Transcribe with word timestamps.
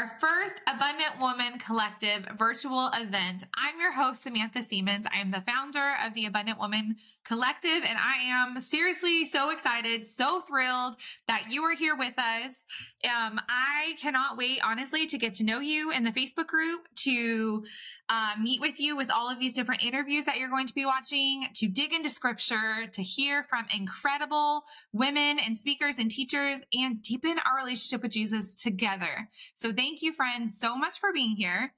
our 0.00 0.16
first 0.18 0.54
Abundant 0.66 1.20
Woman 1.20 1.58
Collective 1.58 2.26
virtual 2.38 2.88
event. 2.94 3.44
I'm 3.54 3.78
your 3.78 3.92
host, 3.92 4.22
Samantha 4.22 4.62
Siemens. 4.62 5.04
I 5.14 5.18
am 5.18 5.30
the 5.30 5.42
founder 5.42 5.92
of 6.06 6.14
the 6.14 6.24
Abundant 6.24 6.58
Woman 6.58 6.96
Collective, 7.22 7.84
and 7.84 7.98
I 7.98 8.16
am 8.24 8.58
seriously 8.60 9.26
so 9.26 9.50
excited, 9.50 10.06
so 10.06 10.40
thrilled 10.40 10.96
that 11.28 11.48
you 11.50 11.62
are 11.64 11.74
here 11.74 11.94
with 11.94 12.18
us. 12.18 12.64
Um, 13.04 13.40
I 13.48 13.94
cannot 13.98 14.36
wait, 14.36 14.60
honestly, 14.62 15.06
to 15.06 15.16
get 15.16 15.32
to 15.34 15.44
know 15.44 15.60
you 15.60 15.90
in 15.90 16.04
the 16.04 16.10
Facebook 16.10 16.46
group, 16.46 16.86
to 16.96 17.64
uh, 18.10 18.32
meet 18.38 18.60
with 18.60 18.78
you 18.78 18.94
with 18.94 19.10
all 19.10 19.30
of 19.30 19.38
these 19.38 19.54
different 19.54 19.82
interviews 19.82 20.26
that 20.26 20.36
you're 20.36 20.50
going 20.50 20.66
to 20.66 20.74
be 20.74 20.84
watching, 20.84 21.46
to 21.54 21.66
dig 21.66 21.94
into 21.94 22.10
scripture, 22.10 22.86
to 22.92 23.02
hear 23.02 23.42
from 23.44 23.64
incredible 23.74 24.64
women 24.92 25.38
and 25.38 25.58
speakers 25.58 25.98
and 25.98 26.10
teachers, 26.10 26.62
and 26.74 27.02
deepen 27.02 27.36
our 27.46 27.56
relationship 27.56 28.02
with 28.02 28.12
Jesus 28.12 28.54
together. 28.54 29.28
So 29.54 29.72
thank 29.72 30.02
you, 30.02 30.12
friends, 30.12 30.58
so 30.58 30.76
much 30.76 31.00
for 31.00 31.10
being 31.12 31.36
here. 31.36 31.72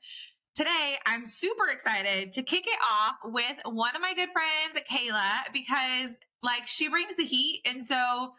Today, 0.55 0.97
I'm 1.07 1.27
super 1.27 1.69
excited 1.69 2.33
to 2.33 2.43
kick 2.43 2.67
it 2.67 2.79
off 2.91 3.15
with 3.25 3.57
one 3.65 3.95
of 3.95 4.03
my 4.03 4.13
good 4.13 4.31
friends, 4.33 4.87
Kaela, 4.91 5.53
because 5.53 6.19
like 6.43 6.67
she 6.67 6.89
brings 6.89 7.17
the 7.17 7.25
heat. 7.25 7.63
And 7.65 7.87
so 7.87 8.33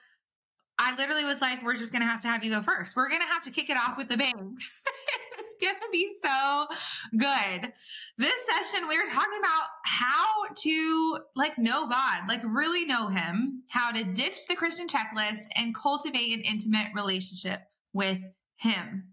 I 0.79 0.95
literally 0.95 1.25
was 1.25 1.39
like, 1.39 1.63
we're 1.63 1.75
just 1.75 1.91
going 1.91 2.01
to 2.01 2.07
have 2.07 2.21
to 2.21 2.27
have 2.27 2.43
you 2.43 2.51
go 2.51 2.61
first. 2.61 2.95
We're 2.95 3.09
going 3.09 3.21
to 3.21 3.27
have 3.27 3.43
to 3.43 3.51
kick 3.51 3.69
it 3.69 3.77
off 3.77 3.97
with 3.97 4.09
the 4.09 4.17
bang. 4.17 4.57
it's 5.39 5.55
going 5.61 5.75
to 5.75 5.89
be 5.91 6.09
so 6.19 6.67
good. 7.15 7.71
This 8.17 8.33
session, 8.49 8.87
we 8.87 8.97
were 8.97 9.09
talking 9.09 9.39
about 9.39 9.67
how 9.85 10.53
to 10.55 11.19
like 11.35 11.57
know 11.57 11.87
God, 11.87 12.21
like 12.27 12.41
really 12.43 12.85
know 12.85 13.07
him, 13.07 13.63
how 13.67 13.91
to 13.91 14.03
ditch 14.03 14.47
the 14.47 14.55
Christian 14.55 14.87
checklist 14.87 15.45
and 15.55 15.75
cultivate 15.75 16.33
an 16.33 16.41
intimate 16.41 16.87
relationship 16.95 17.61
with 17.93 18.19
him. 18.57 19.12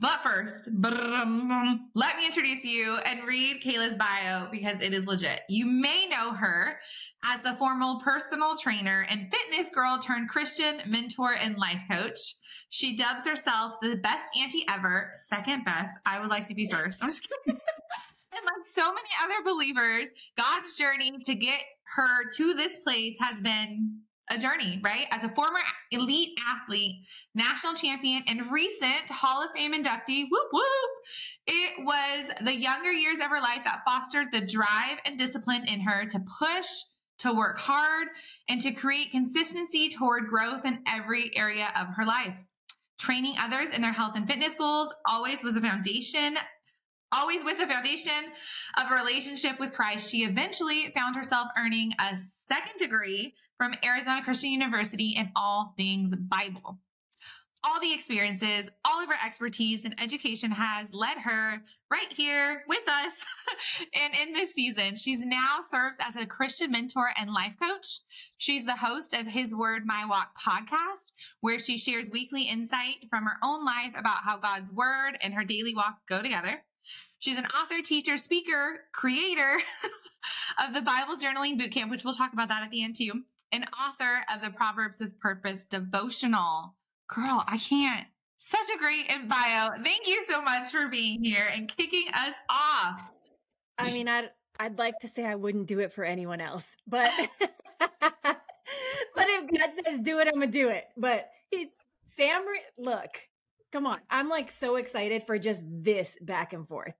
But 0.00 0.22
first, 0.22 0.70
let 0.72 2.16
me 2.16 2.24
introduce 2.24 2.64
you 2.64 2.96
and 3.04 3.22
read 3.28 3.62
Kaela's 3.62 3.94
bio 3.94 4.48
because 4.50 4.80
it 4.80 4.94
is 4.94 5.06
legit. 5.06 5.42
You 5.50 5.66
may 5.66 6.06
know 6.06 6.32
her 6.32 6.78
as 7.22 7.42
the 7.42 7.54
formal 7.56 8.00
personal 8.00 8.56
trainer 8.56 9.06
and 9.10 9.30
fitness 9.30 9.68
girl 9.68 9.98
turned 9.98 10.30
Christian 10.30 10.80
mentor 10.86 11.34
and 11.34 11.58
life 11.58 11.82
coach. 11.90 12.36
She 12.70 12.96
dubs 12.96 13.26
herself 13.26 13.74
the 13.82 13.96
best 13.96 14.34
auntie 14.40 14.64
ever, 14.70 15.10
second 15.14 15.66
best. 15.66 15.98
I 16.06 16.18
would 16.18 16.30
like 16.30 16.46
to 16.46 16.54
be 16.54 16.70
first. 16.70 17.02
I'm 17.02 17.10
just 17.10 17.28
kidding. 17.28 17.60
and 18.32 18.44
like 18.44 18.64
so 18.72 18.86
many 18.94 19.08
other 19.22 19.44
believers, 19.44 20.08
God's 20.38 20.78
journey 20.78 21.12
to 21.26 21.34
get 21.34 21.60
her 21.96 22.30
to 22.36 22.54
this 22.54 22.78
place 22.78 23.16
has 23.20 23.42
been 23.42 24.00
a 24.30 24.38
journey, 24.38 24.80
right? 24.82 25.06
As 25.10 25.24
a 25.24 25.28
former 25.30 25.58
elite 25.90 26.38
athlete, 26.48 27.04
national 27.34 27.74
champion, 27.74 28.22
and 28.26 28.50
recent 28.50 29.10
Hall 29.10 29.42
of 29.42 29.50
Fame 29.54 29.74
inductee, 29.74 30.26
whoop 30.30 30.48
whoop, 30.52 30.64
it 31.46 31.84
was 31.84 32.30
the 32.42 32.56
younger 32.56 32.92
years 32.92 33.18
of 33.18 33.26
her 33.26 33.40
life 33.40 33.60
that 33.64 33.82
fostered 33.84 34.28
the 34.30 34.40
drive 34.40 34.98
and 35.04 35.18
discipline 35.18 35.66
in 35.66 35.80
her 35.80 36.06
to 36.06 36.20
push, 36.38 36.68
to 37.18 37.32
work 37.32 37.58
hard, 37.58 38.08
and 38.48 38.60
to 38.60 38.70
create 38.70 39.10
consistency 39.10 39.88
toward 39.88 40.28
growth 40.28 40.64
in 40.64 40.82
every 40.86 41.36
area 41.36 41.72
of 41.76 41.88
her 41.96 42.06
life. 42.06 42.38
Training 42.98 43.34
others 43.38 43.70
in 43.70 43.82
their 43.82 43.92
health 43.92 44.12
and 44.14 44.28
fitness 44.28 44.54
goals 44.54 44.94
always 45.06 45.42
was 45.42 45.56
a 45.56 45.60
foundation 45.60 46.36
always 47.12 47.42
with 47.42 47.58
the 47.58 47.66
foundation 47.66 48.12
of 48.78 48.90
a 48.90 48.94
relationship 48.94 49.58
with 49.58 49.72
Christ, 49.72 50.08
she 50.08 50.24
eventually 50.24 50.92
found 50.96 51.16
herself 51.16 51.48
earning 51.58 51.92
a 51.98 52.16
second 52.16 52.78
degree 52.78 53.34
from 53.60 53.74
Arizona 53.84 54.24
Christian 54.24 54.52
University 54.52 55.16
in 55.18 55.30
all 55.36 55.74
things 55.76 56.14
Bible. 56.16 56.78
All 57.62 57.78
the 57.78 57.92
experiences, 57.92 58.70
all 58.86 59.02
of 59.02 59.08
her 59.10 59.18
expertise 59.22 59.84
and 59.84 59.94
education 60.00 60.50
has 60.50 60.94
led 60.94 61.18
her 61.18 61.60
right 61.92 62.10
here 62.10 62.64
with 62.66 62.88
us 62.88 63.22
and 63.94 64.14
in 64.14 64.32
this 64.32 64.54
season. 64.54 64.96
She's 64.96 65.26
now 65.26 65.58
serves 65.62 65.98
as 66.00 66.16
a 66.16 66.24
Christian 66.24 66.70
mentor 66.70 67.10
and 67.18 67.34
life 67.34 67.52
coach. 67.62 68.00
She's 68.38 68.64
the 68.64 68.76
host 68.76 69.12
of 69.12 69.26
His 69.26 69.54
Word, 69.54 69.82
My 69.84 70.06
Walk 70.06 70.30
podcast, 70.40 71.12
where 71.42 71.58
she 71.58 71.76
shares 71.76 72.08
weekly 72.08 72.44
insight 72.44 73.08
from 73.10 73.24
her 73.24 73.36
own 73.44 73.62
life 73.62 73.92
about 73.94 74.24
how 74.24 74.38
God's 74.38 74.72
word 74.72 75.18
and 75.20 75.34
her 75.34 75.44
daily 75.44 75.74
walk 75.74 75.98
go 76.08 76.22
together. 76.22 76.62
She's 77.18 77.36
an 77.36 77.44
author, 77.44 77.82
teacher, 77.82 78.16
speaker, 78.16 78.80
creator 78.94 79.58
of 80.66 80.72
the 80.72 80.80
Bible 80.80 81.16
Journaling 81.16 81.60
Bootcamp, 81.60 81.90
which 81.90 82.04
we'll 82.04 82.14
talk 82.14 82.32
about 82.32 82.48
that 82.48 82.62
at 82.62 82.70
the 82.70 82.82
end 82.82 82.96
too, 82.96 83.24
and 83.52 83.66
author 83.78 84.22
of 84.32 84.42
the 84.42 84.50
Proverbs 84.50 85.00
with 85.00 85.18
Purpose 85.18 85.64
devotional. 85.64 86.74
Girl, 87.08 87.44
I 87.46 87.58
can't. 87.58 88.06
Such 88.38 88.68
a 88.74 88.78
great 88.78 89.06
bio. 89.28 89.70
Thank 89.82 90.06
you 90.06 90.24
so 90.24 90.40
much 90.40 90.70
for 90.70 90.88
being 90.88 91.22
here 91.22 91.48
and 91.52 91.68
kicking 91.68 92.06
us 92.14 92.34
off. 92.48 93.00
I 93.78 93.92
mean, 93.92 94.08
I'd 94.08 94.30
I'd 94.58 94.78
like 94.78 94.98
to 95.00 95.08
say 95.08 95.24
I 95.24 95.34
wouldn't 95.34 95.66
do 95.66 95.80
it 95.80 95.92
for 95.92 96.04
anyone 96.04 96.40
else, 96.40 96.76
but 96.86 97.10
but 97.80 98.36
if 99.16 99.58
God 99.58 99.70
says 99.84 100.00
do 100.00 100.18
it, 100.18 100.28
I'm 100.28 100.34
gonna 100.34 100.46
do 100.46 100.68
it. 100.68 100.86
But 100.96 101.30
he, 101.50 101.70
Sam, 102.06 102.44
look, 102.78 103.10
come 103.72 103.86
on, 103.86 103.98
I'm 104.10 104.28
like 104.28 104.50
so 104.50 104.76
excited 104.76 105.24
for 105.24 105.38
just 105.38 105.62
this 105.66 106.16
back 106.20 106.52
and 106.52 106.66
forth. 106.66 106.94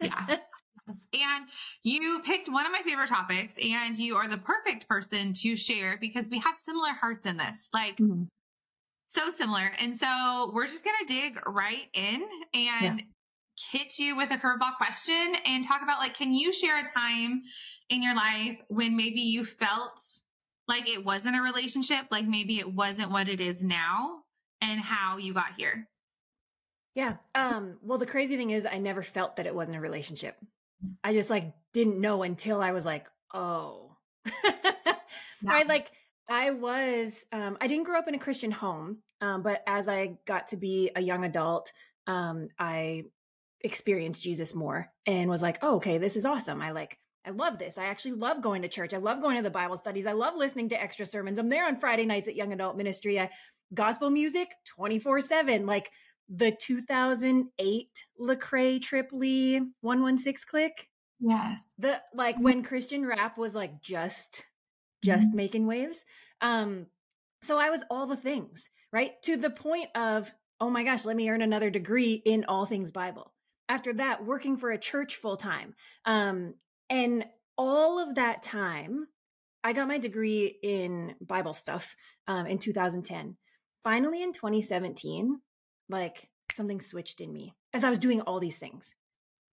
Yeah. 0.00 0.36
And 1.12 1.46
you 1.82 2.20
picked 2.24 2.48
one 2.48 2.66
of 2.66 2.72
my 2.72 2.82
favorite 2.82 3.08
topics, 3.08 3.56
and 3.58 3.96
you 3.96 4.16
are 4.16 4.28
the 4.28 4.38
perfect 4.38 4.88
person 4.88 5.32
to 5.34 5.56
share 5.56 5.98
because 6.00 6.28
we 6.28 6.38
have 6.38 6.56
similar 6.56 6.90
hearts 6.90 7.26
in 7.26 7.36
this. 7.36 7.68
Like, 7.72 7.96
mm-hmm. 7.96 8.24
so 9.08 9.30
similar. 9.30 9.72
And 9.78 9.96
so 9.96 10.50
we're 10.54 10.66
just 10.66 10.84
going 10.84 10.96
to 11.00 11.06
dig 11.06 11.38
right 11.46 11.88
in 11.94 12.22
and 12.54 12.98
yeah. 12.98 13.04
hit 13.70 13.98
you 13.98 14.16
with 14.16 14.30
a 14.30 14.36
curveball 14.36 14.76
question 14.76 15.34
and 15.44 15.64
talk 15.64 15.82
about 15.82 15.98
like, 15.98 16.14
can 16.14 16.32
you 16.32 16.52
share 16.52 16.78
a 16.78 16.84
time 16.84 17.42
in 17.88 18.02
your 18.02 18.14
life 18.14 18.58
when 18.68 18.96
maybe 18.96 19.20
you 19.20 19.44
felt 19.44 20.02
like 20.66 20.88
it 20.88 21.04
wasn't 21.04 21.36
a 21.36 21.42
relationship, 21.42 22.06
like 22.10 22.26
maybe 22.26 22.58
it 22.58 22.72
wasn't 22.72 23.10
what 23.10 23.28
it 23.28 23.40
is 23.40 23.64
now, 23.64 24.20
and 24.60 24.80
how 24.80 25.16
you 25.16 25.32
got 25.32 25.52
here? 25.56 25.88
Yeah. 26.94 27.16
Um, 27.34 27.78
well, 27.80 27.96
the 27.96 28.06
crazy 28.06 28.36
thing 28.36 28.50
is, 28.50 28.66
I 28.66 28.78
never 28.78 29.02
felt 29.02 29.36
that 29.36 29.46
it 29.46 29.54
wasn't 29.54 29.76
a 29.76 29.80
relationship. 29.80 30.36
I 31.02 31.12
just 31.12 31.30
like 31.30 31.52
didn't 31.72 32.00
know 32.00 32.22
until 32.22 32.60
I 32.60 32.72
was 32.72 32.86
like, 32.86 33.06
oh, 33.32 33.96
I 35.46 35.62
Like 35.66 35.90
I 36.28 36.50
was, 36.50 37.24
um, 37.32 37.56
I 37.60 37.66
didn't 37.66 37.84
grow 37.84 37.98
up 37.98 38.08
in 38.08 38.14
a 38.14 38.18
Christian 38.18 38.50
home, 38.50 38.98
um, 39.20 39.42
but 39.42 39.62
as 39.66 39.88
I 39.88 40.18
got 40.26 40.48
to 40.48 40.56
be 40.56 40.90
a 40.94 41.00
young 41.00 41.24
adult, 41.24 41.72
um, 42.06 42.48
I 42.58 43.04
experienced 43.62 44.22
Jesus 44.22 44.54
more 44.54 44.90
and 45.06 45.30
was 45.30 45.42
like, 45.42 45.58
oh, 45.62 45.76
okay, 45.76 45.98
this 45.98 46.16
is 46.16 46.26
awesome. 46.26 46.60
I 46.60 46.72
like, 46.72 46.98
I 47.26 47.30
love 47.30 47.58
this. 47.58 47.78
I 47.78 47.86
actually 47.86 48.12
love 48.12 48.42
going 48.42 48.62
to 48.62 48.68
church. 48.68 48.94
I 48.94 48.98
love 48.98 49.20
going 49.20 49.36
to 49.36 49.42
the 49.42 49.50
Bible 49.50 49.76
studies. 49.76 50.06
I 50.06 50.12
love 50.12 50.34
listening 50.36 50.68
to 50.70 50.80
extra 50.80 51.06
sermons. 51.06 51.38
I'm 51.38 51.48
there 51.48 51.66
on 51.66 51.80
Friday 51.80 52.06
nights 52.06 52.28
at 52.28 52.36
Young 52.36 52.52
Adult 52.52 52.76
Ministry. 52.76 53.18
I, 53.18 53.30
gospel 53.74 54.10
music 54.10 54.48
24 54.66 55.20
7. 55.20 55.66
Like, 55.66 55.90
the 56.28 56.52
2008 56.52 58.04
Lecrae 58.20 58.80
Trip 58.80 59.08
Lee 59.12 59.60
116 59.80 60.48
Clique. 60.48 60.88
Yes. 61.20 61.66
The 61.78 62.00
like 62.14 62.36
mm-hmm. 62.36 62.44
when 62.44 62.62
Christian 62.62 63.06
rap 63.06 63.38
was 63.38 63.54
like 63.54 63.80
just 63.80 64.44
just 65.04 65.28
mm-hmm. 65.28 65.36
making 65.36 65.66
waves. 65.66 66.04
Um 66.40 66.86
so 67.42 67.58
I 67.58 67.70
was 67.70 67.84
all 67.90 68.06
the 68.06 68.16
things, 68.16 68.68
right? 68.92 69.12
To 69.22 69.36
the 69.36 69.50
point 69.50 69.88
of, 69.94 70.32
oh 70.60 70.70
my 70.70 70.82
gosh, 70.82 71.04
let 71.04 71.16
me 71.16 71.30
earn 71.30 71.42
another 71.42 71.70
degree 71.70 72.22
in 72.24 72.44
all 72.46 72.66
things 72.66 72.90
Bible. 72.90 73.32
After 73.68 73.92
that, 73.94 74.24
working 74.24 74.56
for 74.56 74.70
a 74.70 74.78
church 74.78 75.16
full 75.16 75.36
time. 75.36 75.74
Um 76.04 76.54
and 76.90 77.24
all 77.56 77.98
of 77.98 78.14
that 78.14 78.42
time, 78.42 79.08
I 79.64 79.72
got 79.72 79.88
my 79.88 79.98
degree 79.98 80.58
in 80.62 81.16
Bible 81.20 81.52
stuff 81.52 81.96
um, 82.28 82.46
in 82.46 82.58
2010. 82.58 83.36
Finally, 83.82 84.22
in 84.22 84.32
2017, 84.32 85.40
like 85.88 86.28
something 86.52 86.80
switched 86.80 87.20
in 87.20 87.32
me 87.32 87.54
as 87.72 87.84
I 87.84 87.90
was 87.90 87.98
doing 87.98 88.20
all 88.22 88.40
these 88.40 88.58
things. 88.58 88.94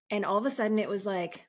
And 0.10 0.26
all 0.26 0.38
of 0.38 0.46
a 0.46 0.50
sudden 0.50 0.80
it 0.80 0.90
was 0.90 1.06
like, 1.06 1.48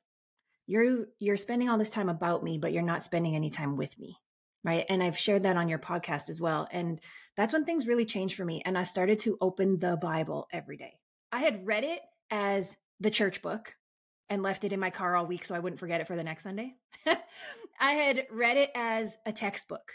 you're 0.65 1.05
you're 1.19 1.37
spending 1.37 1.69
all 1.69 1.77
this 1.77 1.89
time 1.89 2.09
about 2.09 2.43
me, 2.43 2.57
but 2.57 2.73
you're 2.73 2.83
not 2.83 3.03
spending 3.03 3.35
any 3.35 3.49
time 3.49 3.77
with 3.77 3.97
me. 3.97 4.17
Right. 4.63 4.85
And 4.89 5.01
I've 5.01 5.17
shared 5.17 5.43
that 5.43 5.55
on 5.55 5.69
your 5.69 5.79
podcast 5.79 6.29
as 6.29 6.41
well. 6.41 6.67
And 6.71 6.99
that's 7.37 7.53
when 7.53 7.63
things 7.63 7.87
really 7.87 8.05
changed 8.05 8.35
for 8.35 8.43
me. 8.43 8.61
And 8.65 8.77
I 8.77 8.83
started 8.83 9.19
to 9.21 9.37
open 9.39 9.79
the 9.79 9.95
Bible 9.95 10.47
every 10.51 10.75
day. 10.75 10.99
I 11.31 11.39
had 11.39 11.65
read 11.65 11.85
it 11.85 12.01
as 12.29 12.75
the 12.99 13.11
church 13.11 13.41
book 13.41 13.75
and 14.29 14.43
left 14.43 14.65
it 14.65 14.73
in 14.73 14.79
my 14.79 14.89
car 14.89 15.15
all 15.15 15.25
week 15.25 15.45
so 15.45 15.55
I 15.55 15.59
wouldn't 15.59 15.79
forget 15.79 16.01
it 16.01 16.07
for 16.07 16.15
the 16.15 16.23
next 16.23 16.43
Sunday. 16.43 16.75
I 17.79 17.91
had 17.91 18.27
read 18.29 18.57
it 18.57 18.71
as 18.75 19.17
a 19.25 19.31
textbook 19.31 19.93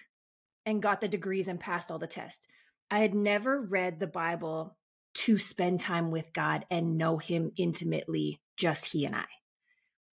and 0.64 0.80
got 0.80 1.00
the 1.00 1.08
degrees 1.08 1.48
and 1.48 1.60
passed 1.60 1.90
all 1.90 1.98
the 1.98 2.06
tests. 2.06 2.46
I 2.90 3.00
had 3.00 3.14
never 3.14 3.60
read 3.60 3.98
the 3.98 4.06
Bible 4.06 4.76
to 5.14 5.38
spend 5.38 5.80
time 5.80 6.10
with 6.10 6.32
God 6.32 6.64
and 6.70 6.98
know 6.98 7.18
Him 7.18 7.52
intimately, 7.56 8.40
just 8.56 8.86
He 8.86 9.04
and 9.04 9.14
I. 9.14 9.26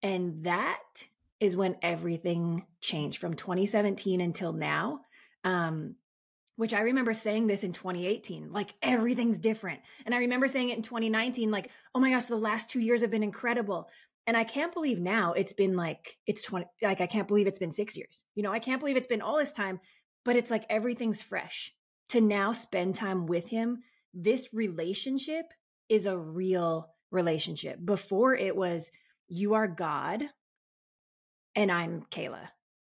And 0.02 0.44
that 0.44 1.04
is 1.40 1.56
when 1.56 1.76
everything 1.82 2.66
changed 2.80 3.18
from 3.18 3.34
2017 3.34 4.20
until 4.20 4.52
now. 4.52 5.00
Um, 5.44 5.96
which 6.56 6.74
I 6.74 6.82
remember 6.82 7.12
saying 7.14 7.46
this 7.46 7.64
in 7.64 7.72
2018, 7.72 8.52
like 8.52 8.74
everything's 8.82 9.38
different. 9.38 9.80
And 10.04 10.14
I 10.14 10.18
remember 10.18 10.48
saying 10.48 10.68
it 10.68 10.76
in 10.76 10.82
2019, 10.82 11.50
like, 11.50 11.70
oh 11.94 12.00
my 12.00 12.10
gosh, 12.10 12.26
the 12.26 12.36
last 12.36 12.68
two 12.68 12.80
years 12.80 13.00
have 13.00 13.10
been 13.10 13.22
incredible. 13.22 13.88
And 14.26 14.36
I 14.36 14.44
can't 14.44 14.72
believe 14.72 15.00
now 15.00 15.32
it's 15.32 15.54
been 15.54 15.76
like, 15.76 16.18
it's 16.26 16.42
20, 16.42 16.66
like, 16.82 17.00
I 17.00 17.06
can't 17.06 17.26
believe 17.26 17.46
it's 17.46 17.58
been 17.58 17.72
six 17.72 17.96
years. 17.96 18.24
You 18.34 18.42
know, 18.42 18.52
I 18.52 18.60
can't 18.60 18.78
believe 18.78 18.96
it's 18.96 19.06
been 19.06 19.22
all 19.22 19.38
this 19.38 19.52
time, 19.52 19.80
but 20.24 20.36
it's 20.36 20.50
like 20.50 20.64
everything's 20.70 21.22
fresh. 21.22 21.72
To 22.10 22.20
now 22.20 22.52
spend 22.52 22.94
time 22.94 23.26
with 23.26 23.48
him, 23.48 23.82
this 24.14 24.49
relationship 24.53 25.47
is 25.88 26.06
a 26.06 26.17
real 26.17 26.88
relationship. 27.11 27.79
Before 27.85 28.35
it 28.35 28.56
was, 28.56 28.91
you 29.29 29.55
are 29.55 29.69
God 29.69 30.25
and 31.55 31.70
I'm 31.70 32.03
Kaela. 32.11 32.49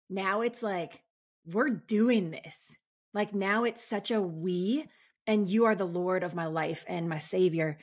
Now 0.10 0.42
it's 0.42 0.62
like, 0.62 1.02
we're 1.46 1.70
doing 1.70 2.32
this 2.32 2.76
like 3.14 3.34
now 3.34 3.64
it's 3.64 3.84
such 3.84 4.12
a 4.12 4.22
we, 4.22 4.86
and 5.28 5.50
you 5.50 5.66
are 5.66 5.76
the 5.76 5.86
Lord 5.86 6.24
of 6.24 6.34
my 6.34 6.46
life 6.46 6.86
and 6.88 7.10
my 7.10 7.18
savior. 7.18 7.78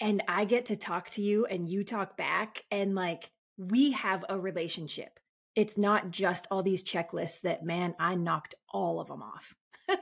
And 0.00 0.22
I 0.28 0.44
get 0.44 0.66
to 0.66 0.76
talk 0.76 1.10
to 1.10 1.22
you 1.22 1.46
and 1.46 1.68
you 1.68 1.84
talk 1.84 2.16
back. 2.16 2.64
And 2.70 2.94
like 2.94 3.30
we 3.56 3.92
have 3.92 4.24
a 4.28 4.38
relationship. 4.38 5.18
It's 5.54 5.78
not 5.78 6.10
just 6.10 6.46
all 6.50 6.62
these 6.62 6.84
checklists 6.84 7.40
that, 7.42 7.64
man, 7.64 7.94
I 7.98 8.14
knocked 8.14 8.54
all 8.68 9.00
of 9.00 9.08
them 9.08 9.22
off. 9.22 9.54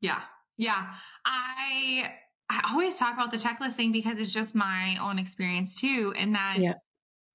yeah. 0.00 0.22
Yeah. 0.58 0.92
I 1.24 2.12
I 2.50 2.70
always 2.72 2.98
talk 2.98 3.14
about 3.14 3.30
the 3.30 3.36
checklist 3.38 3.72
thing 3.72 3.92
because 3.92 4.18
it's 4.18 4.32
just 4.32 4.54
my 4.54 4.98
own 5.00 5.18
experience 5.18 5.74
too. 5.74 6.12
And 6.16 6.34
that 6.34 6.58
yeah. 6.58 6.74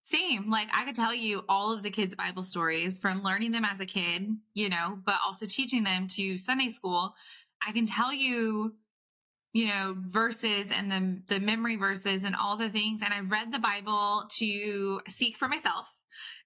Same. 0.06 0.50
Like 0.50 0.68
I 0.74 0.84
could 0.84 0.96
tell 0.96 1.16
you 1.16 1.44
all 1.48 1.72
of 1.72 1.82
the 1.82 1.90
kids' 1.90 2.14
Bible 2.14 2.44
stories 2.44 3.00
from 3.00 3.24
learning 3.24 3.54
them 3.54 3.64
as 3.64 3.80
a 3.80 3.86
kid, 3.86 4.28
you 4.54 4.68
know, 4.68 5.00
but 5.06 5.16
also 5.26 5.46
teaching 5.46 5.86
them 5.86 6.10
to 6.10 6.38
Sunday 6.38 6.70
school. 6.70 7.16
I 7.66 7.72
can 7.72 7.86
tell 7.86 8.12
you, 8.14 8.76
you 9.54 9.68
know, 9.68 9.96
verses 9.98 10.72
and 10.72 10.92
the 10.92 11.22
the 11.34 11.40
memory 11.40 11.78
verses 11.78 12.26
and 12.26 12.36
all 12.36 12.58
the 12.58 12.70
things. 12.70 13.02
And 13.02 13.14
I've 13.14 13.32
read 13.32 13.54
the 13.54 13.60
Bible 13.60 14.26
to 14.40 15.00
seek 15.08 15.38
for 15.38 15.48
myself 15.48 15.90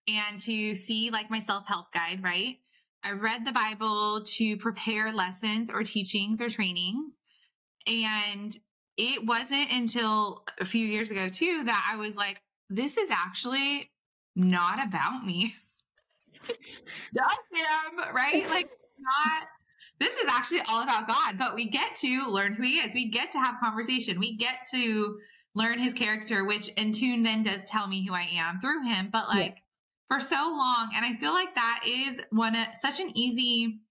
and 0.08 0.40
to 0.42 0.76
see 0.76 1.10
like 1.10 1.32
my 1.32 1.40
self-help 1.40 1.92
guide, 1.92 2.22
right? 2.24 2.58
I 3.04 3.12
read 3.12 3.46
the 3.46 3.52
Bible 3.52 4.22
to 4.24 4.58
prepare 4.58 5.14
lessons 5.14 5.70
or 5.70 5.84
teachings 5.84 6.42
or 6.42 6.50
trainings. 6.50 7.22
And 7.86 8.56
it 8.98 9.26
wasn't 9.26 9.72
until 9.72 10.44
a 10.60 10.66
few 10.66 10.86
years 10.86 11.12
ago 11.12 11.30
too 11.30 11.64
that 11.66 11.90
I 11.92 11.98
was 11.98 12.16
like, 12.16 12.42
this 12.70 12.98
is 12.98 13.12
actually 13.12 13.92
not 14.36 14.86
about 14.86 15.26
me. 15.26 15.54
That's 16.48 17.44
him, 17.52 18.14
right? 18.14 18.48
Like, 18.50 18.68
not. 19.00 19.48
This 20.00 20.16
is 20.18 20.28
actually 20.30 20.62
all 20.68 20.84
about 20.84 21.08
God, 21.08 21.40
but 21.40 21.56
we 21.56 21.70
get 21.70 21.96
to 22.02 22.28
learn 22.28 22.54
who 22.54 22.64
He 22.64 22.78
is. 22.78 22.94
We 22.94 23.10
get 23.10 23.32
to 23.32 23.40
have 23.40 23.56
conversation. 23.60 24.20
We 24.20 24.38
get 24.38 24.68
to 24.72 25.18
learn 25.56 25.80
His 25.80 25.94
character, 25.94 26.46
which 26.46 26.68
in 26.70 26.92
tune 26.92 27.24
then 27.24 27.42
does 27.42 27.66
tell 27.66 27.88
me 27.88 28.06
who 28.06 28.14
I 28.14 28.28
am 28.34 28.60
through 28.60 28.84
Him. 28.84 29.10
But 29.12 29.28
like 29.28 29.56
yeah. 29.56 29.62
For 30.10 30.20
so 30.20 30.36
long, 30.36 30.92
and 30.96 31.06
I 31.06 31.16
feel 31.16 31.34
like 31.34 31.54
that 31.56 31.82
is 31.86 32.22
one 32.32 32.56
such 32.80 33.00
an 33.00 33.12
easy 33.16 33.82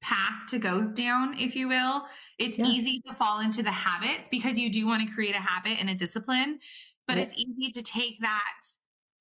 path 0.00 0.46
to 0.48 0.58
go 0.58 0.88
down, 0.88 1.38
if 1.38 1.54
you 1.54 1.68
will. 1.68 2.04
It's 2.38 2.58
yeah. 2.58 2.66
easy 2.66 3.00
to 3.06 3.14
fall 3.14 3.40
into 3.40 3.62
the 3.62 3.70
habits 3.70 4.28
because 4.28 4.58
you 4.58 4.70
do 4.70 4.86
want 4.86 5.06
to 5.06 5.14
create 5.14 5.36
a 5.36 5.40
habit 5.40 5.78
and 5.80 5.88
a 5.88 5.94
discipline 5.94 6.58
but 7.06 7.18
it's 7.18 7.34
easy 7.34 7.70
to 7.72 7.82
take 7.82 8.20
that 8.20 8.62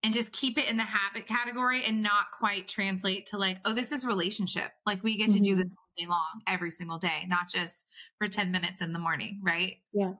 and 0.03 0.13
just 0.13 0.31
keep 0.31 0.57
it 0.57 0.69
in 0.69 0.77
the 0.77 0.83
habit 0.83 1.27
category 1.27 1.83
and 1.83 2.01
not 2.01 2.31
quite 2.37 2.67
translate 2.67 3.27
to 3.27 3.37
like, 3.37 3.57
oh, 3.65 3.73
this 3.73 3.91
is 3.91 4.05
relationship. 4.05 4.71
Like 4.85 5.03
we 5.03 5.17
get 5.17 5.29
to 5.31 5.35
mm-hmm. 5.35 5.43
do 5.43 5.55
this 5.55 5.65
all 5.65 5.93
day 5.97 6.07
long, 6.07 6.41
every 6.47 6.71
single 6.71 6.97
day, 6.97 7.25
not 7.27 7.49
just 7.49 7.85
for 8.17 8.27
10 8.27 8.51
minutes 8.51 8.81
in 8.81 8.93
the 8.93 8.99
morning, 8.99 9.41
right? 9.43 9.75
Yeah. 9.93 10.13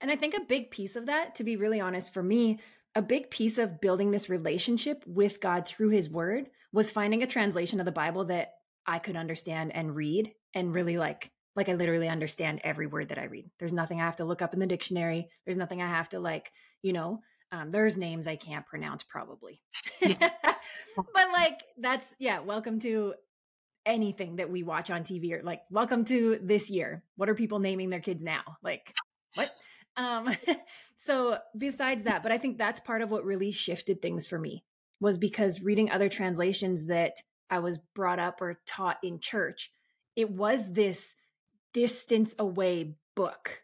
And 0.00 0.10
I 0.10 0.16
think 0.16 0.34
a 0.34 0.40
big 0.40 0.70
piece 0.70 0.96
of 0.96 1.06
that, 1.06 1.34
to 1.36 1.44
be 1.44 1.56
really 1.56 1.80
honest, 1.80 2.12
for 2.12 2.22
me, 2.22 2.58
a 2.96 3.02
big 3.02 3.30
piece 3.30 3.58
of 3.58 3.80
building 3.80 4.10
this 4.10 4.30
relationship 4.30 5.04
with 5.06 5.40
God 5.40 5.68
through 5.68 5.90
his 5.90 6.08
word 6.08 6.48
was 6.72 6.90
finding 6.90 7.22
a 7.22 7.26
translation 7.26 7.78
of 7.78 7.84
the 7.86 7.92
Bible 7.92 8.24
that 8.24 8.54
I 8.86 8.98
could 8.98 9.16
understand 9.16 9.74
and 9.74 9.94
read 9.94 10.32
and 10.54 10.74
really 10.74 10.96
like 10.96 11.30
like 11.54 11.68
I 11.68 11.74
literally 11.74 12.08
understand 12.08 12.60
every 12.64 12.86
word 12.86 13.08
that 13.10 13.18
I 13.18 13.24
read. 13.24 13.50
There's 13.58 13.72
nothing 13.72 14.00
I 14.00 14.04
have 14.04 14.16
to 14.16 14.24
look 14.24 14.42
up 14.42 14.52
in 14.52 14.60
the 14.60 14.66
dictionary. 14.66 15.28
There's 15.44 15.56
nothing 15.56 15.82
I 15.82 15.88
have 15.88 16.08
to 16.10 16.20
like 16.20 16.50
you 16.82 16.94
know 16.94 17.20
um, 17.52 17.70
there's 17.70 17.96
names 17.96 18.26
i 18.26 18.34
can't 18.34 18.66
pronounce 18.66 19.04
probably. 19.04 19.62
But 20.96 21.28
like 21.32 21.60
that's 21.78 22.14
yeah 22.18 22.40
welcome 22.40 22.80
to 22.80 23.12
anything 23.84 24.36
that 24.36 24.50
we 24.50 24.62
watch 24.62 24.90
on 24.90 25.02
tv 25.02 25.32
or 25.32 25.42
like 25.42 25.60
welcome 25.70 26.06
to 26.06 26.38
this 26.42 26.70
year. 26.70 27.04
What 27.16 27.28
are 27.28 27.34
people 27.34 27.58
naming 27.58 27.90
their 27.90 28.00
kids 28.00 28.22
now? 28.22 28.42
Like 28.62 28.94
what 29.34 29.50
um 29.96 30.28
so 30.96 31.38
besides 31.56 32.04
that 32.04 32.22
but 32.22 32.32
i 32.32 32.38
think 32.38 32.58
that's 32.58 32.80
part 32.80 33.02
of 33.02 33.10
what 33.10 33.24
really 33.24 33.50
shifted 33.50 34.00
things 34.00 34.26
for 34.26 34.38
me 34.38 34.64
was 35.00 35.18
because 35.18 35.62
reading 35.62 35.90
other 35.90 36.08
translations 36.08 36.86
that 36.86 37.22
i 37.50 37.58
was 37.58 37.78
brought 37.94 38.18
up 38.18 38.40
or 38.40 38.60
taught 38.66 38.98
in 39.02 39.18
church 39.18 39.70
it 40.14 40.30
was 40.30 40.72
this 40.72 41.14
distance 41.72 42.34
away 42.38 42.94
book 43.14 43.62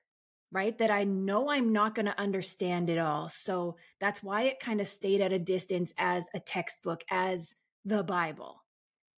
right? 0.52 0.76
That 0.78 0.90
I 0.90 1.04
know 1.04 1.50
I'm 1.50 1.72
not 1.72 1.94
going 1.94 2.06
to 2.06 2.20
understand 2.20 2.90
it 2.90 2.98
all. 2.98 3.28
So 3.30 3.76
that's 4.00 4.22
why 4.22 4.42
it 4.42 4.60
kind 4.60 4.80
of 4.80 4.86
stayed 4.86 5.22
at 5.22 5.32
a 5.32 5.38
distance 5.38 5.94
as 5.96 6.28
a 6.34 6.40
textbook, 6.40 7.02
as 7.10 7.56
the 7.84 8.04
Bible. 8.04 8.62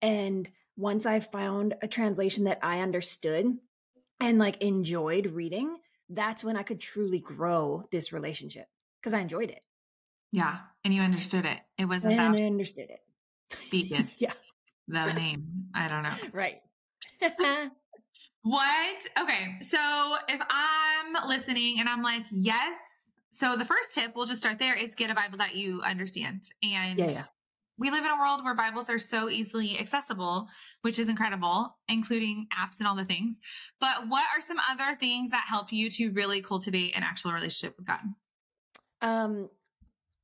And 0.01 0.49
once 0.77 1.07
I 1.07 1.21
found 1.21 1.75
a 1.83 1.89
translation 1.89 2.45
that 2.45 2.61
I 2.63 2.81
understood 2.81 3.59
and 4.21 4.39
like 4.39 4.63
enjoyed 4.63 5.27
reading, 5.27 5.77
that's 6.09 6.45
when 6.45 6.57
I 6.57 6.63
could 6.63 6.81
truly 6.81 7.21
grow 7.21 7.85
this 7.91 8.13
relationship 8.13 8.67
because 9.01 9.15
I 9.15 9.21
enjoyed 9.21 9.51
it. 9.51 9.63
Yeah. 10.33 10.59
And 10.85 10.93
you 10.93 11.03
understood 11.03 11.47
it. 11.47 11.61
It 11.79 11.87
wasn't 11.87 12.15
and 12.15 12.37
I 12.37 12.43
understood 12.45 12.91
it. 12.91 13.01
Speak 13.51 13.93
it. 13.93 14.07
yeah. 14.19 14.33
The 14.89 15.13
name. 15.13 15.69
I 15.75 15.89
don't 15.89 16.03
know. 16.03 16.17
Right. 16.33 16.61
What? 18.45 19.07
Okay. 19.19 19.57
So 19.63 19.79
if 20.29 20.41
I'm 20.51 21.29
listening 21.29 21.81
and 21.81 21.89
I'm 21.89 22.03
like, 22.03 22.25
yes. 22.31 23.11
So 23.31 23.57
the 23.57 23.65
first 23.65 23.95
tip, 23.95 24.13
we'll 24.15 24.27
just 24.27 24.43
start 24.43 24.59
there, 24.59 24.77
is 24.77 24.95
get 24.95 25.11
a 25.11 25.15
Bible 25.15 25.39
that 25.39 25.55
you 25.57 25.81
understand. 25.81 26.51
And 26.63 26.99
yeah, 26.99 27.11
yeah. 27.11 27.23
We 27.79 27.91
live 27.91 28.05
in 28.05 28.11
a 28.11 28.19
world 28.19 28.45
where 28.45 28.55
Bibles 28.55 28.89
are 28.89 28.99
so 28.99 29.29
easily 29.29 29.79
accessible, 29.79 30.49
which 30.83 30.99
is 30.99 31.09
incredible, 31.09 31.69
including 31.89 32.47
apps 32.53 32.79
and 32.79 32.87
all 32.87 32.95
the 32.95 33.05
things. 33.05 33.39
But 33.81 34.09
what 34.09 34.25
are 34.35 34.41
some 34.41 34.59
other 34.71 34.97
things 34.97 35.31
that 35.31 35.45
help 35.49 35.73
you 35.73 35.91
to 35.91 36.11
really 36.11 36.41
cultivate 36.41 36.97
an 36.97 37.03
actual 37.03 37.33
relationship 37.33 37.77
with 37.77 37.87
God? 37.87 38.01
Um, 39.03 39.49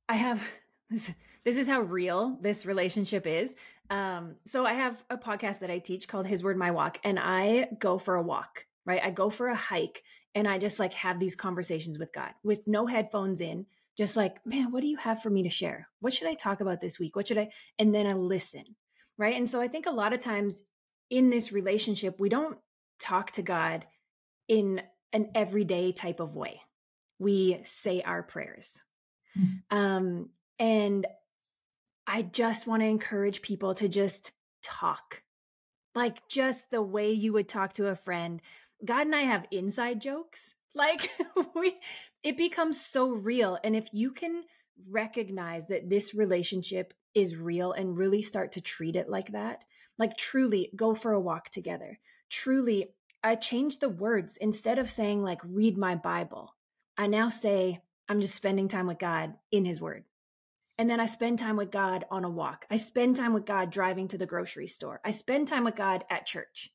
I 0.07 0.15
have 0.15 0.41
this. 0.89 1.11
This 1.43 1.57
is 1.57 1.67
how 1.67 1.81
real 1.81 2.37
this 2.39 2.67
relationship 2.67 3.25
is. 3.25 3.55
Um, 3.89 4.35
so 4.45 4.63
I 4.63 4.73
have 4.73 5.03
a 5.09 5.17
podcast 5.17 5.59
that 5.61 5.71
I 5.71 5.79
teach 5.79 6.07
called 6.07 6.27
His 6.27 6.43
Word 6.43 6.55
My 6.55 6.69
Walk, 6.69 6.99
and 7.03 7.17
I 7.19 7.67
go 7.79 7.97
for 7.97 8.13
a 8.13 8.21
walk, 8.21 8.67
right? 8.85 9.01
I 9.03 9.09
go 9.09 9.31
for 9.31 9.47
a 9.47 9.55
hike 9.55 10.03
and 10.35 10.47
I 10.47 10.57
just 10.57 10.79
like 10.79 10.93
have 10.93 11.19
these 11.19 11.35
conversations 11.35 11.99
with 11.99 12.13
God 12.13 12.31
with 12.43 12.67
no 12.67 12.85
headphones 12.85 13.41
in, 13.41 13.65
just 13.97 14.15
like, 14.15 14.37
man, 14.45 14.71
what 14.71 14.81
do 14.81 14.87
you 14.87 14.97
have 14.97 15.21
for 15.21 15.29
me 15.29 15.43
to 15.43 15.49
share? 15.49 15.87
What 15.99 16.13
should 16.13 16.27
I 16.27 16.33
talk 16.33 16.61
about 16.61 16.81
this 16.81 16.99
week? 16.99 17.15
What 17.15 17.27
should 17.27 17.37
I? 17.37 17.49
And 17.77 17.93
then 17.93 18.07
I 18.07 18.13
listen, 18.13 18.63
right? 19.17 19.35
And 19.35 19.47
so 19.47 19.61
I 19.61 19.67
think 19.67 19.85
a 19.85 19.91
lot 19.91 20.13
of 20.13 20.19
times 20.19 20.63
in 21.09 21.29
this 21.29 21.51
relationship, 21.51 22.19
we 22.19 22.29
don't 22.29 22.57
talk 22.99 23.31
to 23.31 23.41
God 23.41 23.85
in 24.47 24.81
an 25.13 25.29
everyday 25.35 25.91
type 25.91 26.19
of 26.19 26.35
way. 26.35 26.61
We 27.19 27.61
say 27.63 28.01
our 28.01 28.23
prayers. 28.23 28.81
Mm-hmm. 29.37 29.77
Um, 29.77 30.29
and 30.57 31.05
I 32.07 32.21
just 32.21 32.67
want 32.67 32.81
to 32.81 32.87
encourage 32.87 33.41
people 33.41 33.75
to 33.75 33.87
just 33.87 34.31
talk. 34.63 35.21
Like 35.93 36.27
just 36.27 36.71
the 36.71 36.81
way 36.81 37.11
you 37.11 37.33
would 37.33 37.49
talk 37.49 37.73
to 37.73 37.87
a 37.87 37.95
friend. 37.95 38.41
God 38.83 39.05
and 39.05 39.15
I 39.15 39.21
have 39.21 39.47
inside 39.51 40.01
jokes. 40.01 40.55
Like 40.73 41.11
we 41.53 41.75
it 42.23 42.37
becomes 42.37 42.79
so 42.79 43.09
real 43.09 43.57
and 43.63 43.75
if 43.75 43.89
you 43.91 44.11
can 44.11 44.43
recognize 44.89 45.67
that 45.67 45.89
this 45.89 46.13
relationship 46.13 46.93
is 47.13 47.35
real 47.35 47.71
and 47.73 47.97
really 47.97 48.21
start 48.21 48.53
to 48.53 48.61
treat 48.61 48.95
it 48.95 49.09
like 49.09 49.31
that, 49.33 49.63
like 49.97 50.17
truly 50.17 50.71
go 50.75 50.95
for 50.95 51.11
a 51.11 51.19
walk 51.19 51.49
together. 51.49 51.99
Truly 52.29 52.93
I 53.23 53.35
change 53.35 53.79
the 53.79 53.89
words 53.89 54.37
instead 54.37 54.79
of 54.79 54.89
saying 54.89 55.21
like 55.21 55.41
read 55.43 55.77
my 55.77 55.95
Bible. 55.95 56.55
I 56.97 57.07
now 57.07 57.29
say 57.29 57.81
I'm 58.09 58.21
just 58.21 58.35
spending 58.35 58.67
time 58.67 58.87
with 58.87 58.99
God 58.99 59.35
in 59.51 59.65
his 59.65 59.79
word. 59.79 60.05
And 60.77 60.89
then 60.89 60.99
I 60.99 61.05
spend 61.05 61.37
time 61.37 61.57
with 61.57 61.69
God 61.69 62.05
on 62.09 62.23
a 62.25 62.29
walk. 62.29 62.65
I 62.71 62.77
spend 62.77 63.15
time 63.15 63.33
with 63.33 63.45
God 63.45 63.69
driving 63.69 64.07
to 64.09 64.17
the 64.17 64.25
grocery 64.25 64.67
store. 64.67 64.99
I 65.05 65.11
spend 65.11 65.47
time 65.47 65.63
with 65.63 65.75
God 65.75 66.03
at 66.09 66.25
church. 66.25 66.71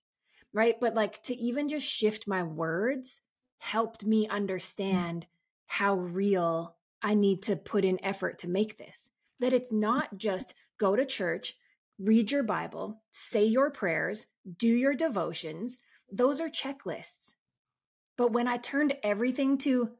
Right. 0.52 0.76
But 0.80 0.94
like 0.94 1.22
to 1.24 1.34
even 1.34 1.68
just 1.68 1.86
shift 1.86 2.28
my 2.28 2.42
words 2.42 3.20
helped 3.58 4.04
me 4.04 4.26
mm. 4.26 4.30
understand 4.30 5.26
how 5.66 5.94
real 5.94 6.76
I 7.02 7.14
need 7.14 7.42
to 7.44 7.56
put 7.56 7.84
in 7.84 8.04
effort 8.04 8.38
to 8.40 8.48
make 8.48 8.78
this. 8.78 9.10
That 9.40 9.52
it's 9.52 9.68
mm-hmm. 9.68 9.80
not 9.80 10.18
just 10.18 10.54
go 10.78 10.96
to 10.96 11.04
church, 11.04 11.54
read 11.98 12.30
your 12.30 12.42
Bible, 12.42 13.02
say 13.10 13.44
your 13.44 13.70
prayers, 13.70 14.26
do 14.58 14.68
your 14.68 14.94
devotions, 14.94 15.78
those 16.10 16.40
are 16.40 16.48
checklists. 16.48 17.34
But 18.16 18.32
when 18.32 18.48
I 18.48 18.56
turned 18.56 18.94
everything 19.02 19.58
to, 19.58 19.90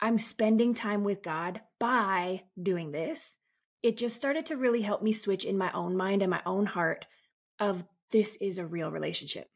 I'm 0.00 0.18
spending 0.18 0.74
time 0.74 1.04
with 1.04 1.22
God 1.22 1.60
by 1.78 2.44
doing 2.60 2.92
this, 2.92 3.36
it 3.82 3.96
just 3.96 4.16
started 4.16 4.46
to 4.46 4.56
really 4.56 4.82
help 4.82 5.02
me 5.02 5.12
switch 5.12 5.44
in 5.44 5.58
my 5.58 5.70
own 5.72 5.96
mind 5.96 6.22
and 6.22 6.30
my 6.30 6.42
own 6.44 6.66
heart 6.66 7.06
of 7.58 7.84
this 8.10 8.36
is 8.36 8.58
a 8.58 8.66
real 8.66 8.90
relationship. 8.90 9.48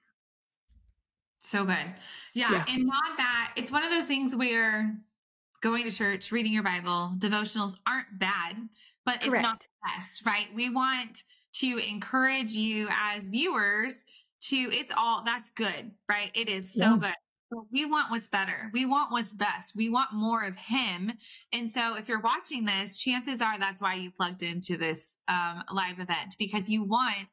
So 1.42 1.64
good. 1.64 1.94
Yeah, 2.34 2.50
yeah. 2.52 2.64
And 2.68 2.86
not 2.86 3.16
that 3.16 3.52
it's 3.56 3.70
one 3.70 3.84
of 3.84 3.90
those 3.90 4.06
things 4.06 4.34
where 4.34 4.96
going 5.62 5.84
to 5.84 5.90
church, 5.90 6.30
reading 6.32 6.52
your 6.52 6.64
Bible, 6.64 7.14
devotionals 7.18 7.74
aren't 7.86 8.18
bad, 8.18 8.56
but 9.06 9.20
Correct. 9.20 9.34
it's 9.34 9.42
not 9.42 9.60
the 9.60 9.66
best, 9.96 10.26
right? 10.26 10.48
We 10.54 10.68
want 10.68 11.22
to 11.54 11.78
encourage 11.78 12.52
you 12.52 12.88
as 12.90 13.28
viewers 13.28 14.04
to, 14.42 14.56
it's 14.56 14.92
all 14.94 15.22
that's 15.24 15.50
good, 15.50 15.92
right? 16.10 16.30
It 16.34 16.48
is 16.48 16.74
so 16.74 16.84
yeah. 16.84 16.96
good. 16.98 17.14
We 17.70 17.84
want 17.84 18.10
what's 18.10 18.28
better. 18.28 18.70
We 18.72 18.86
want 18.86 19.12
what's 19.12 19.30
best. 19.30 19.76
We 19.76 19.90
want 19.90 20.14
more 20.14 20.42
of 20.42 20.56
him. 20.56 21.12
And 21.52 21.70
so 21.70 21.96
if 21.96 22.08
you're 22.08 22.22
watching 22.22 22.64
this, 22.64 22.98
chances 22.98 23.42
are 23.42 23.58
that's 23.58 23.82
why 23.82 23.94
you 23.94 24.10
plugged 24.10 24.42
into 24.42 24.78
this 24.78 25.18
um, 25.28 25.62
live 25.70 26.00
event 26.00 26.36
because 26.38 26.70
you 26.70 26.82
want 26.82 27.28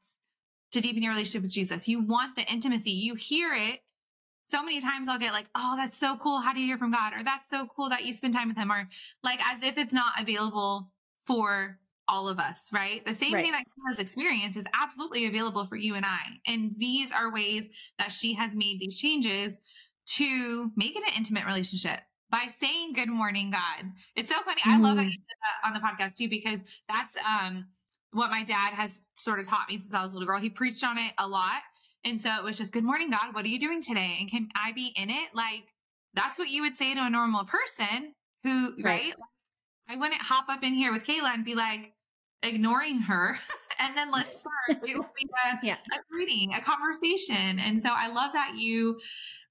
to 0.74 0.82
deepen 0.82 1.02
your 1.02 1.14
relationship 1.14 1.44
with 1.44 1.54
Jesus. 1.54 1.88
You 1.88 2.02
want 2.02 2.36
the 2.36 2.44
intimacy. 2.52 2.92
You 2.92 3.16
hear 3.16 3.56
it 3.56 3.80
so 4.50 4.64
many 4.64 4.82
times 4.82 5.08
I'll 5.08 5.20
get 5.20 5.32
like, 5.32 5.48
oh, 5.56 5.76
that's 5.78 5.98
so 5.98 6.18
cool. 6.18 6.40
How 6.40 6.54
do 6.54 6.60
you 6.60 6.66
hear 6.66 6.78
from 6.78 6.92
God? 6.92 7.14
Or 7.14 7.24
that's 7.24 7.50
so 7.50 7.68
cool 7.76 7.90
that 7.90 8.06
you 8.06 8.14
spend 8.14 8.34
time 8.34 8.48
with 8.48 8.58
him. 8.58 8.72
Or 8.72 8.88
like 9.24 9.40
as 9.46 9.62
if 9.64 9.78
it's 9.78 9.94
not 9.94 10.14
available 10.20 10.92
for 11.28 11.78
all 12.08 12.28
of 12.28 12.40
us, 12.40 12.70
right? 12.74 13.06
The 13.06 13.14
same 13.14 13.34
right. 13.34 13.44
thing 13.44 13.52
that 13.52 13.64
Kaela's 13.64 14.00
experience 14.00 14.56
is 14.56 14.66
absolutely 14.74 15.28
available 15.28 15.66
for 15.66 15.76
you 15.76 15.94
and 15.94 16.06
I. 16.06 16.20
And 16.48 16.74
these 16.80 17.12
are 17.12 17.32
ways 17.32 17.68
that 18.00 18.12
she 18.12 18.34
has 18.34 18.56
made 18.56 18.80
these 18.80 19.00
changes 19.00 19.60
to 20.18 20.72
make 20.76 20.96
it 20.96 21.04
an 21.04 21.14
intimate 21.16 21.46
relationship 21.46 22.02
by 22.32 22.48
saying 22.48 22.94
good 22.94 23.10
morning, 23.10 23.52
God. 23.52 23.92
It's 24.16 24.30
so 24.30 24.42
funny. 24.42 24.62
Mm-hmm. 24.62 24.84
I 24.84 24.88
love 24.88 24.96
that 24.96 25.04
mm-hmm. 25.04 25.10
you 25.10 25.18
did 25.18 25.38
that 25.44 25.68
on 25.68 25.74
the 25.74 25.80
podcast 25.80 26.16
too, 26.16 26.28
because 26.28 26.62
that's 26.88 27.16
um 27.18 27.68
what 28.12 28.32
my 28.32 28.44
dad 28.44 28.74
has 28.74 29.02
sort 29.14 29.40
of 29.40 29.48
taught 29.48 29.70
me 29.70 29.78
since 29.78 29.94
I 29.94 30.02
was 30.02 30.14
a 30.14 30.16
little 30.16 30.28
girl. 30.28 30.40
He 30.40 30.50
preached 30.50 30.84
on 30.84 30.98
it 30.98 31.14
a 31.20 31.28
lot. 31.28 31.62
And 32.06 32.22
so 32.22 32.30
it 32.36 32.44
was 32.44 32.58
just, 32.58 32.72
Good 32.72 32.84
morning, 32.84 33.10
God. 33.10 33.34
What 33.34 33.46
are 33.46 33.50
you 33.50 33.60
doing 33.60 33.82
today? 33.82 34.18
And 34.20 34.30
can 34.30 34.50
I 34.56 34.72
be 34.72 34.94
in 34.96 35.10
it? 35.10 35.30
Like, 35.34 35.64
that's 36.14 36.40
what 36.40 36.50
you 36.50 36.62
would 36.64 36.76
say 36.76 36.94
to 36.96 37.02
a 37.02 37.10
normal 37.10 37.46
person 37.46 38.14
who, 38.44 38.74
right? 38.84 38.84
right? 38.84 39.14
I 39.90 39.96
wouldn't 39.96 40.22
hop 40.22 40.46
up 40.50 40.64
in 40.64 40.74
here 40.74 40.92
with 40.92 41.06
Kaela 41.06 41.34
and 41.34 41.44
be 41.44 41.56
like, 41.56 41.94
ignoring 42.44 43.00
her 43.00 43.38
and 43.80 43.96
then 43.98 44.12
let's 44.12 44.40
start 44.68 44.84
it 44.84 44.96
will 44.96 45.10
be 45.18 45.28
a, 45.46 45.66
yeah. 45.66 45.74
a 45.74 45.98
greeting 46.10 46.54
a 46.54 46.62
conversation 46.62 47.60
and 47.60 47.80
so 47.80 47.90
i 47.94 48.08
love 48.08 48.32
that 48.34 48.54
you 48.58 49.00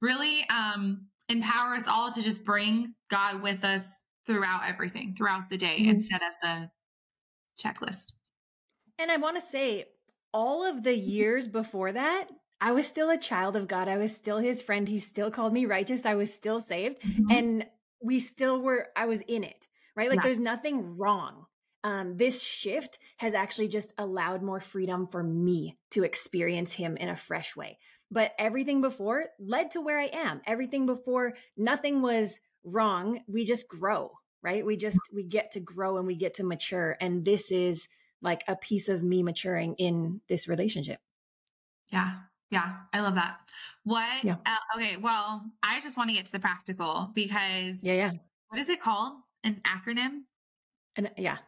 really 0.01 0.47
um 0.51 1.07
empower 1.29 1.75
us 1.75 1.87
all 1.87 2.11
to 2.11 2.23
just 2.23 2.45
bring 2.45 2.95
god 3.11 3.43
with 3.43 3.65
us 3.65 4.05
throughout 4.27 4.63
everything 4.67 5.15
throughout 5.17 5.49
the 5.51 5.57
day 5.57 5.81
mm-hmm. 5.81 5.91
instead 5.91 6.21
of 6.23 6.33
the 6.43 6.71
checklist 7.63 8.07
and 8.99 9.11
i 9.11 9.17
want 9.17 9.37
to 9.37 9.45
say 9.45 9.85
all 10.33 10.65
of 10.65 10.83
the 10.83 10.97
years 10.97 11.47
before 11.47 11.93
that 11.93 12.29
I 12.61 12.73
was 12.73 12.87
still 12.87 13.11
a 13.11 13.19
child 13.19 13.57
of 13.57 13.69
God. 13.69 13.89
I 13.89 13.97
was 13.97 14.15
still 14.15 14.39
his 14.39 14.63
friend. 14.63 14.89
He 14.89 14.99
still 14.99 15.31
called 15.31 15.53
me 15.53 15.67
righteous. 15.67 16.05
I 16.05 16.15
was 16.15 16.33
still 16.33 16.61
saved. 16.61 17.01
Mm-hmm. 17.03 17.31
And 17.31 17.67
we 18.03 18.19
still 18.21 18.61
were, 18.61 18.89
I 18.97 19.07
was 19.07 19.21
in 19.23 19.45
it, 19.45 19.67
right? 19.95 20.09
Like 20.09 20.19
yeah. 20.19 20.23
there's 20.25 20.41
nothing 20.41 20.97
wrong. 20.97 21.47
Um, 21.85 22.17
this 22.17 22.43
shift 22.43 22.99
has 23.19 23.35
actually 23.35 23.69
just 23.69 23.93
allowed 23.99 24.43
more 24.43 24.61
freedom 24.61 25.07
for 25.07 25.23
me 25.23 25.77
to 25.93 26.03
experience 26.03 26.73
him 26.73 26.97
in 26.97 27.09
a 27.09 27.17
fresh 27.17 27.55
way. 27.55 27.79
But 28.11 28.33
everything 28.39 28.81
before 28.81 29.27
led 29.39 29.71
to 29.73 29.81
where 29.81 30.01
I 30.01 30.07
am. 30.13 30.41
Everything 30.47 30.87
before, 30.87 31.35
nothing 31.57 32.03
was 32.03 32.41
wrong. 32.65 33.21
We 33.29 33.45
just 33.45 33.69
grow, 33.69 34.13
right? 34.43 34.67
We 34.67 34.77
just, 34.77 34.99
we 35.13 35.23
get 35.23 35.53
to 35.53 35.61
grow 35.61 35.99
and 35.99 36.07
we 36.07 36.17
get 36.17 36.35
to 36.35 36.45
mature. 36.45 36.97
And 37.01 37.25
this 37.25 37.53
is 37.53 37.89
like 38.21 38.43
a 38.49 38.57
piece 38.57 38.89
of 38.89 39.03
me 39.03 39.23
maturing 39.23 39.75
in 39.77 40.21
this 40.29 40.49
relationship. 40.49 40.99
Yeah. 41.93 42.17
Yeah, 42.51 42.77
I 42.93 43.01
love 43.01 43.15
that. 43.17 43.39
What? 43.85 44.25
Yeah. 44.25 44.37
Uh, 44.47 44.77
okay, 44.77 44.97
well, 44.97 45.45
I 45.63 45.81
just 45.81 45.97
want 45.97 46.11
to 46.11 46.17
get 46.17 46.25
to 46.27 46.33
the 46.33 46.39
practical 46.39 47.11
because 47.15 47.83
yeah, 47.83 47.95
yeah. 47.95 48.13
What 48.49 48.59
is 48.59 48.69
it 48.69 48.81
called? 48.81 49.15
An 49.45 49.61
acronym? 49.65 50.23
And 50.97 51.11
yeah. 51.17 51.39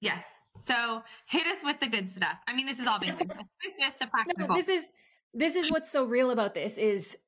Yes. 0.00 0.26
So 0.58 1.02
hit 1.26 1.46
us 1.46 1.58
with 1.62 1.80
the 1.80 1.88
good 1.88 2.10
stuff. 2.10 2.38
I 2.48 2.54
mean, 2.54 2.66
this 2.66 2.78
is 2.78 2.86
all 2.86 2.98
basic. 2.98 3.18
hit 3.20 3.30
us 3.30 3.74
with 3.78 3.98
the 3.98 4.06
practical. 4.06 4.48
No, 4.48 4.54
this 4.54 4.68
is 4.68 4.86
this 5.34 5.56
is 5.56 5.70
what's 5.70 5.90
so 5.90 6.04
real 6.04 6.30
about 6.30 6.54
this 6.54 6.78
is 6.78 7.18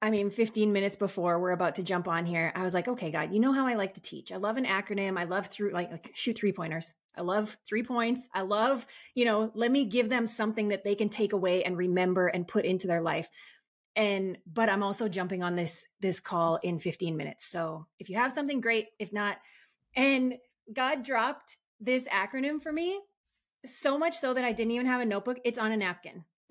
I 0.00 0.10
mean, 0.10 0.30
15 0.30 0.72
minutes 0.72 0.94
before 0.94 1.40
we're 1.40 1.50
about 1.50 1.74
to 1.76 1.82
jump 1.82 2.06
on 2.06 2.24
here, 2.24 2.52
I 2.54 2.62
was 2.62 2.72
like, 2.72 2.86
okay, 2.86 3.10
God, 3.10 3.32
you 3.32 3.40
know 3.40 3.52
how 3.52 3.66
I 3.66 3.74
like 3.74 3.94
to 3.94 4.00
teach. 4.00 4.30
I 4.30 4.36
love 4.36 4.56
an 4.56 4.64
acronym. 4.64 5.18
I 5.18 5.24
love 5.24 5.48
through 5.48 5.72
like, 5.72 5.90
like 5.90 6.12
shoot 6.14 6.38
three 6.38 6.52
pointers. 6.52 6.92
I 7.16 7.22
love 7.22 7.56
three 7.66 7.82
points. 7.82 8.28
I 8.32 8.42
love, 8.42 8.86
you 9.14 9.24
know, 9.24 9.50
let 9.54 9.70
me 9.70 9.84
give 9.84 10.08
them 10.08 10.26
something 10.26 10.68
that 10.68 10.84
they 10.84 10.94
can 10.94 11.08
take 11.08 11.32
away 11.32 11.64
and 11.64 11.76
remember 11.76 12.28
and 12.28 12.46
put 12.46 12.64
into 12.64 12.86
their 12.86 13.00
life. 13.00 13.28
And 13.96 14.38
but 14.46 14.68
I'm 14.68 14.82
also 14.84 15.08
jumping 15.08 15.42
on 15.42 15.56
this 15.56 15.86
this 16.00 16.20
call 16.20 16.56
in 16.62 16.78
15 16.78 17.16
minutes. 17.16 17.44
So 17.44 17.86
if 17.98 18.08
you 18.08 18.16
have 18.16 18.32
something 18.32 18.60
great, 18.60 18.86
if 18.98 19.12
not, 19.12 19.38
and 19.96 20.34
God 20.72 21.02
dropped 21.04 21.56
this 21.80 22.06
acronym 22.08 22.62
for 22.62 22.72
me 22.72 23.00
so 23.64 23.98
much 23.98 24.18
so 24.18 24.34
that 24.34 24.44
I 24.44 24.52
didn't 24.52 24.72
even 24.72 24.86
have 24.86 25.00
a 25.00 25.06
notebook. 25.06 25.38
It's 25.44 25.58
on 25.58 25.72
a 25.72 25.76
napkin. 25.76 26.24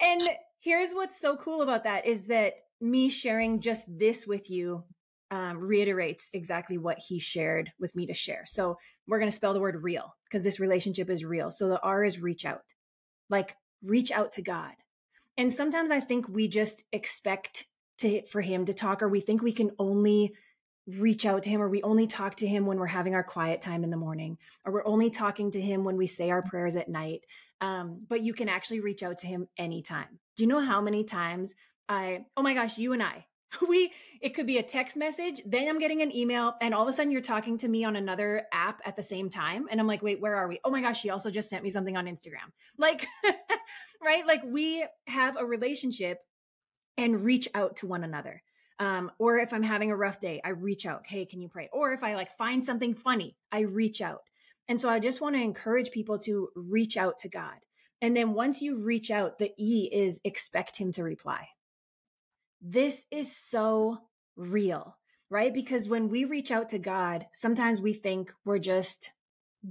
and 0.00 0.22
here's 0.60 0.92
what's 0.92 1.20
so 1.20 1.36
cool 1.36 1.62
about 1.62 1.84
that 1.84 2.06
is 2.06 2.24
that 2.24 2.54
me 2.80 3.08
sharing 3.08 3.60
just 3.60 3.84
this 3.86 4.26
with 4.26 4.50
you 4.50 4.84
um, 5.34 5.58
reiterates 5.58 6.30
exactly 6.32 6.78
what 6.78 7.00
he 7.00 7.18
shared 7.18 7.72
with 7.80 7.96
me 7.96 8.06
to 8.06 8.14
share. 8.14 8.44
So 8.46 8.78
we're 9.08 9.18
going 9.18 9.30
to 9.30 9.36
spell 9.36 9.52
the 9.52 9.58
word 9.58 9.82
real 9.82 10.14
because 10.24 10.44
this 10.44 10.60
relationship 10.60 11.10
is 11.10 11.24
real. 11.24 11.50
So 11.50 11.68
the 11.68 11.80
R 11.80 12.04
is 12.04 12.20
reach 12.20 12.44
out, 12.44 12.62
like 13.28 13.56
reach 13.82 14.12
out 14.12 14.30
to 14.34 14.42
God. 14.42 14.74
And 15.36 15.52
sometimes 15.52 15.90
I 15.90 15.98
think 15.98 16.28
we 16.28 16.46
just 16.46 16.84
expect 16.92 17.66
to 17.98 18.24
for 18.26 18.42
him 18.42 18.66
to 18.66 18.74
talk, 18.74 19.02
or 19.02 19.08
we 19.08 19.20
think 19.20 19.42
we 19.42 19.50
can 19.50 19.72
only 19.76 20.34
reach 20.86 21.26
out 21.26 21.42
to 21.42 21.50
him, 21.50 21.60
or 21.60 21.68
we 21.68 21.82
only 21.82 22.06
talk 22.06 22.36
to 22.36 22.46
him 22.46 22.64
when 22.64 22.78
we're 22.78 22.86
having 22.86 23.16
our 23.16 23.24
quiet 23.24 23.60
time 23.60 23.82
in 23.82 23.90
the 23.90 23.96
morning, 23.96 24.38
or 24.64 24.72
we're 24.72 24.86
only 24.86 25.10
talking 25.10 25.50
to 25.50 25.60
him 25.60 25.82
when 25.82 25.96
we 25.96 26.06
say 26.06 26.30
our 26.30 26.42
prayers 26.42 26.76
at 26.76 26.88
night. 26.88 27.22
Um, 27.60 28.02
but 28.08 28.22
you 28.22 28.34
can 28.34 28.48
actually 28.48 28.80
reach 28.80 29.02
out 29.02 29.18
to 29.18 29.26
him 29.26 29.48
anytime. 29.58 30.20
Do 30.36 30.44
you 30.44 30.48
know 30.48 30.64
how 30.64 30.80
many 30.80 31.02
times 31.02 31.56
I, 31.88 32.26
oh 32.36 32.42
my 32.42 32.54
gosh, 32.54 32.78
you 32.78 32.92
and 32.92 33.02
I, 33.02 33.26
we, 33.68 33.92
it 34.20 34.30
could 34.30 34.46
be 34.46 34.58
a 34.58 34.62
text 34.62 34.96
message, 34.96 35.40
then 35.46 35.68
I'm 35.68 35.78
getting 35.78 36.02
an 36.02 36.14
email, 36.14 36.54
and 36.60 36.74
all 36.74 36.82
of 36.82 36.88
a 36.88 36.92
sudden 36.92 37.10
you're 37.10 37.20
talking 37.20 37.58
to 37.58 37.68
me 37.68 37.84
on 37.84 37.96
another 37.96 38.44
app 38.52 38.80
at 38.84 38.96
the 38.96 39.02
same 39.02 39.30
time. 39.30 39.66
And 39.70 39.80
I'm 39.80 39.86
like, 39.86 40.02
wait, 40.02 40.20
where 40.20 40.36
are 40.36 40.48
we? 40.48 40.60
Oh 40.64 40.70
my 40.70 40.80
gosh, 40.80 41.00
she 41.00 41.10
also 41.10 41.30
just 41.30 41.50
sent 41.50 41.62
me 41.62 41.70
something 41.70 41.96
on 41.96 42.06
Instagram. 42.06 42.50
Like, 42.76 43.06
right? 44.04 44.26
Like 44.26 44.42
we 44.44 44.84
have 45.06 45.36
a 45.36 45.46
relationship 45.46 46.18
and 46.98 47.24
reach 47.24 47.48
out 47.54 47.76
to 47.76 47.86
one 47.86 48.02
another. 48.02 48.42
Um, 48.80 49.12
or 49.18 49.38
if 49.38 49.52
I'm 49.52 49.62
having 49.62 49.92
a 49.92 49.96
rough 49.96 50.18
day, 50.18 50.40
I 50.44 50.50
reach 50.50 50.86
out, 50.86 51.06
hey, 51.06 51.24
can 51.24 51.40
you 51.40 51.48
pray? 51.48 51.68
Or 51.72 51.92
if 51.92 52.02
I 52.02 52.14
like 52.16 52.32
find 52.32 52.64
something 52.64 52.94
funny, 52.94 53.36
I 53.52 53.60
reach 53.60 54.00
out. 54.00 54.22
And 54.68 54.80
so 54.80 54.88
I 54.88 54.98
just 54.98 55.20
want 55.20 55.36
to 55.36 55.42
encourage 55.42 55.90
people 55.90 56.18
to 56.20 56.48
reach 56.56 56.96
out 56.96 57.18
to 57.20 57.28
God. 57.28 57.54
And 58.02 58.16
then 58.16 58.34
once 58.34 58.60
you 58.60 58.76
reach 58.76 59.10
out, 59.10 59.38
the 59.38 59.52
E 59.56 59.88
is 59.92 60.20
expect 60.24 60.76
him 60.76 60.92
to 60.92 61.02
reply. 61.02 61.48
This 62.66 63.04
is 63.10 63.36
so 63.36 63.98
real, 64.36 64.96
right? 65.30 65.52
Because 65.52 65.86
when 65.86 66.08
we 66.08 66.24
reach 66.24 66.50
out 66.50 66.70
to 66.70 66.78
God, 66.78 67.26
sometimes 67.32 67.80
we 67.80 67.92
think 67.92 68.32
we're 68.46 68.58
just 68.58 69.10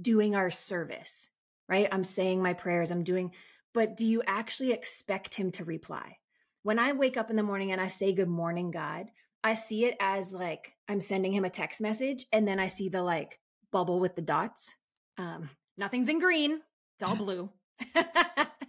doing 0.00 0.36
our 0.36 0.48
service, 0.48 1.28
right? 1.68 1.88
I'm 1.90 2.04
saying 2.04 2.40
my 2.40 2.52
prayers, 2.52 2.92
I'm 2.92 3.02
doing, 3.02 3.32
but 3.72 3.96
do 3.96 4.06
you 4.06 4.22
actually 4.28 4.70
expect 4.70 5.34
him 5.34 5.50
to 5.52 5.64
reply? 5.64 6.18
When 6.62 6.78
I 6.78 6.92
wake 6.92 7.16
up 7.16 7.30
in 7.30 7.36
the 7.36 7.42
morning 7.42 7.72
and 7.72 7.80
I 7.80 7.88
say, 7.88 8.14
Good 8.14 8.28
morning, 8.28 8.70
God, 8.70 9.06
I 9.42 9.54
see 9.54 9.84
it 9.86 9.96
as 9.98 10.32
like 10.32 10.72
I'm 10.88 11.00
sending 11.00 11.32
him 11.32 11.44
a 11.44 11.50
text 11.50 11.80
message 11.80 12.26
and 12.32 12.46
then 12.46 12.60
I 12.60 12.68
see 12.68 12.88
the 12.88 13.02
like 13.02 13.40
bubble 13.72 13.98
with 13.98 14.14
the 14.14 14.22
dots 14.22 14.74
um, 15.18 15.50
nothing's 15.76 16.08
in 16.08 16.18
green, 16.18 16.60
it's 16.96 17.02
all 17.02 17.16
blue. 17.24 17.50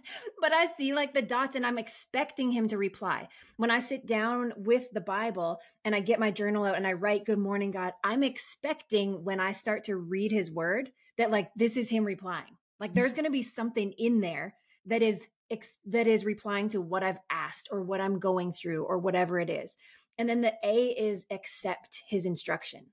but 0.40 0.52
I 0.52 0.66
see 0.66 0.92
like 0.92 1.14
the 1.14 1.22
dots 1.22 1.56
and 1.56 1.66
I'm 1.66 1.78
expecting 1.78 2.50
him 2.50 2.68
to 2.68 2.78
reply. 2.78 3.28
When 3.56 3.70
I 3.70 3.78
sit 3.78 4.06
down 4.06 4.52
with 4.56 4.90
the 4.92 5.00
Bible 5.00 5.60
and 5.84 5.94
I 5.94 6.00
get 6.00 6.20
my 6.20 6.30
journal 6.30 6.64
out 6.64 6.76
and 6.76 6.86
I 6.86 6.92
write, 6.92 7.26
Good 7.26 7.38
morning, 7.38 7.70
God, 7.70 7.92
I'm 8.04 8.22
expecting 8.22 9.24
when 9.24 9.40
I 9.40 9.50
start 9.50 9.84
to 9.84 9.96
read 9.96 10.32
his 10.32 10.50
word 10.50 10.90
that 11.18 11.30
like 11.30 11.50
this 11.56 11.76
is 11.76 11.90
him 11.90 12.04
replying. 12.04 12.56
Like 12.78 12.94
there's 12.94 13.14
going 13.14 13.24
to 13.24 13.30
be 13.30 13.42
something 13.42 13.92
in 13.92 14.20
there 14.20 14.54
that 14.86 15.02
is 15.02 15.28
ex- 15.50 15.78
that 15.86 16.06
is 16.06 16.24
replying 16.24 16.68
to 16.70 16.80
what 16.80 17.02
I've 17.02 17.20
asked 17.30 17.68
or 17.70 17.82
what 17.82 18.00
I'm 18.00 18.18
going 18.18 18.52
through 18.52 18.84
or 18.84 18.98
whatever 18.98 19.40
it 19.40 19.50
is. 19.50 19.76
And 20.18 20.28
then 20.28 20.40
the 20.40 20.54
A 20.64 20.88
is 20.88 21.26
accept 21.30 22.02
his 22.08 22.26
instruction. 22.26 22.86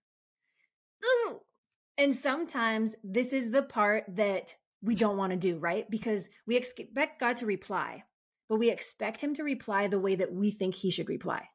Ooh, 1.05 1.39
and 1.97 2.15
sometimes 2.15 2.95
this 3.03 3.33
is 3.33 3.51
the 3.51 3.63
part 3.63 4.05
that 4.07 4.55
we 4.83 4.95
don't 4.95 5.17
want 5.17 5.31
to 5.31 5.37
do, 5.37 5.57
right? 5.57 5.89
Because 5.89 6.29
we 6.45 6.57
expect 6.57 7.19
God 7.19 7.37
to 7.37 7.45
reply, 7.45 8.03
but 8.49 8.59
we 8.59 8.69
expect 8.69 9.21
him 9.21 9.33
to 9.35 9.43
reply 9.43 9.87
the 9.87 9.99
way 9.99 10.15
that 10.15 10.33
we 10.33 10.51
think 10.51 10.75
he 10.75 10.91
should 10.91 11.09
reply. 11.09 11.47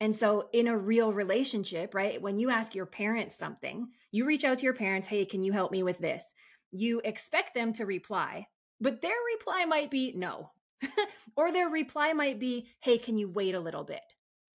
And 0.00 0.14
so, 0.14 0.48
in 0.52 0.68
a 0.68 0.76
real 0.76 1.12
relationship, 1.12 1.94
right, 1.94 2.20
when 2.20 2.38
you 2.38 2.50
ask 2.50 2.74
your 2.74 2.86
parents 2.86 3.36
something, 3.36 3.88
you 4.12 4.26
reach 4.26 4.44
out 4.44 4.58
to 4.58 4.64
your 4.64 4.74
parents, 4.74 5.08
hey, 5.08 5.24
can 5.24 5.42
you 5.42 5.52
help 5.52 5.72
me 5.72 5.82
with 5.82 5.98
this? 5.98 6.34
You 6.72 7.00
expect 7.04 7.54
them 7.54 7.72
to 7.74 7.86
reply, 7.86 8.48
but 8.80 9.00
their 9.00 9.16
reply 9.34 9.64
might 9.64 9.90
be 9.90 10.12
no. 10.14 10.50
or 11.36 11.52
their 11.52 11.70
reply 11.70 12.12
might 12.12 12.38
be, 12.38 12.68
hey, 12.80 12.98
can 12.98 13.16
you 13.16 13.30
wait 13.30 13.54
a 13.54 13.60
little 13.60 13.84
bit? 13.84 14.02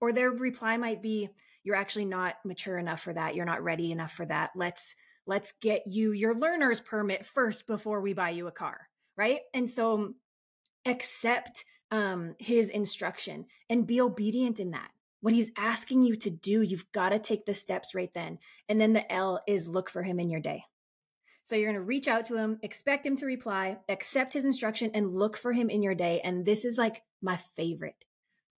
Or 0.01 0.11
their 0.11 0.29
reply 0.29 0.77
might 0.77 1.01
be, 1.01 1.29
you're 1.63 1.75
actually 1.75 2.05
not 2.05 2.35
mature 2.45 2.77
enough 2.77 3.01
for 3.01 3.13
that. 3.13 3.35
You're 3.35 3.45
not 3.45 3.63
ready 3.63 3.91
enough 3.91 4.11
for 4.11 4.25
that. 4.25 4.51
Let's 4.55 4.95
let's 5.29 5.53
get 5.61 5.87
you 5.87 6.11
your 6.11 6.35
learner's 6.35 6.81
permit 6.81 7.25
first 7.25 7.67
before 7.67 8.01
we 8.01 8.13
buy 8.13 8.31
you 8.31 8.47
a 8.47 8.51
car, 8.51 8.89
right? 9.15 9.39
And 9.53 9.69
so 9.69 10.15
accept 10.85 11.63
um 11.91 12.35
his 12.39 12.69
instruction 12.69 13.45
and 13.69 13.87
be 13.87 14.01
obedient 14.01 14.59
in 14.59 14.71
that 14.71 14.91
what 15.21 15.33
he's 15.33 15.51
asking 15.57 16.03
you 16.03 16.15
to 16.17 16.29
do, 16.29 16.61
you've 16.61 16.91
got 16.91 17.09
to 17.09 17.19
take 17.19 17.45
the 17.45 17.53
steps 17.53 17.93
right 17.93 18.13
then. 18.13 18.39
And 18.67 18.79
then 18.79 18.93
the 18.93 19.11
L 19.11 19.41
is 19.47 19.67
look 19.67 19.89
for 19.89 20.03
him 20.03 20.19
in 20.19 20.29
your 20.29 20.39
day. 20.39 20.63
So 21.43 21.55
you're 21.55 21.71
going 21.71 21.81
to 21.81 21.85
reach 21.85 22.07
out 22.07 22.27
to 22.27 22.37
him, 22.37 22.59
expect 22.61 23.05
him 23.05 23.15
to 23.17 23.25
reply, 23.25 23.77
accept 23.89 24.33
his 24.33 24.45
instruction, 24.45 24.91
and 24.93 25.15
look 25.15 25.35
for 25.35 25.51
him 25.51 25.69
in 25.69 25.81
your 25.81 25.95
day. 25.95 26.21
And 26.23 26.45
this 26.45 26.63
is 26.63 26.77
like 26.77 27.01
my 27.21 27.37
favorite. 27.55 28.05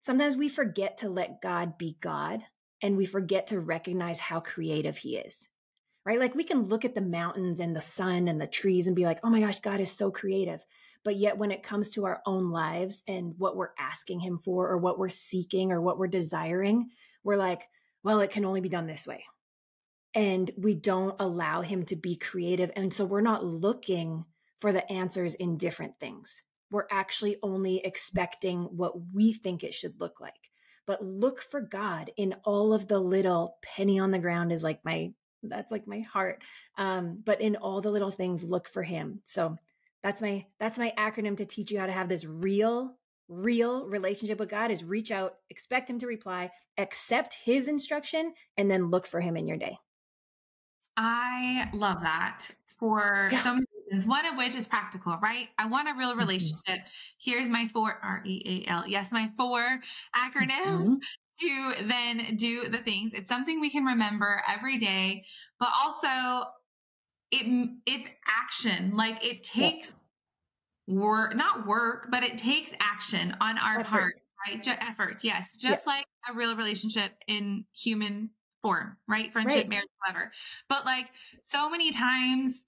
Sometimes 0.00 0.36
we 0.36 0.48
forget 0.48 0.98
to 0.98 1.08
let 1.08 1.40
God 1.40 1.78
be 1.78 1.96
God 2.00 2.42
and 2.82 2.96
we 2.96 3.06
forget 3.06 3.46
to 3.48 3.60
recognize 3.60 4.20
how 4.20 4.40
creative 4.40 4.98
he 4.98 5.16
is, 5.16 5.48
right? 6.04 6.18
Like 6.18 6.34
we 6.34 6.44
can 6.44 6.62
look 6.62 6.84
at 6.84 6.94
the 6.94 7.00
mountains 7.00 7.60
and 7.60 7.74
the 7.74 7.80
sun 7.80 8.28
and 8.28 8.40
the 8.40 8.46
trees 8.46 8.86
and 8.86 8.96
be 8.96 9.04
like, 9.04 9.20
oh 9.22 9.30
my 9.30 9.40
gosh, 9.40 9.60
God 9.60 9.80
is 9.80 9.90
so 9.90 10.10
creative. 10.10 10.64
But 11.02 11.16
yet, 11.16 11.38
when 11.38 11.50
it 11.50 11.62
comes 11.62 11.90
to 11.90 12.04
our 12.04 12.20
own 12.26 12.50
lives 12.50 13.02
and 13.08 13.34
what 13.38 13.56
we're 13.56 13.72
asking 13.78 14.20
Him 14.20 14.38
for, 14.38 14.68
or 14.68 14.76
what 14.76 14.98
we're 14.98 15.08
seeking, 15.08 15.72
or 15.72 15.80
what 15.80 15.98
we're 15.98 16.08
desiring, 16.08 16.90
we're 17.24 17.36
like, 17.36 17.62
well, 18.02 18.20
it 18.20 18.30
can 18.30 18.44
only 18.44 18.60
be 18.60 18.68
done 18.68 18.86
this 18.86 19.06
way. 19.06 19.24
And 20.14 20.50
we 20.58 20.74
don't 20.74 21.16
allow 21.18 21.62
Him 21.62 21.84
to 21.86 21.96
be 21.96 22.16
creative. 22.16 22.70
And 22.76 22.92
so 22.92 23.04
we're 23.04 23.22
not 23.22 23.44
looking 23.44 24.24
for 24.60 24.72
the 24.72 24.90
answers 24.92 25.34
in 25.34 25.56
different 25.56 25.98
things. 25.98 26.42
We're 26.70 26.86
actually 26.90 27.38
only 27.42 27.78
expecting 27.78 28.64
what 28.64 28.92
we 29.14 29.32
think 29.32 29.64
it 29.64 29.74
should 29.74 30.00
look 30.00 30.20
like. 30.20 30.34
But 30.86 31.04
look 31.04 31.40
for 31.40 31.60
God 31.60 32.10
in 32.16 32.34
all 32.44 32.74
of 32.74 32.88
the 32.88 32.98
little 32.98 33.56
penny 33.62 33.98
on 33.98 34.10
the 34.10 34.18
ground 34.18 34.52
is 34.52 34.62
like 34.62 34.84
my 34.84 35.12
that's 35.42 35.72
like 35.72 35.86
my 35.86 36.00
heart. 36.00 36.42
Um, 36.76 37.22
but 37.24 37.40
in 37.40 37.56
all 37.56 37.80
the 37.80 37.90
little 37.90 38.10
things, 38.10 38.42
look 38.42 38.68
for 38.68 38.82
him. 38.82 39.20
So 39.24 39.56
that's 40.02 40.22
my 40.22 40.46
that's 40.58 40.78
my 40.78 40.92
acronym 40.96 41.36
to 41.36 41.44
teach 41.44 41.70
you 41.70 41.78
how 41.78 41.86
to 41.86 41.92
have 41.92 42.08
this 42.08 42.24
real 42.24 42.96
real 43.28 43.86
relationship 43.86 44.38
with 44.38 44.48
God 44.48 44.70
is 44.70 44.82
reach 44.82 45.10
out, 45.10 45.36
expect 45.50 45.88
him 45.88 45.98
to 46.00 46.06
reply, 46.06 46.50
accept 46.78 47.36
his 47.44 47.68
instruction 47.68 48.34
and 48.56 48.70
then 48.70 48.90
look 48.90 49.06
for 49.06 49.20
him 49.20 49.36
in 49.36 49.46
your 49.46 49.56
day. 49.56 49.78
I 50.96 51.70
love 51.72 52.02
that 52.02 52.46
for 52.78 53.28
yeah. 53.30 53.42
so 53.42 53.54
many 53.54 53.66
reasons. 53.86 54.06
One 54.06 54.26
of 54.26 54.36
which 54.36 54.54
is 54.56 54.66
practical, 54.66 55.16
right? 55.22 55.48
I 55.58 55.66
want 55.66 55.88
a 55.88 55.94
real 55.94 56.10
mm-hmm. 56.10 56.18
relationship. 56.18 56.58
Mm-hmm. 56.68 57.18
Here's 57.18 57.48
my 57.48 57.68
four 57.72 57.98
R 58.02 58.22
E 58.26 58.64
A 58.66 58.70
L. 58.70 58.84
Yes, 58.86 59.12
my 59.12 59.30
four 59.36 59.60
acronyms 60.14 60.82
mm-hmm. 60.82 60.94
To 61.40 61.74
then 61.86 62.36
do 62.36 62.68
the 62.68 62.78
things. 62.78 63.12
It's 63.12 63.28
something 63.28 63.60
we 63.60 63.70
can 63.70 63.84
remember 63.84 64.42
every 64.48 64.76
day, 64.76 65.24
but 65.58 65.70
also 65.82 66.48
it 67.30 67.70
it's 67.86 68.08
action. 68.26 68.92
Like 68.94 69.24
it 69.24 69.42
takes 69.42 69.94
yeah. 70.86 70.94
work, 70.96 71.36
not 71.36 71.66
work, 71.66 72.08
but 72.10 72.22
it 72.22 72.38
takes 72.38 72.72
action 72.80 73.36
on 73.40 73.58
our 73.58 73.80
effort. 73.80 73.90
part, 73.90 74.12
right? 74.46 74.62
Just 74.62 74.82
effort, 74.82 75.20
yes. 75.22 75.52
Just 75.56 75.86
yeah. 75.86 75.92
like 75.92 76.06
a 76.28 76.34
real 76.34 76.56
relationship 76.56 77.12
in 77.26 77.64
human 77.74 78.30
form, 78.62 78.96
right? 79.08 79.32
Friendship, 79.32 79.58
right. 79.58 79.68
marriage, 79.68 79.88
whatever. 80.06 80.32
But 80.68 80.84
like 80.84 81.10
so 81.44 81.70
many 81.70 81.92
times 81.92 82.64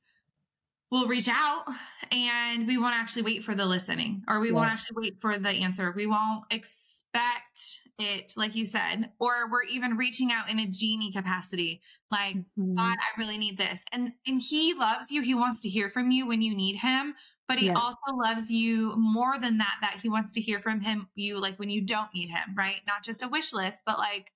we'll 0.90 1.08
reach 1.08 1.28
out 1.28 1.64
and 2.10 2.66
we 2.66 2.76
won't 2.76 2.94
actually 2.94 3.22
wait 3.22 3.42
for 3.42 3.54
the 3.54 3.64
listening 3.64 4.22
or 4.28 4.40
we 4.40 4.48
yes. 4.48 4.54
won't 4.54 4.70
actually 4.70 4.96
wait 5.00 5.20
for 5.20 5.38
the 5.38 5.48
answer. 5.48 5.92
We 5.96 6.06
won't 6.06 6.44
expect 6.50 7.80
it, 7.98 8.32
like 8.36 8.54
you 8.54 8.66
said, 8.66 9.10
or 9.20 9.50
we're 9.50 9.64
even 9.64 9.96
reaching 9.96 10.32
out 10.32 10.48
in 10.50 10.58
a 10.58 10.66
genie 10.66 11.12
capacity. 11.12 11.82
Like, 12.10 12.36
mm-hmm. 12.36 12.74
God, 12.74 12.96
I 12.98 13.20
really 13.20 13.38
need 13.38 13.58
this. 13.58 13.84
And 13.92 14.12
and 14.26 14.40
he 14.40 14.74
loves 14.74 15.10
you. 15.10 15.22
He 15.22 15.34
wants 15.34 15.60
to 15.62 15.68
hear 15.68 15.90
from 15.90 16.10
you 16.10 16.26
when 16.26 16.42
you 16.42 16.56
need 16.56 16.76
him, 16.76 17.14
but 17.48 17.58
he 17.58 17.70
also 17.70 18.14
loves 18.14 18.50
you 18.50 18.94
more 18.96 19.38
than 19.38 19.58
that, 19.58 19.76
that 19.82 20.00
he 20.02 20.08
wants 20.08 20.32
to 20.32 20.40
hear 20.40 20.60
from 20.60 20.80
him 20.80 21.08
you 21.14 21.38
like 21.38 21.58
when 21.58 21.68
you 21.68 21.82
don't 21.82 22.12
need 22.14 22.30
him, 22.30 22.54
right? 22.56 22.80
Not 22.86 23.04
just 23.04 23.22
a 23.22 23.28
wish 23.28 23.52
list, 23.52 23.82
but 23.84 23.98
like 23.98 24.32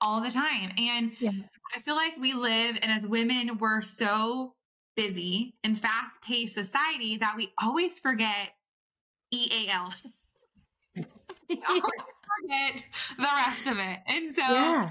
all 0.00 0.20
the 0.20 0.30
time. 0.30 0.72
And 0.78 1.12
yeah. 1.18 1.30
I 1.74 1.80
feel 1.80 1.96
like 1.96 2.16
we 2.18 2.32
live 2.32 2.78
and 2.80 2.92
as 2.92 3.06
women, 3.06 3.58
we're 3.58 3.82
so 3.82 4.54
busy 4.94 5.54
and 5.64 5.78
fast 5.78 6.14
paced 6.22 6.54
society 6.54 7.16
that 7.16 7.34
we 7.36 7.52
always 7.60 7.98
forget 7.98 8.50
EAL. 9.32 9.92
forget 12.40 12.82
the 13.18 13.28
rest 13.34 13.66
of 13.66 13.78
it. 13.78 13.98
And 14.06 14.32
so 14.32 14.42
yeah. 14.42 14.90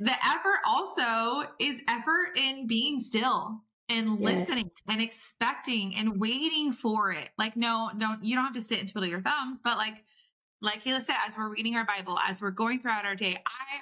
the 0.00 0.12
effort 0.12 0.60
also 0.66 1.48
is 1.58 1.80
effort 1.88 2.36
in 2.36 2.66
being 2.66 2.98
still 2.98 3.60
and 3.88 4.20
listening 4.20 4.70
yes. 4.70 4.82
and 4.88 5.02
expecting 5.02 5.94
and 5.96 6.18
waiting 6.18 6.72
for 6.72 7.12
it. 7.12 7.30
Like, 7.38 7.56
no, 7.56 7.90
don't, 7.98 8.24
you 8.24 8.34
don't 8.34 8.44
have 8.44 8.54
to 8.54 8.60
sit 8.60 8.80
and 8.80 8.88
twiddle 8.88 9.08
your 9.08 9.20
thumbs, 9.20 9.60
but 9.62 9.76
like, 9.76 10.04
like 10.60 10.82
Kaela 10.82 11.02
said, 11.02 11.16
as 11.26 11.36
we're 11.36 11.50
reading 11.50 11.76
our 11.76 11.84
Bible, 11.84 12.18
as 12.26 12.40
we're 12.40 12.50
going 12.50 12.80
throughout 12.80 13.04
our 13.04 13.14
day, 13.14 13.36
I, 13.46 13.80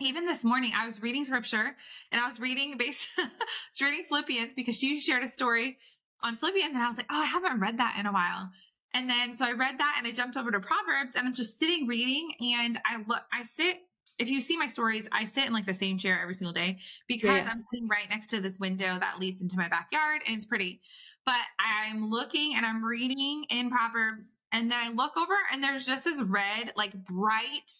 even 0.00 0.24
this 0.24 0.44
morning, 0.44 0.72
I 0.74 0.86
was 0.86 1.02
reading 1.02 1.24
scripture 1.24 1.76
and 2.10 2.20
I 2.20 2.26
was 2.26 2.40
reading 2.40 2.76
base, 2.78 3.06
I 3.18 3.24
was 3.24 3.80
reading 3.82 4.04
Philippians 4.08 4.54
because 4.54 4.78
she 4.78 5.00
shared 5.00 5.24
a 5.24 5.28
story 5.28 5.78
on 6.22 6.36
Philippians 6.36 6.74
and 6.74 6.82
I 6.82 6.86
was 6.86 6.96
like, 6.96 7.06
oh, 7.10 7.20
I 7.20 7.26
haven't 7.26 7.60
read 7.60 7.78
that 7.78 7.96
in 7.98 8.06
a 8.06 8.12
while. 8.12 8.50
And 8.94 9.08
then 9.08 9.34
so 9.34 9.44
I 9.44 9.52
read 9.52 9.78
that 9.78 9.96
and 9.98 10.06
I 10.06 10.12
jumped 10.12 10.36
over 10.36 10.50
to 10.50 10.60
Proverbs 10.60 11.14
and 11.14 11.26
I'm 11.26 11.34
just 11.34 11.58
sitting 11.58 11.86
reading 11.86 12.32
and 12.56 12.78
I 12.84 13.02
look, 13.06 13.22
I 13.32 13.42
sit, 13.42 13.78
if 14.18 14.30
you 14.30 14.40
see 14.40 14.56
my 14.56 14.66
stories, 14.66 15.08
I 15.12 15.24
sit 15.24 15.46
in 15.46 15.52
like 15.52 15.66
the 15.66 15.74
same 15.74 15.98
chair 15.98 16.20
every 16.20 16.34
single 16.34 16.52
day 16.52 16.78
because 17.06 17.44
yeah. 17.44 17.48
I'm 17.50 17.64
sitting 17.72 17.88
right 17.88 18.08
next 18.08 18.28
to 18.28 18.40
this 18.40 18.58
window 18.58 18.98
that 18.98 19.18
leads 19.18 19.42
into 19.42 19.56
my 19.56 19.68
backyard 19.68 20.22
and 20.26 20.36
it's 20.36 20.46
pretty. 20.46 20.80
But 21.26 21.42
I'm 21.60 22.08
looking 22.08 22.54
and 22.56 22.64
I'm 22.64 22.82
reading 22.82 23.44
in 23.50 23.70
Proverbs 23.70 24.38
and 24.52 24.70
then 24.70 24.80
I 24.80 24.94
look 24.94 25.16
over 25.18 25.34
and 25.52 25.62
there's 25.62 25.84
just 25.84 26.04
this 26.04 26.22
red, 26.22 26.72
like 26.74 26.94
bright, 27.04 27.70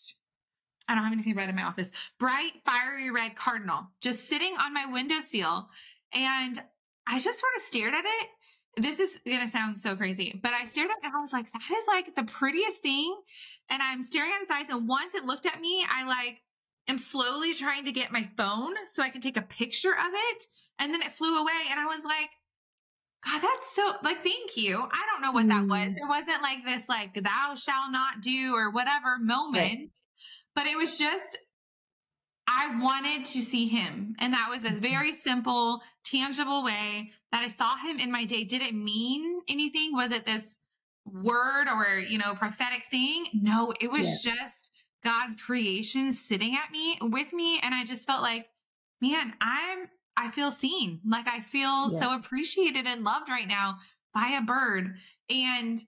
I 0.86 0.94
don't 0.94 1.04
have 1.04 1.12
anything 1.12 1.34
red 1.34 1.48
in 1.48 1.56
my 1.56 1.62
office, 1.62 1.90
bright, 2.18 2.52
fiery 2.66 3.10
red 3.10 3.34
cardinal 3.34 3.86
just 4.02 4.28
sitting 4.28 4.54
on 4.58 4.74
my 4.74 4.84
windowsill. 4.84 5.68
And 6.12 6.62
I 7.06 7.18
just 7.18 7.40
sort 7.40 7.52
of 7.56 7.62
stared 7.62 7.94
at 7.94 8.04
it 8.04 8.28
this 8.78 9.00
is 9.00 9.18
going 9.26 9.40
to 9.40 9.48
sound 9.48 9.78
so 9.78 9.96
crazy, 9.96 10.38
but 10.42 10.52
I 10.52 10.64
stared 10.64 10.90
at 10.90 10.98
it 10.98 11.04
and 11.04 11.16
I 11.16 11.20
was 11.20 11.32
like, 11.32 11.50
that 11.52 11.62
is 11.70 11.84
like 11.86 12.14
the 12.14 12.24
prettiest 12.24 12.82
thing. 12.82 13.14
And 13.70 13.82
I'm 13.82 14.02
staring 14.02 14.32
at 14.34 14.42
its 14.42 14.50
eyes. 14.50 14.68
And 14.70 14.88
once 14.88 15.14
it 15.14 15.24
looked 15.24 15.46
at 15.46 15.60
me, 15.60 15.84
I 15.90 16.06
like 16.06 16.42
am 16.88 16.98
slowly 16.98 17.54
trying 17.54 17.84
to 17.84 17.92
get 17.92 18.12
my 18.12 18.28
phone 18.36 18.74
so 18.92 19.02
I 19.02 19.10
can 19.10 19.20
take 19.20 19.36
a 19.36 19.42
picture 19.42 19.92
of 19.92 20.12
it. 20.12 20.44
And 20.78 20.92
then 20.92 21.02
it 21.02 21.12
flew 21.12 21.40
away. 21.40 21.60
And 21.70 21.80
I 21.80 21.86
was 21.86 22.04
like, 22.04 22.30
God, 23.24 23.42
that's 23.42 23.74
so 23.74 23.94
like, 24.02 24.22
thank 24.22 24.56
you. 24.56 24.76
I 24.76 25.06
don't 25.10 25.22
know 25.22 25.32
what 25.32 25.48
that 25.48 25.66
was. 25.66 25.94
Mm. 25.94 25.96
It 25.96 26.08
wasn't 26.08 26.42
like 26.42 26.64
this, 26.64 26.88
like, 26.88 27.14
thou 27.14 27.54
shall 27.56 27.90
not 27.90 28.20
do 28.20 28.54
or 28.54 28.70
whatever 28.70 29.18
moment, 29.18 29.54
right. 29.56 29.90
but 30.54 30.66
it 30.66 30.76
was 30.76 30.96
just 30.96 31.36
I 32.50 32.80
wanted 32.80 33.26
to 33.26 33.42
see 33.42 33.68
him. 33.68 34.16
And 34.18 34.32
that 34.32 34.48
was 34.50 34.64
a 34.64 34.68
mm-hmm. 34.68 34.80
very 34.80 35.12
simple, 35.12 35.82
tangible 36.02 36.64
way 36.64 37.10
that 37.30 37.42
I 37.42 37.48
saw 37.48 37.76
him 37.76 37.98
in 37.98 38.10
my 38.10 38.24
day. 38.24 38.44
Did 38.44 38.62
it 38.62 38.74
mean 38.74 39.40
anything? 39.48 39.92
Was 39.92 40.12
it 40.12 40.24
this 40.24 40.56
word 41.04 41.68
or, 41.68 41.98
you 41.98 42.16
know, 42.16 42.34
prophetic 42.34 42.84
thing? 42.90 43.26
No, 43.34 43.74
it 43.80 43.90
was 43.90 44.24
yeah. 44.24 44.32
just 44.34 44.72
God's 45.04 45.36
creation 45.36 46.10
sitting 46.10 46.56
at 46.56 46.72
me 46.72 46.98
with 47.02 47.34
me. 47.34 47.60
And 47.62 47.74
I 47.74 47.84
just 47.84 48.06
felt 48.06 48.22
like, 48.22 48.46
man, 49.02 49.34
I'm, 49.42 49.88
I 50.16 50.30
feel 50.30 50.50
seen. 50.50 51.00
Like 51.06 51.28
I 51.28 51.40
feel 51.40 51.92
yeah. 51.92 52.00
so 52.00 52.14
appreciated 52.14 52.86
and 52.86 53.04
loved 53.04 53.28
right 53.28 53.46
now 53.46 53.76
by 54.14 54.38
a 54.38 54.42
bird. 54.42 54.94
And 55.28 55.82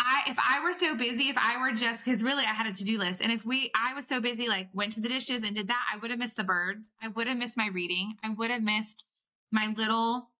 I 0.00 0.22
if 0.26 0.36
I 0.38 0.62
were 0.62 0.72
so 0.72 0.96
busy, 0.96 1.28
if 1.28 1.36
I 1.38 1.60
were 1.60 1.72
just 1.72 2.04
because 2.04 2.22
really 2.22 2.44
I 2.44 2.52
had 2.52 2.66
a 2.66 2.72
to-do 2.72 2.98
list. 2.98 3.22
And 3.22 3.32
if 3.32 3.44
we 3.44 3.70
I 3.74 3.94
was 3.94 4.06
so 4.06 4.20
busy, 4.20 4.48
like 4.48 4.68
went 4.72 4.92
to 4.92 5.00
the 5.00 5.08
dishes 5.08 5.42
and 5.42 5.54
did 5.54 5.68
that, 5.68 5.86
I 5.92 5.98
would 5.98 6.10
have 6.10 6.18
missed 6.18 6.36
the 6.36 6.44
bird. 6.44 6.84
I 7.02 7.08
would 7.08 7.28
have 7.28 7.38
missed 7.38 7.56
my 7.56 7.68
reading. 7.68 8.16
I 8.22 8.30
would 8.30 8.50
have 8.50 8.62
missed 8.62 9.04
my 9.52 9.72
little 9.76 10.30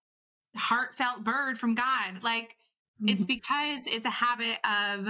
heartfelt 0.55 1.23
bird 1.23 1.57
from 1.57 1.75
God. 1.75 2.21
Like 2.23 2.55
mm-hmm. 3.01 3.09
it's 3.09 3.25
because 3.25 3.83
it's 3.85 4.05
a 4.05 4.09
habit 4.09 4.57
of 4.65 5.07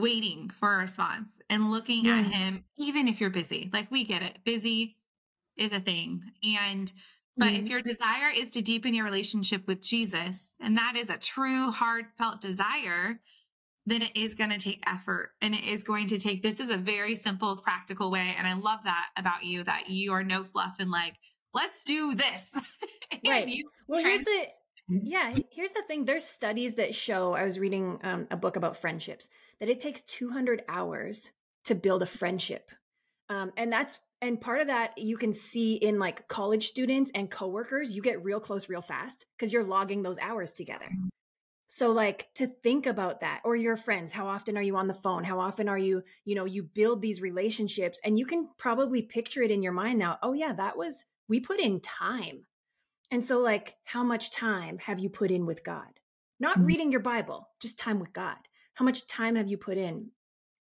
waiting 0.00 0.50
for 0.50 0.74
a 0.74 0.78
response 0.78 1.40
and 1.48 1.70
looking 1.70 2.04
yeah. 2.04 2.18
at 2.18 2.26
him, 2.26 2.64
even 2.76 3.08
if 3.08 3.20
you're 3.20 3.30
busy. 3.30 3.70
Like 3.72 3.90
we 3.90 4.04
get 4.04 4.22
it. 4.22 4.38
Busy 4.44 4.96
is 5.56 5.72
a 5.72 5.80
thing. 5.80 6.22
And 6.58 6.92
But 7.40 7.48
mm-hmm. 7.48 7.64
if 7.64 7.70
your 7.70 7.80
desire 7.80 8.30
is 8.36 8.50
to 8.50 8.60
deepen 8.60 8.92
your 8.92 9.06
relationship 9.06 9.66
with 9.66 9.80
Jesus, 9.80 10.54
and 10.60 10.76
that 10.76 10.94
is 10.94 11.08
a 11.08 11.16
true, 11.16 11.70
heartfelt 11.70 12.42
desire, 12.42 13.18
then 13.86 14.02
it 14.02 14.14
is 14.14 14.34
going 14.34 14.50
to 14.50 14.58
take 14.58 14.84
effort 14.86 15.30
and 15.40 15.54
it 15.54 15.64
is 15.64 15.82
going 15.82 16.06
to 16.08 16.18
take 16.18 16.42
this 16.42 16.60
is 16.60 16.68
a 16.68 16.76
very 16.76 17.16
simple 17.16 17.56
practical 17.56 18.10
way 18.10 18.34
and 18.36 18.46
i 18.46 18.52
love 18.52 18.80
that 18.84 19.06
about 19.16 19.42
you 19.42 19.64
that 19.64 19.88
you 19.88 20.12
are 20.12 20.22
no 20.22 20.44
fluff 20.44 20.76
and 20.78 20.90
like 20.90 21.14
let's 21.54 21.82
do 21.82 22.14
this. 22.14 22.56
Right. 23.26 23.64
well 23.88 24.00
here's 24.00 24.22
the 24.22 24.44
yeah 24.88 25.34
here's 25.50 25.72
the 25.72 25.82
thing 25.88 26.04
there's 26.04 26.24
studies 26.24 26.74
that 26.74 26.94
show 26.94 27.34
i 27.34 27.42
was 27.42 27.58
reading 27.58 27.98
um, 28.04 28.28
a 28.30 28.36
book 28.36 28.54
about 28.54 28.76
friendships 28.76 29.28
that 29.58 29.68
it 29.68 29.80
takes 29.80 30.00
200 30.02 30.62
hours 30.68 31.32
to 31.64 31.74
build 31.74 32.02
a 32.02 32.06
friendship 32.06 32.70
um, 33.30 33.52
and 33.56 33.72
that's 33.72 33.98
and 34.20 34.38
part 34.38 34.60
of 34.60 34.66
that 34.66 34.98
you 34.98 35.16
can 35.16 35.32
see 35.32 35.74
in 35.74 35.98
like 35.98 36.28
college 36.28 36.68
students 36.68 37.10
and 37.14 37.30
coworkers 37.30 37.92
you 37.92 38.02
get 38.02 38.22
real 38.22 38.40
close 38.40 38.68
real 38.68 38.82
fast 38.82 39.24
because 39.36 39.52
you're 39.52 39.64
logging 39.64 40.02
those 40.02 40.18
hours 40.18 40.52
together 40.52 40.90
so 41.72 41.92
like 41.92 42.28
to 42.34 42.48
think 42.48 42.86
about 42.86 43.20
that 43.20 43.42
or 43.44 43.54
your 43.54 43.76
friends, 43.76 44.10
how 44.10 44.26
often 44.26 44.58
are 44.58 44.62
you 44.62 44.74
on 44.74 44.88
the 44.88 44.92
phone? 44.92 45.22
How 45.22 45.38
often 45.38 45.68
are 45.68 45.78
you, 45.78 46.02
you 46.24 46.34
know, 46.34 46.44
you 46.44 46.64
build 46.64 47.00
these 47.00 47.22
relationships 47.22 48.00
and 48.04 48.18
you 48.18 48.26
can 48.26 48.48
probably 48.58 49.02
picture 49.02 49.40
it 49.40 49.52
in 49.52 49.62
your 49.62 49.72
mind 49.72 49.96
now. 49.96 50.18
Oh 50.20 50.32
yeah, 50.32 50.52
that 50.54 50.76
was 50.76 51.04
we 51.28 51.38
put 51.38 51.60
in 51.60 51.78
time. 51.78 52.40
And 53.12 53.22
so 53.22 53.38
like 53.38 53.76
how 53.84 54.02
much 54.02 54.32
time 54.32 54.78
have 54.78 54.98
you 54.98 55.08
put 55.08 55.30
in 55.30 55.46
with 55.46 55.62
God? 55.62 56.00
Not 56.40 56.56
mm-hmm. 56.56 56.66
reading 56.66 56.90
your 56.90 57.02
Bible, 57.02 57.48
just 57.60 57.78
time 57.78 58.00
with 58.00 58.12
God. 58.12 58.36
How 58.74 58.84
much 58.84 59.06
time 59.06 59.36
have 59.36 59.46
you 59.46 59.56
put 59.56 59.78
in? 59.78 60.10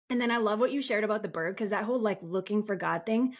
And 0.09 0.21
then 0.21 0.31
I 0.31 0.37
love 0.37 0.59
what 0.59 0.71
you 0.71 0.81
shared 0.81 1.03
about 1.03 1.21
the 1.21 1.27
bird 1.27 1.55
because 1.55 1.71
that 1.71 1.83
whole 1.83 1.99
like 1.99 2.21
looking 2.21 2.63
for 2.63 2.75
God 2.75 3.05
thing. 3.05 3.35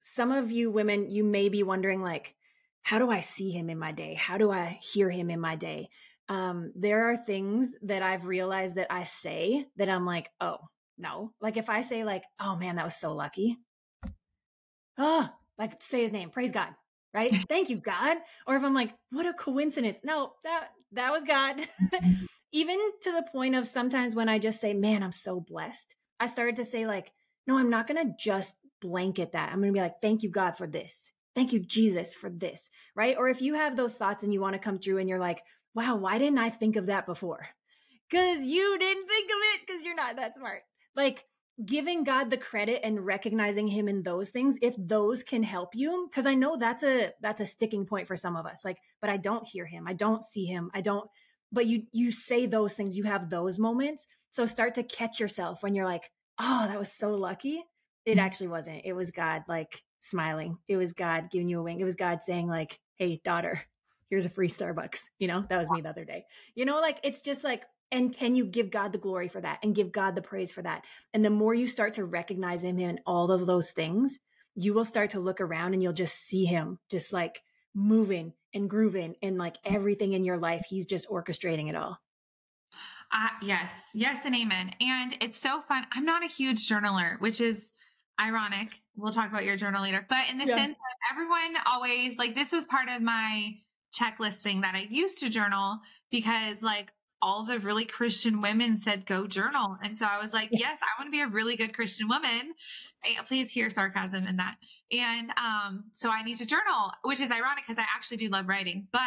Some 0.00 0.32
of 0.32 0.50
you 0.50 0.70
women, 0.70 1.10
you 1.10 1.22
may 1.24 1.48
be 1.48 1.62
wondering 1.62 2.02
like, 2.02 2.34
how 2.82 2.98
do 2.98 3.10
I 3.10 3.20
see 3.20 3.50
him 3.50 3.70
in 3.70 3.78
my 3.78 3.92
day? 3.92 4.14
How 4.14 4.38
do 4.38 4.50
I 4.50 4.78
hear 4.80 5.10
him 5.10 5.30
in 5.30 5.40
my 5.40 5.56
day? 5.56 5.90
um, 6.30 6.72
there 6.76 7.10
are 7.10 7.16
things 7.16 7.74
that 7.82 8.02
I've 8.04 8.24
realized 8.24 8.76
that 8.76 8.86
I 8.88 9.02
say 9.02 9.66
that 9.76 9.88
I'm 9.88 10.06
like, 10.06 10.30
oh, 10.40 10.58
no. 10.96 11.32
Like 11.40 11.56
if 11.56 11.68
I 11.68 11.80
say 11.80 12.04
like, 12.04 12.22
oh 12.40 12.54
man, 12.54 12.76
that 12.76 12.84
was 12.84 12.94
so 12.94 13.12
lucky. 13.12 13.58
Oh, 14.96 15.28
like 15.58 15.82
say 15.82 16.02
his 16.02 16.12
name, 16.12 16.30
praise 16.30 16.52
God, 16.52 16.68
right? 17.12 17.32
Thank 17.48 17.68
you, 17.68 17.78
God. 17.78 18.16
Or 18.46 18.54
if 18.54 18.62
I'm 18.62 18.74
like, 18.74 18.94
what 19.10 19.26
a 19.26 19.32
coincidence. 19.32 19.98
No, 20.04 20.34
that 20.44 20.68
that 20.92 21.10
was 21.10 21.24
God. 21.24 21.56
Mm-hmm. 21.56 22.24
Even 22.52 22.78
to 23.02 23.12
the 23.12 23.26
point 23.30 23.56
of 23.56 23.66
sometimes 23.66 24.14
when 24.14 24.28
I 24.28 24.38
just 24.38 24.60
say, 24.60 24.72
man, 24.72 25.02
I'm 25.02 25.12
so 25.12 25.40
blessed. 25.40 25.94
I 26.20 26.26
started 26.26 26.56
to 26.56 26.64
say 26.64 26.86
like, 26.86 27.10
no, 27.46 27.58
I'm 27.58 27.70
not 27.70 27.86
gonna 27.86 28.14
just 28.18 28.58
blanket 28.80 29.32
that. 29.32 29.50
I'm 29.50 29.60
gonna 29.60 29.72
be 29.72 29.80
like, 29.80 30.00
thank 30.00 30.22
you, 30.22 30.30
God, 30.30 30.56
for 30.56 30.66
this. 30.66 31.12
Thank 31.34 31.52
you, 31.52 31.60
Jesus, 31.60 32.14
for 32.14 32.28
this. 32.30 32.70
Right. 32.94 33.16
Or 33.16 33.28
if 33.28 33.40
you 33.40 33.54
have 33.54 33.76
those 33.76 33.94
thoughts 33.94 34.24
and 34.24 34.32
you 34.32 34.40
want 34.40 34.54
to 34.54 34.58
come 34.58 34.78
through 34.78 34.98
and 34.98 35.08
you're 35.08 35.18
like, 35.18 35.42
wow, 35.74 35.96
why 35.96 36.18
didn't 36.18 36.38
I 36.38 36.50
think 36.50 36.76
of 36.76 36.86
that 36.86 37.06
before? 37.06 37.46
Because 38.10 38.44
you 38.44 38.76
didn't 38.76 39.06
think 39.06 39.30
of 39.30 39.36
it 39.54 39.60
because 39.64 39.84
you're 39.84 39.94
not 39.94 40.16
that 40.16 40.34
smart. 40.34 40.62
Like 40.96 41.26
giving 41.64 42.04
God 42.04 42.30
the 42.30 42.36
credit 42.36 42.80
and 42.82 43.04
recognizing 43.04 43.68
him 43.68 43.88
in 43.88 44.02
those 44.02 44.30
things, 44.30 44.56
if 44.62 44.74
those 44.78 45.22
can 45.22 45.42
help 45.42 45.74
you, 45.74 46.08
because 46.10 46.26
I 46.26 46.34
know 46.34 46.56
that's 46.56 46.82
a 46.82 47.12
that's 47.20 47.40
a 47.40 47.46
sticking 47.46 47.86
point 47.86 48.08
for 48.08 48.16
some 48.16 48.36
of 48.36 48.46
us. 48.46 48.64
Like, 48.64 48.78
but 49.00 49.10
I 49.10 49.16
don't 49.16 49.46
hear 49.46 49.66
him, 49.66 49.86
I 49.86 49.92
don't 49.92 50.24
see 50.24 50.46
him, 50.46 50.70
I 50.74 50.80
don't, 50.80 51.08
but 51.52 51.66
you 51.66 51.84
you 51.92 52.10
say 52.10 52.46
those 52.46 52.74
things, 52.74 52.96
you 52.96 53.04
have 53.04 53.30
those 53.30 53.58
moments. 53.58 54.06
So 54.30 54.46
start 54.46 54.74
to 54.76 54.82
catch 54.82 55.20
yourself 55.20 55.62
when 55.62 55.74
you're 55.74 55.84
like, 55.84 56.10
oh, 56.38 56.66
that 56.66 56.78
was 56.78 56.92
so 56.92 57.14
lucky. 57.14 57.62
It 58.04 58.12
mm-hmm. 58.12 58.20
actually 58.20 58.48
wasn't. 58.48 58.82
It 58.84 58.94
was 58.94 59.10
God 59.10 59.42
like 59.48 59.82
smiling. 60.00 60.58
It 60.68 60.76
was 60.76 60.92
God 60.92 61.30
giving 61.30 61.48
you 61.48 61.60
a 61.60 61.62
wing. 61.62 61.80
It 61.80 61.84
was 61.84 61.96
God 61.96 62.22
saying, 62.22 62.48
like, 62.48 62.78
hey, 62.96 63.20
daughter, 63.24 63.62
here's 64.08 64.26
a 64.26 64.30
free 64.30 64.48
Starbucks. 64.48 65.00
You 65.18 65.28
know, 65.28 65.44
that 65.48 65.58
was 65.58 65.70
me 65.70 65.80
the 65.80 65.90
other 65.90 66.04
day. 66.04 66.24
You 66.54 66.64
know, 66.64 66.80
like 66.80 66.98
it's 67.04 67.22
just 67.22 67.44
like, 67.44 67.64
and 67.92 68.14
can 68.14 68.36
you 68.36 68.44
give 68.44 68.70
God 68.70 68.92
the 68.92 68.98
glory 68.98 69.28
for 69.28 69.40
that 69.40 69.58
and 69.62 69.74
give 69.74 69.90
God 69.90 70.14
the 70.14 70.22
praise 70.22 70.52
for 70.52 70.62
that? 70.62 70.84
And 71.12 71.24
the 71.24 71.30
more 71.30 71.54
you 71.54 71.66
start 71.66 71.94
to 71.94 72.04
recognize 72.04 72.62
him 72.62 72.78
in 72.78 73.00
all 73.04 73.32
of 73.32 73.46
those 73.46 73.72
things, 73.72 74.18
you 74.54 74.74
will 74.74 74.84
start 74.84 75.10
to 75.10 75.20
look 75.20 75.40
around 75.40 75.74
and 75.74 75.82
you'll 75.82 75.92
just 75.92 76.14
see 76.14 76.44
him 76.44 76.78
just 76.88 77.12
like 77.12 77.42
moving 77.74 78.32
and 78.54 78.70
grooving 78.70 79.14
and 79.22 79.38
like 79.38 79.56
everything 79.64 80.12
in 80.12 80.24
your 80.24 80.38
life. 80.38 80.66
He's 80.68 80.86
just 80.86 81.08
orchestrating 81.08 81.68
it 81.68 81.76
all. 81.76 81.98
Uh, 83.12 83.28
yes, 83.42 83.90
yes, 83.92 84.24
and 84.24 84.34
amen. 84.34 84.72
And 84.80 85.16
it's 85.20 85.38
so 85.38 85.60
fun. 85.60 85.84
I'm 85.92 86.04
not 86.04 86.24
a 86.24 86.28
huge 86.28 86.68
journaler, 86.68 87.20
which 87.20 87.40
is 87.40 87.72
ironic. 88.20 88.80
We'll 88.96 89.12
talk 89.12 89.30
about 89.30 89.44
your 89.44 89.56
journal 89.56 89.82
later. 89.82 90.06
But 90.08 90.24
in 90.30 90.38
the 90.38 90.46
yeah. 90.46 90.56
sense 90.56 90.76
of 90.76 91.12
everyone 91.12 91.56
always 91.66 92.18
like 92.18 92.34
this 92.34 92.52
was 92.52 92.64
part 92.66 92.88
of 92.88 93.02
my 93.02 93.54
checklist 93.92 94.42
thing 94.42 94.60
that 94.60 94.74
I 94.74 94.86
used 94.90 95.18
to 95.18 95.28
journal 95.28 95.80
because 96.10 96.62
like 96.62 96.92
all 97.22 97.44
the 97.44 97.58
really 97.58 97.84
Christian 97.84 98.40
women 98.40 98.76
said 98.76 99.06
go 99.06 99.26
journal. 99.26 99.76
And 99.82 99.96
so 99.96 100.06
I 100.06 100.22
was 100.22 100.32
like, 100.32 100.48
yes, 100.52 100.78
I 100.82 101.00
want 101.00 101.08
to 101.08 101.10
be 101.10 101.20
a 101.20 101.26
really 101.26 101.56
good 101.56 101.74
Christian 101.74 102.08
woman. 102.08 102.54
Please 103.26 103.50
hear 103.50 103.68
sarcasm 103.70 104.26
in 104.26 104.36
that. 104.36 104.56
And 104.90 105.30
um, 105.38 105.84
so 105.92 106.10
I 106.10 106.22
need 106.22 106.36
to 106.36 106.46
journal, 106.46 106.92
which 107.02 107.20
is 107.20 107.30
ironic 107.30 107.64
because 107.66 107.78
I 107.78 107.86
actually 107.94 108.18
do 108.18 108.28
love 108.28 108.48
writing, 108.48 108.88
but 108.92 109.00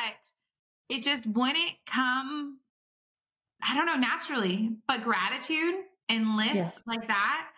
it 0.90 1.02
just 1.02 1.26
wouldn't 1.26 1.74
come, 1.88 2.60
I 3.66 3.76
don't 3.76 3.86
know, 3.86 3.96
naturally, 3.96 4.72
but 4.88 5.04
gratitude 5.04 5.76
and 6.10 6.36
lists 6.36 6.56
yeah. 6.56 6.72
like 6.86 7.08
that. 7.08 7.50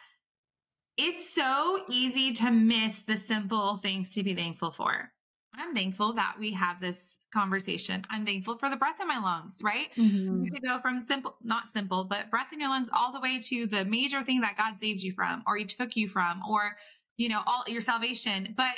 It's 0.98 1.30
so 1.30 1.84
easy 1.90 2.34
to 2.34 2.52
miss 2.52 3.00
the 3.00 3.18
simple 3.18 3.78
things 3.78 4.10
to 4.12 4.24
be 4.24 4.36
thankful 4.36 4.72
for. 4.72 5.12
I'm 5.54 5.74
thankful 5.74 6.14
that 6.14 6.36
we 6.40 6.52
have 6.52 6.80
this 6.80 7.16
conversation. 7.34 8.06
I'm 8.10 8.26
thankful 8.26 8.58
for 8.58 8.70
the 8.70 8.78
breath 8.78 9.02
in 9.02 9.08
my 9.08 9.20
lungs, 9.20 9.60
right? 9.62 9.88
Mm-hmm. 9.96 10.44
You 10.44 10.52
could 10.52 10.64
go 10.64 10.80
from 10.80 11.02
simple, 11.02 11.36
not 11.44 11.68
simple, 11.68 12.06
but 12.06 12.30
breath 12.30 12.54
in 12.54 12.60
your 12.62 12.70
lungs 12.70 12.90
all 12.94 13.12
the 13.12 13.20
way 13.20 13.40
to 13.40 13.68
the 13.68 13.84
major 13.84 14.24
thing 14.24 14.42
that 14.42 14.58
God 14.58 14.80
saved 14.80 15.02
you 15.02 15.12
from, 15.12 15.44
or 15.46 15.58
He 15.58 15.66
took 15.66 15.98
you 15.98 16.08
from, 16.08 16.42
or, 16.50 16.78
you 17.18 17.28
know, 17.28 17.42
all 17.46 17.64
your 17.68 17.82
salvation. 17.82 18.54
But 18.56 18.76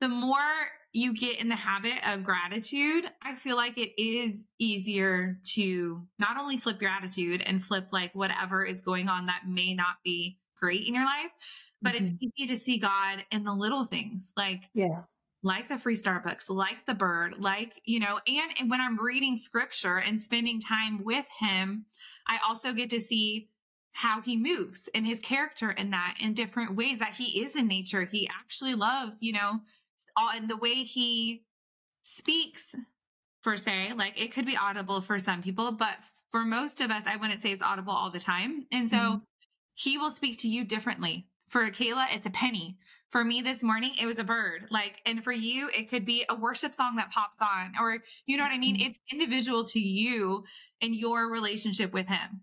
the 0.00 0.08
more 0.08 0.38
you 0.92 1.14
get 1.14 1.40
in 1.40 1.48
the 1.48 1.56
habit 1.56 1.98
of 2.06 2.22
gratitude, 2.22 3.10
I 3.24 3.34
feel 3.34 3.56
like 3.56 3.78
it 3.78 4.00
is 4.00 4.44
easier 4.58 5.38
to 5.54 6.02
not 6.18 6.38
only 6.38 6.56
flip 6.56 6.82
your 6.82 6.90
attitude 6.90 7.42
and 7.44 7.62
flip 7.62 7.88
like 7.92 8.14
whatever 8.14 8.64
is 8.64 8.80
going 8.80 9.08
on 9.08 9.26
that 9.26 9.42
may 9.48 9.74
not 9.74 9.96
be 10.04 10.38
great 10.60 10.86
in 10.86 10.94
your 10.94 11.06
life, 11.06 11.30
but 11.80 11.94
mm-hmm. 11.94 12.04
it's 12.04 12.12
easy 12.20 12.46
to 12.46 12.56
see 12.56 12.78
God 12.78 13.24
in 13.30 13.44
the 13.44 13.54
little 13.54 13.84
things. 13.84 14.32
Like, 14.36 14.64
yeah 14.74 15.02
like 15.42 15.68
the 15.68 15.78
free 15.78 15.96
Starbucks, 15.96 16.48
like 16.48 16.86
the 16.86 16.94
bird, 16.94 17.34
like, 17.38 17.80
you 17.84 17.98
know, 17.98 18.20
and 18.26 18.70
when 18.70 18.80
I'm 18.80 18.98
reading 18.98 19.36
scripture 19.36 19.98
and 19.98 20.20
spending 20.20 20.60
time 20.60 21.02
with 21.02 21.26
him, 21.38 21.86
I 22.28 22.38
also 22.46 22.72
get 22.72 22.90
to 22.90 23.00
see 23.00 23.48
how 23.92 24.20
he 24.22 24.36
moves 24.36 24.88
and 24.94 25.06
his 25.06 25.20
character 25.20 25.70
in 25.70 25.90
that 25.90 26.16
in 26.20 26.32
different 26.32 26.76
ways 26.76 26.98
that 27.00 27.14
he 27.14 27.42
is 27.42 27.56
in 27.56 27.66
nature. 27.66 28.04
He 28.04 28.28
actually 28.28 28.74
loves, 28.74 29.20
you 29.20 29.32
know, 29.32 29.60
all 30.16 30.30
and 30.30 30.48
the 30.48 30.56
way 30.56 30.74
he 30.74 31.44
speaks 32.02 32.74
per 33.42 33.56
se, 33.56 33.92
like 33.96 34.20
it 34.20 34.32
could 34.32 34.46
be 34.46 34.56
audible 34.56 35.00
for 35.00 35.18
some 35.18 35.42
people, 35.42 35.72
but 35.72 35.96
for 36.30 36.40
most 36.40 36.80
of 36.80 36.90
us, 36.90 37.06
I 37.06 37.16
wouldn't 37.16 37.40
say 37.40 37.52
it's 37.52 37.62
audible 37.62 37.92
all 37.92 38.10
the 38.10 38.18
time. 38.18 38.66
And 38.72 38.88
so 38.88 38.96
mm-hmm. 38.96 39.18
he 39.74 39.98
will 39.98 40.10
speak 40.10 40.38
to 40.38 40.48
you 40.48 40.64
differently. 40.64 41.26
For 41.50 41.70
Kaela, 41.70 42.06
it's 42.14 42.26
a 42.26 42.30
penny. 42.30 42.78
For 43.10 43.22
me 43.22 43.42
this 43.42 43.62
morning, 43.62 43.92
it 44.00 44.06
was 44.06 44.18
a 44.18 44.24
bird. 44.24 44.64
Like, 44.70 45.02
and 45.04 45.22
for 45.22 45.32
you, 45.32 45.68
it 45.76 45.90
could 45.90 46.06
be 46.06 46.24
a 46.30 46.34
worship 46.34 46.74
song 46.74 46.96
that 46.96 47.10
pops 47.10 47.42
on, 47.42 47.74
or 47.78 47.98
you 48.24 48.38
know 48.38 48.42
what 48.42 48.52
I 48.52 48.58
mean? 48.58 48.76
Mm-hmm. 48.76 48.86
It's 48.86 48.98
individual 49.12 49.64
to 49.64 49.78
you 49.78 50.44
and 50.80 50.94
your 50.94 51.30
relationship 51.30 51.92
with 51.92 52.08
him. 52.08 52.40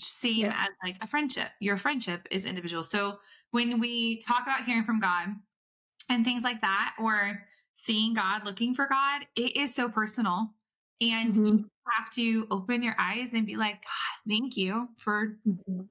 Same 0.00 0.46
yeah. 0.46 0.56
as 0.58 0.70
like 0.82 0.96
a 1.00 1.06
friendship. 1.06 1.50
Your 1.60 1.76
friendship 1.76 2.26
is 2.32 2.44
individual. 2.44 2.82
So 2.82 3.18
when 3.52 3.78
we 3.78 4.20
talk 4.20 4.42
about 4.42 4.64
hearing 4.64 4.84
from 4.84 4.98
God 4.98 5.28
and 6.08 6.24
things 6.24 6.42
like 6.42 6.60
that, 6.60 6.94
or 6.98 7.42
seeing 7.74 8.14
God, 8.14 8.44
looking 8.44 8.74
for 8.74 8.86
God, 8.86 9.22
it 9.36 9.56
is 9.56 9.74
so 9.74 9.88
personal. 9.88 10.54
And 11.00 11.34
mm-hmm. 11.34 11.46
you 11.46 11.70
have 11.96 12.10
to 12.14 12.46
open 12.50 12.82
your 12.82 12.96
eyes 12.98 13.34
and 13.34 13.46
be 13.46 13.56
like, 13.56 13.82
God, 13.82 14.28
thank 14.28 14.56
you 14.56 14.88
for 14.98 15.38
mm-hmm. 15.46 15.82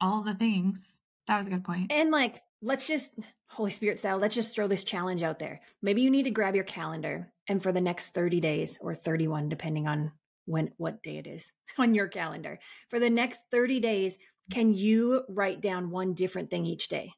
all 0.00 0.22
the 0.22 0.34
things. 0.34 0.98
That 1.26 1.36
was 1.36 1.46
a 1.46 1.50
good 1.50 1.64
point. 1.64 1.92
And 1.92 2.10
like, 2.10 2.40
let's 2.62 2.86
just 2.86 3.12
Holy 3.48 3.70
Spirit 3.70 3.98
style, 3.98 4.18
let's 4.18 4.34
just 4.34 4.54
throw 4.54 4.68
this 4.68 4.84
challenge 4.84 5.22
out 5.22 5.38
there. 5.38 5.60
Maybe 5.82 6.02
you 6.02 6.10
need 6.10 6.24
to 6.24 6.30
grab 6.30 6.54
your 6.54 6.64
calendar 6.64 7.32
and 7.48 7.62
for 7.62 7.72
the 7.72 7.80
next 7.80 8.08
30 8.08 8.40
days 8.40 8.78
or 8.80 8.94
31 8.94 9.48
depending 9.48 9.86
on 9.86 10.12
when 10.44 10.72
what 10.76 11.02
day 11.02 11.18
it 11.18 11.26
is 11.26 11.52
on 11.78 11.94
your 11.94 12.08
calendar. 12.08 12.58
For 12.88 12.98
the 12.98 13.10
next 13.10 13.42
30 13.50 13.80
days, 13.80 14.18
can 14.50 14.72
you 14.72 15.24
write 15.28 15.60
down 15.60 15.90
one 15.90 16.14
different 16.14 16.50
thing 16.50 16.64
each 16.64 16.88
day? 16.88 17.12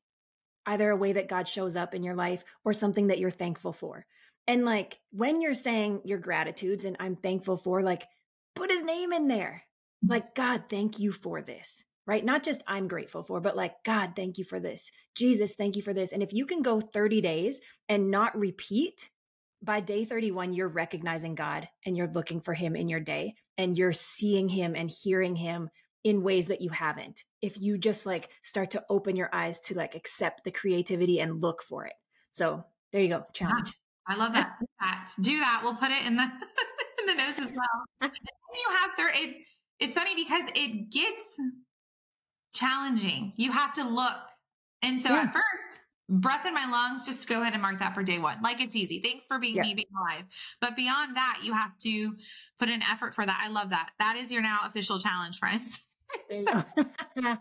Either 0.67 0.91
a 0.91 0.97
way 0.97 1.13
that 1.13 1.29
God 1.29 1.49
shows 1.49 1.77
up 1.77 1.95
in 1.95 2.03
your 2.03 2.15
life 2.15 2.45
or 2.65 2.73
something 2.73 3.09
that 3.09 3.19
you're 3.19 3.31
thankful 3.31 3.73
for. 3.73 4.07
And 4.47 4.65
like 4.65 4.99
when 5.11 5.41
you're 5.41 5.55
saying 5.55 6.03
your 6.05 6.19
gratitudes 6.19 6.85
and 6.85 6.97
I'm 7.01 7.17
thankful 7.17 7.57
for 7.57 7.83
like 7.83 8.07
put 8.55 8.71
his 8.71 8.83
name 8.83 9.13
in 9.13 9.29
there. 9.29 9.65
Mm-hmm. 10.05 10.13
Like 10.13 10.35
God, 10.35 10.65
thank 10.69 10.99
you 10.99 11.13
for 11.13 11.43
this 11.43 11.85
right? 12.07 12.25
Not 12.25 12.43
just 12.43 12.65
I'm 12.67 12.89
grateful 12.89 13.23
for, 13.23 13.41
but 13.41 13.57
like, 13.57 13.85
God, 13.85 14.15
thank 14.17 14.37
you 14.37 14.43
for 14.43 14.59
this. 14.59 14.91
Jesus, 15.15 15.55
thank 15.55 15.77
you 15.77 15.83
for 15.83 15.93
this. 15.93 16.11
And 16.11 16.25
if 16.25 16.33
you 16.33 16.45
can 16.45 16.61
go 16.61 16.81
30 16.81 17.21
days 17.21 17.61
and 17.89 18.11
not 18.11 18.37
repeat, 18.37 19.11
by 19.63 19.81
day 19.81 20.05
31, 20.05 20.55
you're 20.55 20.69
recognizing 20.69 21.35
God 21.35 21.69
and 21.85 21.97
you're 21.97 22.11
looking 22.11 22.41
for 22.41 22.55
him 22.55 22.75
in 22.75 22.89
your 22.89 23.01
day 23.01 23.35
and 23.59 23.77
you're 23.77 23.93
seeing 23.93 24.49
him 24.49 24.75
and 24.75 24.91
hearing 24.91 25.37
him 25.37 25.69
in 26.05 26.23
ways 26.23 26.47
that 26.47 26.61
you 26.61 26.71
haven't. 26.71 27.25
If 27.43 27.61
you 27.61 27.79
just 27.79 28.07
like 28.07 28.31
start 28.43 28.71
to 28.73 28.85
open 28.89 29.17
your 29.17 29.31
eyes 29.33 29.61
to 29.61 29.77
like 29.77 29.95
accept 29.95 30.45
the 30.45 30.51
creativity 30.51 31.21
and 31.21 31.41
look 31.41 31.63
for 31.63 31.87
it. 31.87 31.95
So 32.31 32.65
there 32.93 33.03
you 33.03 33.09
go. 33.09 33.25
Challenge. 33.33 33.73
I 34.07 34.17
love 34.17 34.33
that. 34.33 34.57
that. 34.81 35.13
Do 35.21 35.39
that. 35.39 35.61
We'll 35.63 35.77
put 35.77 35.91
it 35.91 36.07
in 36.07 36.17
the 36.17 36.23
in 37.01 37.07
the 37.07 37.15
notes 37.15 37.39
as 37.39 37.47
well. 37.47 38.11
you 38.11 38.77
have 38.77 38.91
there 38.97 39.11
it 39.15 39.37
it's 39.79 39.95
funny 39.95 40.15
because 40.15 40.45
it 40.55 40.91
gets 40.91 41.37
challenging. 42.55 43.33
You 43.37 43.53
have 43.53 43.73
to 43.75 43.85
look. 43.85 44.21
And 44.83 45.01
so 45.01 45.09
yeah. 45.09 45.23
at 45.23 45.33
first, 45.33 45.79
breath 46.11 46.45
in 46.45 46.53
my 46.53 46.67
lungs, 46.67 47.07
just 47.07 47.29
go 47.29 47.41
ahead 47.41 47.55
and 47.55 47.63
mark 47.63 47.79
that 47.79 47.95
for 47.95 48.03
day 48.03 48.19
one. 48.19 48.39
Like 48.43 48.61
it's 48.61 48.77
easy. 48.77 49.01
Thanks 49.01 49.27
for 49.27 49.39
being 49.39 49.57
yeah. 49.57 49.63
me 49.63 49.75
being 49.75 49.87
alive. 49.99 50.25
But 50.61 50.77
beyond 50.77 51.17
that, 51.17 51.41
you 51.43 51.55
have 51.55 51.79
to 51.79 52.17
put 52.59 52.69
an 52.69 52.83
effort 52.83 53.15
for 53.15 53.25
that. 53.25 53.41
I 53.43 53.49
love 53.49 53.71
that. 53.71 53.91
That 53.99 54.17
is 54.17 54.31
your 54.31 54.43
now 54.43 54.61
official 54.65 54.99
challenge, 54.99 55.39
friends. 55.39 55.81
so, 56.45 56.53
uh, 57.25 57.37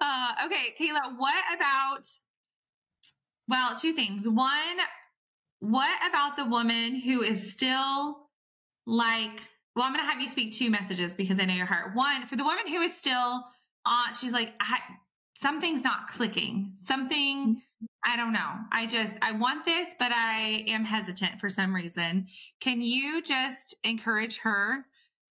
uh, 0.00 0.28
okay, 0.46 0.74
Kaela, 0.80 1.16
what 1.16 1.44
about, 1.54 2.08
well, 3.48 3.76
two 3.76 3.92
things. 3.92 4.28
One, 4.28 4.78
what 5.60 5.96
about 6.08 6.36
the 6.36 6.44
woman 6.44 6.96
who 6.96 7.22
is 7.22 7.52
still 7.52 8.28
like, 8.86 9.40
well, 9.74 9.84
I'm 9.84 9.92
going 9.92 10.04
to 10.04 10.10
have 10.10 10.20
you 10.20 10.28
speak 10.28 10.52
two 10.52 10.70
messages 10.70 11.12
because 11.12 11.38
I 11.40 11.44
know 11.44 11.54
your 11.54 11.66
heart. 11.66 11.94
One, 11.94 12.26
for 12.26 12.36
the 12.36 12.44
woman 12.44 12.66
who 12.66 12.80
is 12.80 12.96
still 12.96 13.44
on, 13.84 14.14
she's 14.18 14.32
like, 14.32 14.54
something's 15.34 15.84
not 15.84 16.08
clicking. 16.08 16.70
Something, 16.72 17.38
mm-hmm. 17.38 17.86
I 18.04 18.16
don't 18.16 18.32
know. 18.32 18.52
I 18.72 18.86
just, 18.86 19.22
I 19.22 19.32
want 19.32 19.64
this, 19.64 19.94
but 19.98 20.12
I 20.12 20.64
am 20.66 20.84
hesitant 20.84 21.40
for 21.40 21.48
some 21.48 21.74
reason. 21.74 22.26
Can 22.60 22.80
you 22.80 23.22
just 23.22 23.74
encourage 23.84 24.38
her 24.38 24.86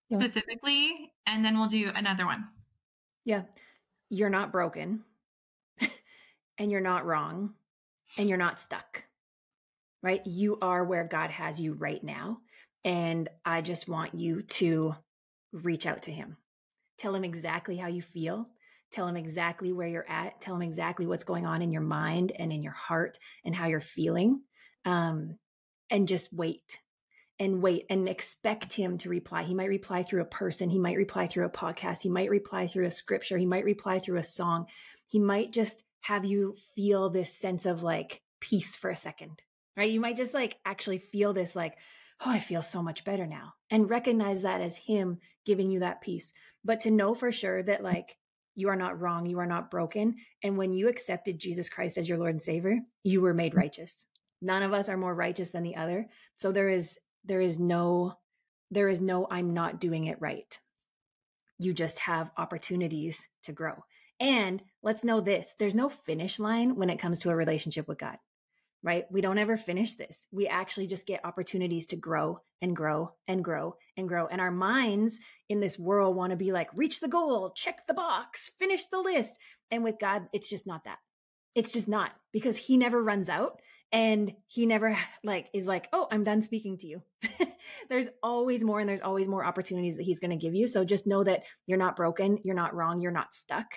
yeah. 0.09 0.17
specifically? 0.17 1.11
And 1.25 1.43
then 1.43 1.57
we'll 1.57 1.67
do 1.67 1.91
another 1.93 2.25
one. 2.25 2.45
Yeah. 3.23 3.43
You're 4.09 4.29
not 4.29 4.51
broken 4.51 5.03
and 6.57 6.71
you're 6.71 6.81
not 6.81 7.05
wrong 7.05 7.53
and 8.17 8.29
you're 8.29 8.37
not 8.37 8.59
stuck, 8.59 9.03
right? 10.03 10.21
You 10.25 10.57
are 10.61 10.83
where 10.83 11.05
God 11.05 11.31
has 11.31 11.59
you 11.59 11.73
right 11.73 12.03
now. 12.03 12.39
And 12.83 13.27
I 13.43 13.61
just 13.61 13.89
want 13.89 14.13
you 14.13 14.43
to 14.43 14.95
reach 15.51 15.87
out 15.87 16.03
to 16.03 16.11
him. 16.11 16.37
Tell 16.99 17.15
him 17.15 17.23
exactly 17.23 17.77
how 17.77 17.87
you 17.87 18.01
feel. 18.01 18.47
Tell 18.91 19.07
him 19.07 19.17
exactly 19.17 19.73
where 19.73 19.87
you're 19.87 20.09
at. 20.09 20.39
Tell 20.39 20.55
him 20.55 20.61
exactly 20.61 21.07
what's 21.07 21.23
going 21.23 21.45
on 21.45 21.61
in 21.61 21.71
your 21.71 21.81
mind 21.81 22.31
and 22.37 22.53
in 22.53 22.61
your 22.61 22.73
heart 22.73 23.17
and 23.43 23.55
how 23.55 23.65
you're 23.65 23.81
feeling. 23.81 24.41
Um, 24.85 25.39
and 25.89 26.07
just 26.07 26.31
wait 26.31 26.79
and 27.39 27.61
wait 27.61 27.85
and 27.89 28.07
expect 28.07 28.73
him 28.73 28.97
to 28.99 29.09
reply. 29.09 29.43
He 29.43 29.53
might 29.53 29.69
reply 29.69 30.03
through 30.03 30.21
a 30.21 30.25
person. 30.25 30.69
He 30.69 30.79
might 30.79 30.97
reply 30.97 31.27
through 31.27 31.45
a 31.45 31.49
podcast. 31.49 32.01
He 32.01 32.09
might 32.09 32.29
reply 32.29 32.67
through 32.67 32.85
a 32.85 32.91
scripture. 32.91 33.37
He 33.37 33.45
might 33.45 33.65
reply 33.65 33.99
through 33.99 34.19
a 34.19 34.23
song. 34.23 34.67
He 35.07 35.19
might 35.19 35.51
just 35.51 35.83
have 36.01 36.23
you 36.23 36.55
feel 36.75 37.09
this 37.09 37.33
sense 37.33 37.65
of 37.65 37.83
like 37.83 38.21
peace 38.39 38.75
for 38.75 38.89
a 38.89 38.95
second, 38.95 39.41
right? 39.75 39.91
You 39.91 39.99
might 39.99 40.17
just 40.17 40.33
like 40.33 40.57
actually 40.65 40.99
feel 40.99 41.33
this 41.33 41.55
like, 41.55 41.75
oh, 42.25 42.29
I 42.29 42.39
feel 42.39 42.61
so 42.61 42.81
much 42.81 43.03
better 43.03 43.25
now 43.25 43.53
and 43.69 43.89
recognize 43.89 44.43
that 44.43 44.61
as 44.61 44.77
him 44.77 45.19
giving 45.45 45.69
you 45.69 45.79
that 45.79 46.01
peace. 46.01 46.31
But 46.63 46.81
to 46.81 46.91
know 46.91 47.13
for 47.13 47.31
sure 47.31 47.61
that 47.63 47.83
like 47.83 48.17
you 48.55 48.69
are 48.69 48.75
not 48.75 48.99
wrong, 48.99 49.25
you 49.25 49.39
are 49.39 49.45
not 49.45 49.69
broken. 49.69 50.15
And 50.41 50.57
when 50.57 50.73
you 50.73 50.87
accepted 50.87 51.39
Jesus 51.39 51.69
Christ 51.69 51.97
as 51.97 52.07
your 52.07 52.17
Lord 52.17 52.31
and 52.31 52.41
Savior, 52.41 52.79
you 53.03 53.21
were 53.21 53.33
made 53.33 53.55
righteous. 53.55 54.07
None 54.41 54.63
of 54.63 54.73
us 54.73 54.89
are 54.89 54.97
more 54.97 55.13
righteous 55.13 55.49
than 55.49 55.63
the 55.63 55.75
other. 55.75 56.07
So 56.35 56.51
there 56.51 56.69
is 56.69 56.99
there 57.25 57.41
is 57.41 57.59
no 57.59 58.17
there 58.71 58.89
is 58.89 59.01
no 59.01 59.27
I'm 59.29 59.53
not 59.53 59.79
doing 59.79 60.05
it 60.05 60.19
right. 60.19 60.59
You 61.59 61.73
just 61.73 61.99
have 61.99 62.31
opportunities 62.37 63.27
to 63.43 63.51
grow. 63.51 63.85
And 64.19 64.61
let's 64.81 65.03
know 65.03 65.21
this, 65.21 65.53
there's 65.59 65.75
no 65.75 65.89
finish 65.89 66.39
line 66.39 66.75
when 66.75 66.89
it 66.89 66.99
comes 66.99 67.19
to 67.19 67.29
a 67.29 67.35
relationship 67.35 67.87
with 67.87 67.99
God 67.99 68.17
right? 68.85 69.11
We 69.11 69.19
don't 69.19 69.39
ever 69.39 69.57
finish 69.57 69.95
this. 69.95 70.27
We 70.31 70.47
actually 70.47 70.85
just 70.85 71.07
get 71.07 71.25
opportunities 71.25 71.87
to 71.87 71.95
grow 71.95 72.41
and 72.61 72.75
grow 72.75 73.13
and 73.27 73.43
grow 73.43 73.77
and 73.97 74.07
grow. 74.07 74.27
And 74.27 74.39
our 74.39 74.51
minds 74.51 75.19
in 75.49 75.59
this 75.59 75.79
world 75.79 76.15
want 76.15 76.29
to 76.29 76.37
be 76.37 76.51
like, 76.51 76.69
reach 76.75 76.99
the 76.99 77.07
goal, 77.07 77.51
check 77.55 77.87
the 77.87 77.95
box, 77.95 78.51
finish 78.59 78.85
the 78.85 78.99
list. 78.99 79.39
And 79.71 79.83
with 79.83 79.97
God, 79.99 80.27
it's 80.33 80.47
just 80.47 80.67
not 80.67 80.83
that. 80.83 80.99
It's 81.55 81.71
just 81.71 81.87
not 81.87 82.11
because 82.31 82.57
he 82.57 82.77
never 82.77 83.01
runs 83.01 83.27
out 83.27 83.59
and 83.91 84.33
he 84.47 84.65
never 84.65 84.97
like 85.23 85.49
is 85.53 85.67
like, 85.67 85.87
"Oh, 85.93 86.07
I'm 86.11 86.23
done 86.23 86.41
speaking 86.41 86.77
to 86.79 86.87
you." 86.87 87.01
there's 87.89 88.09
always 88.21 88.63
more 88.63 88.79
and 88.79 88.87
there's 88.89 89.01
always 89.01 89.27
more 89.27 89.45
opportunities 89.45 89.97
that 89.97 90.03
he's 90.03 90.19
going 90.19 90.31
to 90.31 90.37
give 90.37 90.55
you. 90.55 90.67
So 90.67 90.83
just 90.83 91.07
know 91.07 91.23
that 91.23 91.43
you're 91.65 91.77
not 91.77 91.95
broken, 91.95 92.39
you're 92.43 92.55
not 92.55 92.75
wrong, 92.75 93.01
you're 93.01 93.11
not 93.11 93.33
stuck. 93.33 93.67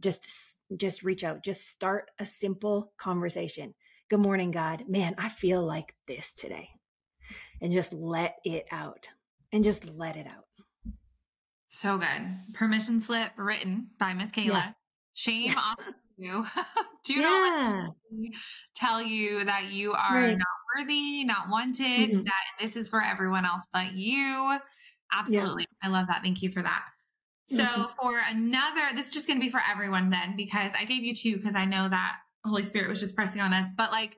Just 0.00 0.56
just 0.76 1.02
reach 1.02 1.24
out. 1.24 1.44
Just 1.44 1.68
start 1.68 2.10
a 2.18 2.24
simple 2.24 2.92
conversation 2.98 3.74
Good 4.10 4.26
morning, 4.26 4.50
God. 4.50 4.86
Man, 4.88 5.14
I 5.18 5.28
feel 5.28 5.64
like 5.64 5.94
this 6.08 6.34
today. 6.34 6.70
And 7.62 7.72
just 7.72 7.92
let 7.92 8.38
it 8.44 8.66
out 8.72 9.08
and 9.52 9.62
just 9.62 9.88
let 9.88 10.16
it 10.16 10.26
out. 10.26 10.46
So 11.68 11.96
good. 11.96 12.52
Permission 12.52 13.00
slip 13.00 13.30
written 13.36 13.90
by 14.00 14.14
Miss 14.14 14.32
Kaela. 14.32 14.48
Yeah. 14.48 14.72
Shame 15.14 15.52
yeah. 15.52 15.60
on 15.60 15.94
you. 16.20 16.46
Do 17.04 17.14
yeah. 17.14 17.22
not 17.22 17.94
let 18.12 18.32
tell 18.74 19.02
you 19.02 19.44
that 19.44 19.70
you 19.70 19.92
are 19.92 20.14
right. 20.14 20.38
not 20.38 20.46
worthy, 20.76 21.24
not 21.24 21.48
wanted, 21.48 22.10
mm-hmm. 22.10 22.24
that 22.24 22.44
this 22.60 22.76
is 22.76 22.88
for 22.88 23.02
everyone 23.02 23.44
else 23.44 23.66
but 23.72 23.92
you. 23.92 24.58
Absolutely. 25.12 25.66
Yeah. 25.82 25.88
I 25.88 25.92
love 25.92 26.06
that. 26.08 26.22
Thank 26.22 26.42
you 26.42 26.50
for 26.50 26.62
that. 26.62 26.84
So 27.46 27.64
mm-hmm. 27.64 27.82
for 28.00 28.20
another, 28.28 28.94
this 28.94 29.08
is 29.08 29.12
just 29.12 29.26
going 29.26 29.40
to 29.40 29.44
be 29.44 29.50
for 29.50 29.60
everyone 29.68 30.10
then, 30.10 30.36
because 30.36 30.72
I 30.78 30.84
gave 30.84 31.02
you 31.02 31.14
two 31.14 31.36
because 31.36 31.56
I 31.56 31.64
know 31.64 31.88
that 31.88 32.18
Holy 32.44 32.62
Spirit 32.62 32.88
was 32.88 33.00
just 33.00 33.16
pressing 33.16 33.40
on 33.40 33.52
us. 33.52 33.68
But 33.76 33.90
like, 33.90 34.16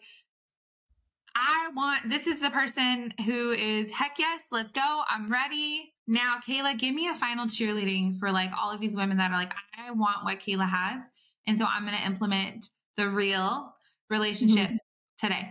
I 1.35 1.71
want 1.75 2.11
this 2.11 2.27
is 2.27 2.41
the 2.41 2.51
person 2.51 3.15
who 3.25 3.53
is 3.53 3.89
heck 3.91 4.19
yes, 4.19 4.49
let's 4.51 4.73
go. 4.73 5.03
I'm 5.09 5.31
ready. 5.33 5.95
Now, 6.07 6.37
Kaela, 6.47 6.79
give 6.79 6.95
me 6.95 7.09
a 7.09 7.15
final 7.15 7.47
cheerleading 7.47 8.19
for 8.19 8.31
like 8.31 8.51
all 8.61 8.71
of 8.71 8.81
these 8.81 8.97
women 8.97 9.17
that 9.17 9.31
are 9.31 9.39
like, 9.39 9.53
I 9.79 9.93
want 9.93 10.25
what 10.25 10.41
Kaela 10.41 10.69
has. 10.69 11.03
And 11.47 11.59
so 11.59 11.67
I'm 11.69 11.85
going 11.85 11.97
to 11.97 12.07
implement 12.07 12.69
the 12.97 13.09
real 13.09 13.75
relationship 14.11 14.69
mm-hmm. 14.69 14.77
today. 15.19 15.49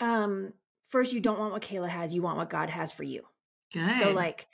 Um, 0.00 0.52
first, 0.90 1.12
you 1.12 1.20
don't 1.20 1.38
want 1.38 1.52
what 1.52 1.62
Kaela 1.62 1.88
has, 1.88 2.14
you 2.14 2.22
want 2.22 2.36
what 2.36 2.50
God 2.50 2.70
has 2.70 2.92
for 2.92 3.02
you. 3.02 3.22
Good. 3.72 3.98
So, 4.00 4.12
like, 4.12 4.46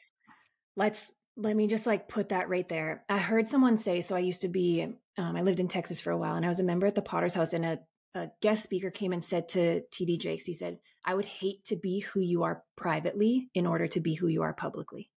let's 0.77 1.13
let 1.37 1.57
me 1.57 1.67
just 1.67 1.87
like 1.87 2.09
put 2.09 2.29
that 2.29 2.49
right 2.49 2.69
there. 2.69 3.05
I 3.09 3.19
heard 3.19 3.49
someone 3.49 3.77
say, 3.77 4.01
so 4.01 4.15
I 4.15 4.21
used 4.21 4.43
to 4.43 4.49
be, 4.49 4.87
um, 5.19 5.37
I 5.37 5.43
lived 5.43 5.61
in 5.61 5.69
Texas 5.69 6.01
for 6.01 6.11
a 6.11 6.19
while 6.19 6.37
and 6.37 6.45
I 6.45 6.49
was 6.49 6.61
a 6.61 6.65
member 6.65 6.87
at 6.87 6.95
the 6.95 7.03
Potter's 7.03 7.35
House 7.35 7.53
and 7.53 7.65
a, 7.65 7.79
a 8.15 8.29
guest 8.41 8.63
speaker 8.63 8.91
came 8.91 9.13
and 9.13 9.23
said 9.23 9.49
to 9.51 9.83
TD 9.93 10.21
Jakes, 10.21 10.45
he 10.45 10.55
said, 10.55 10.79
I 11.05 11.15
would 11.15 11.25
hate 11.25 11.65
to 11.67 11.77
be 11.77 12.01
who 12.01 12.21
you 12.21 12.45
are 12.45 12.63
privately 12.77 13.49
in 13.53 13.67
order 13.67 13.89
to 13.89 14.01
be 14.01 14.15
who 14.15 14.29
you 14.29 14.43
are 14.43 14.53
publicly. 14.53 15.11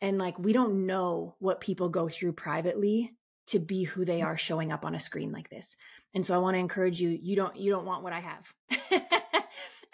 And 0.00 0.18
like, 0.18 0.38
we 0.38 0.52
don't 0.52 0.86
know 0.86 1.34
what 1.38 1.60
people 1.60 1.88
go 1.88 2.08
through 2.08 2.32
privately 2.32 3.12
to 3.48 3.58
be 3.58 3.84
who 3.84 4.04
they 4.04 4.22
are 4.22 4.36
showing 4.36 4.72
up 4.72 4.84
on 4.84 4.94
a 4.94 4.98
screen 4.98 5.32
like 5.32 5.48
this. 5.50 5.76
And 6.14 6.24
so 6.24 6.34
I 6.34 6.38
want 6.38 6.54
to 6.54 6.60
encourage 6.60 7.00
you, 7.00 7.10
you 7.10 7.36
don't, 7.36 7.56
you 7.56 7.70
don't 7.70 7.86
want 7.86 8.02
what 8.02 8.12
I 8.12 8.20
have 8.20 8.52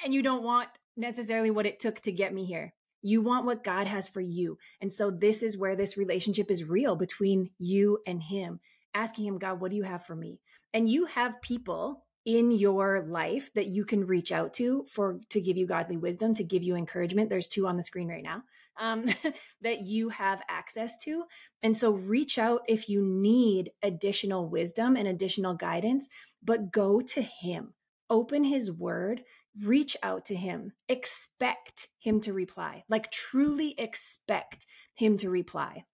and 0.04 0.12
you 0.12 0.22
don't 0.22 0.42
want 0.42 0.68
necessarily 0.96 1.50
what 1.50 1.66
it 1.66 1.80
took 1.80 2.00
to 2.00 2.12
get 2.12 2.34
me 2.34 2.44
here. 2.44 2.74
You 3.00 3.22
want 3.22 3.46
what 3.46 3.64
God 3.64 3.86
has 3.86 4.08
for 4.08 4.20
you. 4.20 4.58
And 4.80 4.92
so 4.92 5.10
this 5.10 5.42
is 5.42 5.56
where 5.56 5.76
this 5.76 5.96
relationship 5.96 6.50
is 6.50 6.64
real 6.64 6.96
between 6.96 7.50
you 7.58 7.98
and 8.06 8.22
Him, 8.22 8.60
asking 8.92 9.26
Him, 9.26 9.38
God, 9.38 9.60
what 9.60 9.70
do 9.70 9.76
you 9.76 9.84
have 9.84 10.04
for 10.04 10.16
me? 10.16 10.40
And 10.74 10.90
you 10.90 11.06
have 11.06 11.40
people 11.40 12.04
in 12.28 12.50
your 12.50 13.06
life 13.08 13.50
that 13.54 13.68
you 13.68 13.84
can 13.84 14.06
reach 14.06 14.32
out 14.32 14.52
to 14.52 14.84
for 14.90 15.18
to 15.30 15.40
give 15.40 15.56
you 15.56 15.66
godly 15.66 15.96
wisdom 15.96 16.34
to 16.34 16.44
give 16.44 16.62
you 16.62 16.76
encouragement 16.76 17.30
there's 17.30 17.48
two 17.48 17.66
on 17.66 17.78
the 17.78 17.82
screen 17.82 18.06
right 18.06 18.22
now 18.22 18.42
um, 18.78 19.06
that 19.62 19.84
you 19.84 20.08
have 20.08 20.42
access 20.48 20.98
to 20.98 21.24
and 21.62 21.76
so 21.76 21.90
reach 21.92 22.38
out 22.38 22.62
if 22.68 22.88
you 22.88 23.02
need 23.02 23.70
additional 23.82 24.48
wisdom 24.48 24.96
and 24.96 25.08
additional 25.08 25.54
guidance 25.54 26.08
but 26.42 26.72
go 26.72 27.00
to 27.00 27.22
him 27.22 27.74
open 28.10 28.44
his 28.44 28.70
word 28.72 29.22
reach 29.62 29.96
out 30.02 30.26
to 30.26 30.34
him, 30.34 30.72
expect 30.88 31.88
him 31.98 32.20
to 32.20 32.32
reply, 32.32 32.84
like 32.88 33.10
truly 33.10 33.74
expect 33.78 34.66
him 34.94 35.16
to 35.18 35.30
reply. 35.30 35.84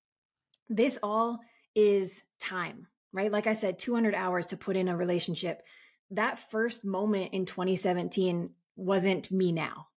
This 0.69 0.99
all 1.03 1.39
is 1.75 2.23
time, 2.41 2.87
right? 3.13 3.33
Like 3.33 3.47
I 3.47 3.53
said, 3.53 3.79
200 3.79 4.15
hours 4.15 4.47
to 4.49 4.57
put 4.57 4.77
in 4.77 4.89
a 4.89 4.97
relationship. 4.97 5.63
That 6.11 6.39
first 6.51 6.85
moment 6.85 7.33
in 7.33 7.47
2017 7.47 8.51
wasn't 8.77 9.31
me 9.31 9.53
now. 9.53 9.89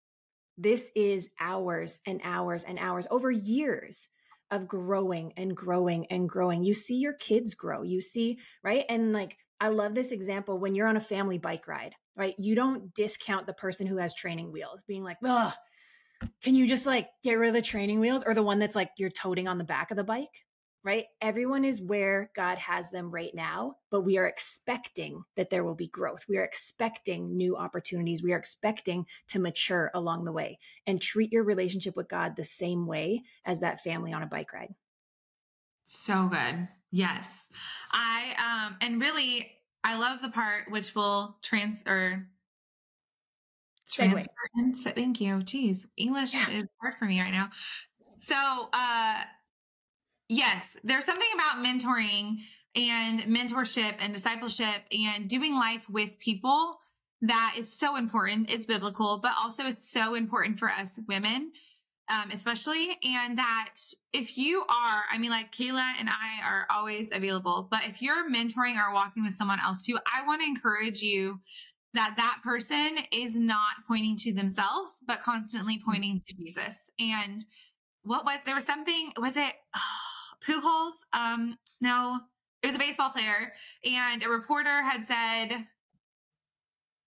This 0.58 0.90
is 0.94 1.30
hours 1.40 2.00
and 2.06 2.20
hours 2.24 2.64
and 2.64 2.78
hours 2.78 3.08
over 3.10 3.30
years 3.30 4.08
of 4.50 4.68
growing 4.68 5.32
and 5.36 5.56
growing 5.56 6.06
and 6.06 6.28
growing. 6.28 6.64
You 6.64 6.74
see 6.74 6.96
your 6.96 7.14
kids 7.14 7.54
grow. 7.54 7.82
You 7.82 8.00
see, 8.00 8.38
right? 8.62 8.84
And 8.88 9.12
like, 9.12 9.36
I 9.60 9.68
love 9.68 9.94
this 9.94 10.12
example 10.12 10.58
when 10.58 10.74
you're 10.74 10.86
on 10.86 10.96
a 10.96 11.00
family 11.00 11.38
bike 11.38 11.66
ride 11.66 11.94
right? 12.18 12.34
You 12.36 12.56
don't 12.56 12.92
discount 12.92 13.46
the 13.46 13.54
person 13.54 13.86
who 13.86 13.96
has 13.96 14.12
training 14.12 14.50
wheels, 14.50 14.82
being 14.86 15.04
like, 15.04 15.18
ugh, 15.24 15.52
can 16.42 16.56
you 16.56 16.66
just 16.66 16.84
like 16.84 17.08
get 17.22 17.34
rid 17.34 17.48
of 17.48 17.54
the 17.54 17.62
training 17.62 18.00
wheels 18.00 18.24
or 18.26 18.34
the 18.34 18.42
one 18.42 18.58
that's 18.58 18.74
like 18.74 18.90
you're 18.98 19.08
toting 19.08 19.46
on 19.46 19.56
the 19.56 19.64
back 19.64 19.90
of 19.90 19.96
the 19.96 20.04
bike? 20.04 20.44
Right? 20.84 21.06
Everyone 21.20 21.64
is 21.64 21.82
where 21.82 22.30
God 22.34 22.56
has 22.58 22.88
them 22.90 23.10
right 23.10 23.34
now, 23.34 23.76
but 23.90 24.02
we 24.02 24.16
are 24.16 24.26
expecting 24.26 25.24
that 25.36 25.50
there 25.50 25.64
will 25.64 25.74
be 25.74 25.88
growth. 25.88 26.24
We 26.28 26.38
are 26.38 26.44
expecting 26.44 27.36
new 27.36 27.56
opportunities. 27.56 28.22
We 28.22 28.32
are 28.32 28.38
expecting 28.38 29.04
to 29.28 29.38
mature 29.38 29.90
along 29.92 30.24
the 30.24 30.32
way 30.32 30.58
and 30.86 31.00
treat 31.00 31.32
your 31.32 31.44
relationship 31.44 31.96
with 31.96 32.08
God 32.08 32.36
the 32.36 32.44
same 32.44 32.86
way 32.86 33.22
as 33.44 33.60
that 33.60 33.80
family 33.80 34.12
on 34.12 34.22
a 34.22 34.26
bike 34.26 34.52
ride. 34.52 34.74
So 35.84 36.28
good. 36.28 36.68
Yes. 36.90 37.46
I 37.92 38.66
um 38.68 38.76
and 38.80 39.00
really 39.00 39.50
I 39.84 39.98
love 39.98 40.20
the 40.20 40.28
part 40.28 40.70
which 40.70 40.94
will 40.94 41.38
trans 41.42 41.82
or 41.86 42.26
transfer 43.90 44.26
thank 44.90 45.20
you. 45.20 45.36
Jeez, 45.36 45.86
English 45.96 46.34
yeah. 46.34 46.50
is 46.50 46.64
hard 46.80 46.94
for 46.98 47.06
me 47.06 47.20
right 47.20 47.32
now. 47.32 47.48
So 48.16 48.68
uh 48.72 49.22
yes, 50.28 50.76
there's 50.84 51.04
something 51.04 51.28
about 51.34 51.64
mentoring 51.64 52.38
and 52.74 53.20
mentorship 53.20 53.94
and 53.98 54.12
discipleship 54.12 54.82
and 54.92 55.28
doing 55.28 55.54
life 55.54 55.88
with 55.88 56.18
people 56.18 56.78
that 57.22 57.54
is 57.56 57.72
so 57.72 57.96
important. 57.96 58.50
It's 58.50 58.66
biblical, 58.66 59.18
but 59.18 59.32
also 59.40 59.66
it's 59.66 59.90
so 59.90 60.14
important 60.14 60.58
for 60.58 60.70
us 60.70 60.98
women 61.08 61.52
um, 62.08 62.30
especially. 62.30 62.96
And 63.02 63.38
that 63.38 63.74
if 64.12 64.38
you 64.38 64.60
are, 64.62 65.02
I 65.10 65.18
mean, 65.18 65.30
like 65.30 65.52
Kaela 65.52 65.92
and 65.98 66.08
I 66.08 66.42
are 66.44 66.66
always 66.70 67.10
available, 67.12 67.68
but 67.70 67.80
if 67.84 68.00
you're 68.02 68.30
mentoring 68.30 68.76
or 68.76 68.92
walking 68.92 69.24
with 69.24 69.34
someone 69.34 69.60
else 69.60 69.84
too, 69.84 69.98
I 70.12 70.26
want 70.26 70.40
to 70.40 70.46
encourage 70.46 71.02
you 71.02 71.40
that 71.94 72.14
that 72.16 72.40
person 72.44 72.98
is 73.12 73.38
not 73.38 73.76
pointing 73.86 74.16
to 74.18 74.32
themselves, 74.32 75.02
but 75.06 75.22
constantly 75.22 75.80
pointing 75.84 76.22
to 76.26 76.34
Jesus. 76.36 76.90
And 77.00 77.44
what 78.02 78.24
was 78.24 78.38
there 78.44 78.54
was 78.54 78.64
something? 78.64 79.12
Was 79.18 79.36
it 79.36 79.52
oh, 79.76 80.07
Pujols? 80.46 80.92
Um, 81.12 81.56
no, 81.80 82.20
it 82.62 82.66
was 82.66 82.76
a 82.76 82.78
baseball 82.78 83.10
player, 83.10 83.52
and 83.84 84.22
a 84.22 84.28
reporter 84.28 84.82
had 84.82 85.04
said 85.04 85.66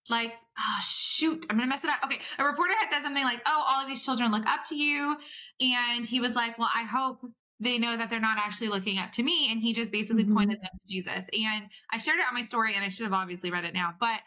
like, 0.09 0.33
oh 0.57 0.79
shoot, 0.81 1.45
I'm 1.49 1.57
gonna 1.57 1.69
mess 1.69 1.83
it 1.83 1.89
up. 1.89 1.99
Okay, 2.05 2.19
a 2.39 2.43
reporter 2.43 2.73
had 2.79 2.89
said 2.89 3.03
something 3.03 3.23
like, 3.23 3.41
"Oh, 3.45 3.63
all 3.67 3.81
of 3.81 3.87
these 3.87 4.03
children 4.03 4.31
look 4.31 4.45
up 4.45 4.61
to 4.69 4.75
you," 4.75 5.17
and 5.59 6.05
he 6.05 6.19
was 6.19 6.35
like, 6.35 6.57
"Well, 6.57 6.69
I 6.73 6.83
hope." 6.83 7.25
They 7.63 7.77
know 7.77 7.95
that 7.95 8.09
they're 8.09 8.19
not 8.19 8.39
actually 8.39 8.69
looking 8.69 8.97
up 8.97 9.11
to 9.11 9.21
me. 9.21 9.51
And 9.51 9.61
he 9.61 9.71
just 9.71 9.91
basically 9.91 10.23
mm-hmm. 10.23 10.35
pointed 10.35 10.57
them 10.61 10.71
to 10.73 10.91
Jesus. 10.91 11.29
And 11.31 11.69
I 11.93 11.99
shared 11.99 12.17
it 12.17 12.25
on 12.27 12.33
my 12.33 12.41
story, 12.41 12.73
and 12.73 12.83
I 12.83 12.87
should 12.87 13.03
have 13.03 13.13
obviously 13.13 13.51
read 13.51 13.65
it 13.65 13.75
now. 13.75 13.93
But 13.99 14.19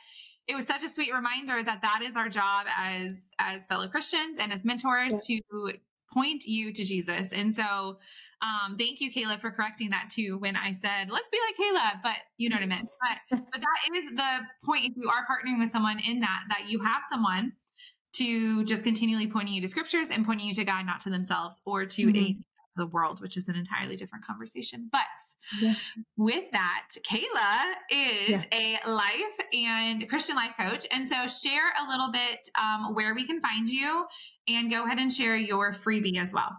it 0.47 0.55
was 0.55 0.67
such 0.67 0.85
a 0.85 0.89
sweet 0.89 1.13
reminder 1.13 1.61
that 1.61 1.83
that 1.83 2.01
is 2.03 2.17
our 2.17 2.29
job 2.29 2.67
as 2.79 3.31
as 3.41 3.67
fellow 3.67 3.89
Christians 3.89 4.39
and 4.39 4.53
as 4.53 4.65
mentors 4.65 5.29
yeah. 5.29 5.39
to 5.51 5.73
point 6.13 6.45
you 6.45 6.73
to 6.73 6.85
Jesus. 6.85 7.33
And 7.33 7.53
so 7.53 7.99
um, 8.43 8.77
thank 8.77 9.01
you, 9.01 9.13
Kaela, 9.13 9.41
for 9.41 9.51
correcting 9.51 9.91
that 9.91 10.11
too 10.11 10.39
when 10.39 10.57
I 10.57 10.73
said, 10.73 11.11
let's 11.11 11.29
be 11.29 11.39
like 11.47 11.57
Kaela, 11.57 12.03
but 12.03 12.17
you 12.37 12.49
know 12.49 12.57
what 12.57 12.63
I 12.63 12.67
meant. 12.67 12.87
But, 13.31 13.41
but 13.53 13.61
that 13.61 13.97
is 13.97 14.05
the 14.15 14.41
point. 14.65 14.85
If 14.85 14.93
you 14.97 15.09
are 15.09 15.27
partnering 15.27 15.59
with 15.59 15.71
someone 15.71 15.99
in 15.99 16.21
that, 16.21 16.45
that 16.49 16.69
you 16.69 16.81
have 16.81 17.03
someone 17.11 17.53
to 18.15 18.65
just 18.65 18.85
continually 18.85 19.27
pointing 19.27 19.55
you 19.55 19.61
to 19.61 19.69
scriptures 19.69 20.11
and 20.11 20.25
pointing 20.25 20.47
you 20.47 20.55
to 20.55 20.65
God, 20.65 20.87
not 20.87 21.01
to 21.03 21.11
themselves 21.11 21.61
or 21.65 21.85
to 21.85 22.03
mm-hmm. 22.03 22.17
anything 22.17 22.45
the 22.77 22.87
world, 22.87 23.21
which 23.21 23.37
is 23.37 23.49
an 23.49 23.55
entirely 23.55 23.97
different 23.97 24.25
conversation. 24.25 24.89
But 24.91 25.03
yeah. 25.61 25.75
with 26.17 26.45
that, 26.53 26.89
Kaela 27.09 27.75
is 27.91 28.31
yeah. 28.31 28.45
a 28.53 28.91
life 28.91 29.39
and 29.53 30.09
Christian 30.09 30.37
life 30.37 30.53
coach. 30.59 30.87
And 30.91 31.09
so 31.09 31.27
share 31.27 31.73
a 31.81 31.89
little 31.89 32.11
bit 32.11 32.49
um, 32.61 32.95
where 32.95 33.15
we 33.15 33.27
can 33.27 33.41
find 33.41 33.69
you 33.69 34.07
and 34.49 34.71
go 34.71 34.85
ahead 34.85 34.99
and 34.99 35.13
share 35.13 35.37
your 35.37 35.73
freebie 35.73 36.19
as 36.19 36.33
well. 36.33 36.51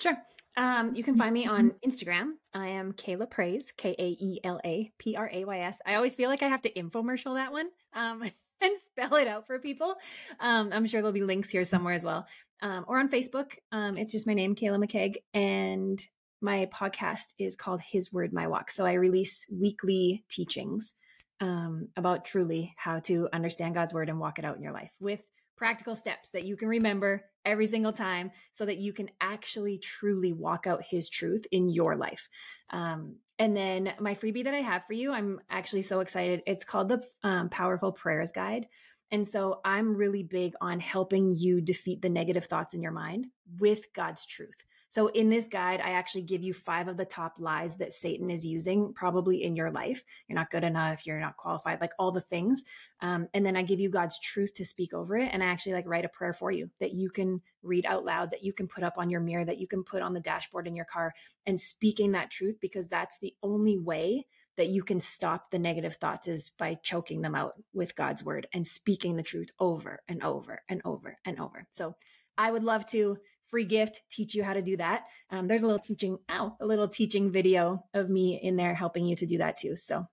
Sure. 0.00 0.16
Um, 0.58 0.96
you 0.96 1.04
can 1.04 1.16
find 1.16 1.32
me 1.32 1.46
on 1.46 1.70
Instagram. 1.86 2.32
I 2.52 2.70
am 2.70 2.92
Kaela 2.92 3.30
Prays, 3.30 3.72
K 3.76 3.94
A 3.96 4.16
E 4.18 4.40
L 4.42 4.60
A 4.64 4.90
P 4.98 5.14
R 5.14 5.30
A 5.32 5.44
Y 5.44 5.60
S. 5.60 5.80
I 5.86 5.94
always 5.94 6.16
feel 6.16 6.28
like 6.28 6.42
I 6.42 6.48
have 6.48 6.62
to 6.62 6.72
infomercial 6.72 7.36
that 7.36 7.52
one 7.52 7.68
um, 7.94 8.22
and 8.60 8.76
spell 8.76 9.14
it 9.14 9.28
out 9.28 9.46
for 9.46 9.60
people. 9.60 9.94
Um, 10.40 10.70
I'm 10.72 10.84
sure 10.86 11.00
there'll 11.00 11.12
be 11.12 11.22
links 11.22 11.48
here 11.48 11.62
somewhere 11.62 11.94
as 11.94 12.02
well. 12.04 12.26
Um, 12.60 12.84
or 12.88 12.98
on 12.98 13.08
Facebook. 13.08 13.52
Um, 13.70 13.96
it's 13.96 14.10
just 14.10 14.26
my 14.26 14.34
name, 14.34 14.56
Kaela 14.56 14.84
McKaig. 14.84 15.18
And 15.32 16.04
my 16.40 16.68
podcast 16.74 17.34
is 17.38 17.54
called 17.54 17.80
His 17.80 18.12
Word, 18.12 18.32
My 18.32 18.48
Walk. 18.48 18.72
So 18.72 18.84
I 18.84 18.94
release 18.94 19.46
weekly 19.52 20.24
teachings 20.28 20.96
um, 21.40 21.86
about 21.96 22.24
truly 22.24 22.74
how 22.76 22.98
to 23.00 23.28
understand 23.32 23.76
God's 23.76 23.94
Word 23.94 24.08
and 24.08 24.18
walk 24.18 24.40
it 24.40 24.44
out 24.44 24.56
in 24.56 24.62
your 24.62 24.72
life 24.72 24.90
with 24.98 25.20
practical 25.56 25.94
steps 25.94 26.30
that 26.30 26.44
you 26.44 26.56
can 26.56 26.66
remember 26.66 27.24
every 27.48 27.66
single 27.66 27.92
time 27.92 28.30
so 28.52 28.66
that 28.66 28.76
you 28.76 28.92
can 28.92 29.08
actually 29.20 29.78
truly 29.78 30.32
walk 30.32 30.66
out 30.66 30.84
his 30.84 31.08
truth 31.08 31.46
in 31.50 31.68
your 31.68 31.96
life. 31.96 32.28
Um, 32.70 33.16
and 33.38 33.56
then 33.56 33.94
my 33.98 34.14
freebie 34.14 34.44
that 34.44 34.54
I 34.54 34.58
have 34.58 34.84
for 34.86 34.92
you, 34.92 35.12
I'm 35.12 35.40
actually 35.48 35.82
so 35.82 36.00
excited. 36.00 36.42
It's 36.46 36.64
called 36.64 36.88
the 36.88 37.02
um, 37.22 37.48
Powerful 37.48 37.92
Prayers 37.92 38.32
Guide. 38.32 38.66
And 39.10 39.26
so 39.26 39.60
I'm 39.64 39.96
really 39.96 40.22
big 40.22 40.52
on 40.60 40.80
helping 40.80 41.34
you 41.34 41.62
defeat 41.62 42.02
the 42.02 42.10
negative 42.10 42.44
thoughts 42.44 42.74
in 42.74 42.82
your 42.82 42.92
mind 42.92 43.28
with 43.58 43.92
God's 43.94 44.26
truth. 44.26 44.64
So 44.88 45.08
in 45.08 45.28
this 45.28 45.48
guide, 45.48 45.80
I 45.80 45.90
actually 45.90 46.22
give 46.22 46.42
you 46.42 46.54
five 46.54 46.88
of 46.88 46.96
the 46.96 47.04
top 47.04 47.36
lies 47.38 47.76
that 47.76 47.92
Satan 47.92 48.30
is 48.30 48.46
using 48.46 48.92
probably 48.94 49.42
in 49.44 49.54
your 49.54 49.70
life. 49.70 50.02
You're 50.26 50.38
not 50.38 50.50
good 50.50 50.64
enough. 50.64 51.06
You're 51.06 51.20
not 51.20 51.36
qualified, 51.36 51.80
like 51.80 51.92
all 51.98 52.10
the 52.10 52.20
things. 52.22 52.64
Um, 53.00 53.28
and 53.34 53.44
then 53.44 53.56
I 53.56 53.62
give 53.62 53.80
you 53.80 53.90
God's 53.90 54.18
truth 54.18 54.54
to 54.54 54.64
speak 54.64 54.94
over 54.94 55.16
it. 55.16 55.28
And 55.32 55.42
I 55.42 55.46
actually 55.46 55.74
like 55.74 55.86
write 55.86 56.06
a 56.06 56.08
prayer 56.08 56.32
for 56.32 56.50
you 56.50 56.70
that 56.80 56.94
you 56.94 57.10
can 57.10 57.42
read 57.62 57.84
out 57.84 58.04
loud, 58.04 58.30
that 58.30 58.42
you 58.42 58.52
can 58.52 58.66
put 58.66 58.82
up 58.82 58.94
on 58.96 59.10
your 59.10 59.20
mirror, 59.20 59.44
that 59.44 59.58
you 59.58 59.66
can 59.66 59.84
put 59.84 60.02
on 60.02 60.14
the 60.14 60.20
dashboard 60.20 60.66
in 60.66 60.74
your 60.74 60.86
car 60.86 61.14
and 61.46 61.60
speaking 61.60 62.12
that 62.12 62.30
truth 62.30 62.56
because 62.60 62.88
that's 62.88 63.18
the 63.18 63.34
only 63.42 63.78
way 63.78 64.26
that 64.56 64.68
you 64.68 64.82
can 64.82 64.98
stop 64.98 65.50
the 65.50 65.58
negative 65.58 65.94
thoughts 65.94 66.26
is 66.26 66.50
by 66.58 66.74
choking 66.82 67.22
them 67.22 67.34
out 67.34 67.54
with 67.72 67.94
God's 67.94 68.24
word 68.24 68.48
and 68.52 68.66
speaking 68.66 69.16
the 69.16 69.22
truth 69.22 69.50
over 69.60 70.00
and 70.08 70.22
over 70.22 70.62
and 70.68 70.82
over 70.84 71.16
and 71.24 71.38
over. 71.38 71.66
So 71.70 71.94
I 72.36 72.50
would 72.50 72.64
love 72.64 72.84
to 72.86 73.18
free 73.50 73.64
gift 73.64 74.02
teach 74.10 74.34
you 74.34 74.42
how 74.42 74.52
to 74.52 74.62
do 74.62 74.76
that 74.76 75.04
um, 75.30 75.46
there's 75.46 75.62
a 75.62 75.66
little 75.66 75.80
teaching 75.80 76.18
ow, 76.30 76.56
a 76.60 76.66
little 76.66 76.88
teaching 76.88 77.30
video 77.30 77.84
of 77.94 78.08
me 78.08 78.38
in 78.42 78.56
there 78.56 78.74
helping 78.74 79.06
you 79.06 79.16
to 79.16 79.26
do 79.26 79.38
that 79.38 79.56
too 79.56 79.76
so 79.76 80.06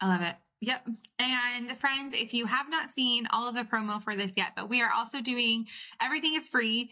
i 0.00 0.08
love 0.08 0.22
it 0.22 0.36
Yep. 0.62 0.88
And 1.18 1.70
friends, 1.76 2.14
if 2.14 2.32
you 2.32 2.46
have 2.46 2.70
not 2.70 2.88
seen 2.88 3.28
all 3.30 3.46
of 3.46 3.54
the 3.54 3.62
promo 3.62 4.02
for 4.02 4.16
this 4.16 4.34
yet, 4.38 4.52
but 4.56 4.70
we 4.70 4.80
are 4.80 4.90
also 4.90 5.20
doing 5.20 5.66
everything 6.00 6.34
is 6.34 6.48
free 6.48 6.90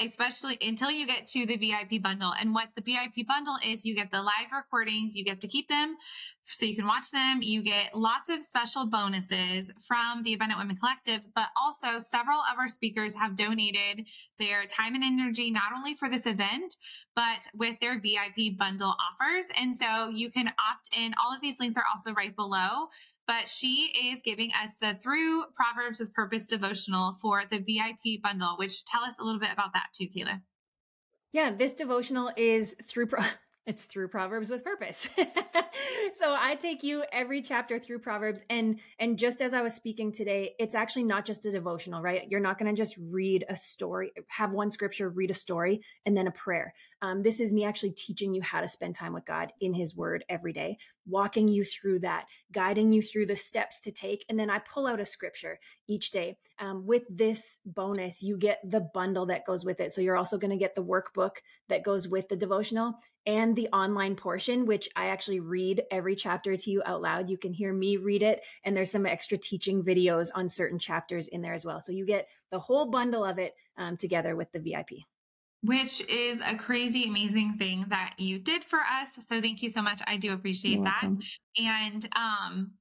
especially 0.00 0.58
until 0.62 0.92
you 0.92 1.06
get 1.06 1.26
to 1.28 1.44
the 1.44 1.56
VIP 1.56 2.00
bundle. 2.00 2.32
And 2.38 2.54
what 2.54 2.68
the 2.76 2.82
VIP 2.82 3.26
bundle 3.26 3.56
is, 3.66 3.84
you 3.84 3.96
get 3.96 4.12
the 4.12 4.22
live 4.22 4.52
recordings, 4.54 5.16
you 5.16 5.24
get 5.24 5.40
to 5.40 5.48
keep 5.48 5.68
them 5.68 5.96
so 6.46 6.66
you 6.66 6.76
can 6.76 6.86
watch 6.86 7.10
them. 7.10 7.40
You 7.42 7.62
get 7.62 7.94
lots 7.94 8.28
of 8.28 8.42
special 8.42 8.86
bonuses 8.86 9.72
from 9.86 10.22
the 10.22 10.34
Abundant 10.34 10.60
Women 10.60 10.76
Collective, 10.76 11.20
but 11.34 11.48
also 11.60 11.98
several 11.98 12.38
of 12.50 12.58
our 12.58 12.68
speakers 12.68 13.14
have 13.14 13.36
donated 13.36 14.06
their 14.38 14.64
time 14.66 14.94
and 14.94 15.04
energy 15.04 15.50
not 15.50 15.72
only 15.76 15.94
for 15.94 16.08
this 16.08 16.26
event, 16.26 16.76
but 17.16 17.46
with 17.54 17.78
their 17.80 18.00
VIP 18.00 18.56
bundle 18.58 18.94
offers. 19.00 19.46
And 19.56 19.74
so 19.74 20.08
you 20.08 20.30
can 20.30 20.48
opt 20.48 20.90
in. 20.96 21.14
All 21.24 21.34
of 21.34 21.40
these 21.40 21.58
links 21.60 21.76
are 21.76 21.84
also 21.92 22.12
right 22.12 22.34
below. 22.34 22.88
But 23.26 23.48
she 23.48 23.90
is 24.12 24.20
giving 24.22 24.50
us 24.62 24.76
the 24.80 24.94
Through 24.94 25.44
Proverbs 25.54 25.98
with 25.98 26.12
Purpose 26.12 26.46
devotional 26.46 27.16
for 27.22 27.44
the 27.48 27.58
VIP 27.58 28.22
bundle, 28.22 28.56
which 28.58 28.84
tell 28.84 29.02
us 29.02 29.18
a 29.18 29.24
little 29.24 29.40
bit 29.40 29.52
about 29.52 29.72
that 29.72 29.86
too, 29.94 30.06
Kaela. 30.06 30.42
Yeah, 31.32 31.50
this 31.50 31.74
devotional 31.74 32.30
is 32.36 32.76
through 32.84 33.06
pro- 33.06 33.24
it's 33.66 33.84
through 33.84 34.08
Proverbs 34.08 34.50
with 34.50 34.62
purpose. 34.64 35.08
so 36.18 36.36
I 36.38 36.54
take 36.56 36.82
you 36.82 37.04
every 37.12 37.40
chapter 37.40 37.78
through 37.78 38.00
Proverbs 38.00 38.42
and 38.50 38.78
and 38.98 39.18
just 39.18 39.40
as 39.40 39.54
I 39.54 39.62
was 39.62 39.74
speaking 39.74 40.12
today, 40.12 40.54
it's 40.58 40.74
actually 40.74 41.04
not 41.04 41.24
just 41.24 41.46
a 41.46 41.50
devotional, 41.50 42.02
right? 42.02 42.28
You're 42.28 42.40
not 42.40 42.58
going 42.58 42.74
to 42.74 42.80
just 42.80 42.96
read 42.98 43.44
a 43.48 43.56
story, 43.56 44.12
have 44.28 44.52
one 44.52 44.70
scripture, 44.70 45.08
read 45.08 45.30
a 45.30 45.34
story 45.34 45.82
and 46.04 46.16
then 46.16 46.26
a 46.26 46.32
prayer. 46.32 46.74
Um, 47.00 47.22
this 47.22 47.40
is 47.40 47.52
me 47.52 47.64
actually 47.64 47.92
teaching 47.92 48.34
you 48.34 48.42
how 48.42 48.60
to 48.60 48.68
spend 48.68 48.94
time 48.94 49.12
with 49.12 49.24
God 49.24 49.52
in 49.60 49.74
His 49.74 49.96
Word 49.96 50.24
every 50.28 50.52
day, 50.52 50.78
walking 51.06 51.48
you 51.48 51.64
through 51.64 52.00
that, 52.00 52.26
guiding 52.52 52.92
you 52.92 53.02
through 53.02 53.26
the 53.26 53.36
steps 53.36 53.80
to 53.82 53.90
take. 53.90 54.24
And 54.28 54.38
then 54.38 54.50
I 54.50 54.58
pull 54.58 54.86
out 54.86 55.00
a 55.00 55.04
scripture 55.04 55.58
each 55.86 56.10
day. 56.10 56.36
Um, 56.58 56.86
with 56.86 57.02
this 57.10 57.58
bonus, 57.66 58.22
you 58.22 58.36
get 58.36 58.60
the 58.64 58.80
bundle 58.80 59.26
that 59.26 59.46
goes 59.46 59.64
with 59.64 59.80
it. 59.80 59.92
So 59.92 60.00
you're 60.00 60.16
also 60.16 60.38
going 60.38 60.50
to 60.50 60.56
get 60.56 60.74
the 60.74 60.84
workbook 60.84 61.36
that 61.68 61.84
goes 61.84 62.08
with 62.08 62.28
the 62.28 62.36
devotional 62.36 62.94
and 63.26 63.56
the 63.56 63.68
online 63.68 64.16
portion, 64.16 64.66
which 64.66 64.88
I 64.96 65.06
actually 65.06 65.40
read 65.40 65.82
every 65.90 66.14
chapter 66.14 66.56
to 66.56 66.70
you 66.70 66.82
out 66.84 67.02
loud. 67.02 67.30
You 67.30 67.38
can 67.38 67.52
hear 67.52 67.72
me 67.72 67.96
read 67.96 68.22
it, 68.22 68.42
and 68.64 68.76
there's 68.76 68.90
some 68.90 69.06
extra 69.06 69.38
teaching 69.38 69.82
videos 69.82 70.28
on 70.34 70.48
certain 70.48 70.78
chapters 70.78 71.28
in 71.28 71.40
there 71.40 71.54
as 71.54 71.64
well. 71.64 71.80
So 71.80 71.92
you 71.92 72.04
get 72.04 72.28
the 72.50 72.58
whole 72.58 72.90
bundle 72.90 73.24
of 73.24 73.38
it 73.38 73.54
um, 73.78 73.96
together 73.96 74.36
with 74.36 74.52
the 74.52 74.60
VIP 74.60 75.04
which 75.64 76.00
is 76.08 76.40
a 76.40 76.56
crazy, 76.56 77.04
amazing 77.04 77.54
thing 77.54 77.86
that 77.88 78.14
you 78.18 78.38
did 78.38 78.64
for 78.64 78.78
us. 78.78 79.16
So 79.26 79.40
thank 79.40 79.62
you 79.62 79.68
so 79.68 79.82
much. 79.82 80.00
I 80.06 80.16
do 80.16 80.32
appreciate 80.32 80.74
You're 80.74 80.84
that. 80.84 81.00
Welcome. 81.02 81.20
And 81.58 82.08
um, 82.16 82.72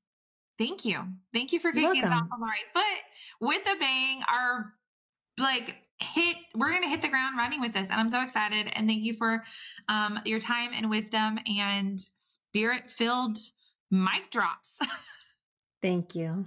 Thank 0.57 0.85
you. 0.85 1.03
Thank 1.33 1.51
you 1.51 1.59
for 1.59 1.71
kicking 1.71 2.03
us 2.03 2.13
off 2.13 2.27
on 2.31 2.39
the 2.39 2.45
right 2.45 2.63
foot 2.73 3.03
with 3.41 3.61
a 3.67 3.77
bang. 3.79 4.21
Our 4.31 4.73
like 5.39 5.77
hit 5.99 6.37
we're 6.55 6.71
gonna 6.71 6.89
hit 6.89 7.01
the 7.01 7.07
ground 7.07 7.37
running 7.37 7.61
with 7.61 7.71
this 7.71 7.89
and 7.89 7.99
i'm 7.99 8.09
so 8.09 8.21
excited 8.21 8.69
and 8.75 8.87
thank 8.87 9.03
you 9.03 9.13
for 9.13 9.43
um, 9.87 10.19
your 10.25 10.39
time 10.39 10.71
and 10.75 10.89
wisdom 10.89 11.39
and 11.57 11.99
spirit 12.13 12.89
filled 12.89 13.37
mic 13.89 14.29
drops 14.29 14.79
thank 15.81 16.13
you 16.13 16.45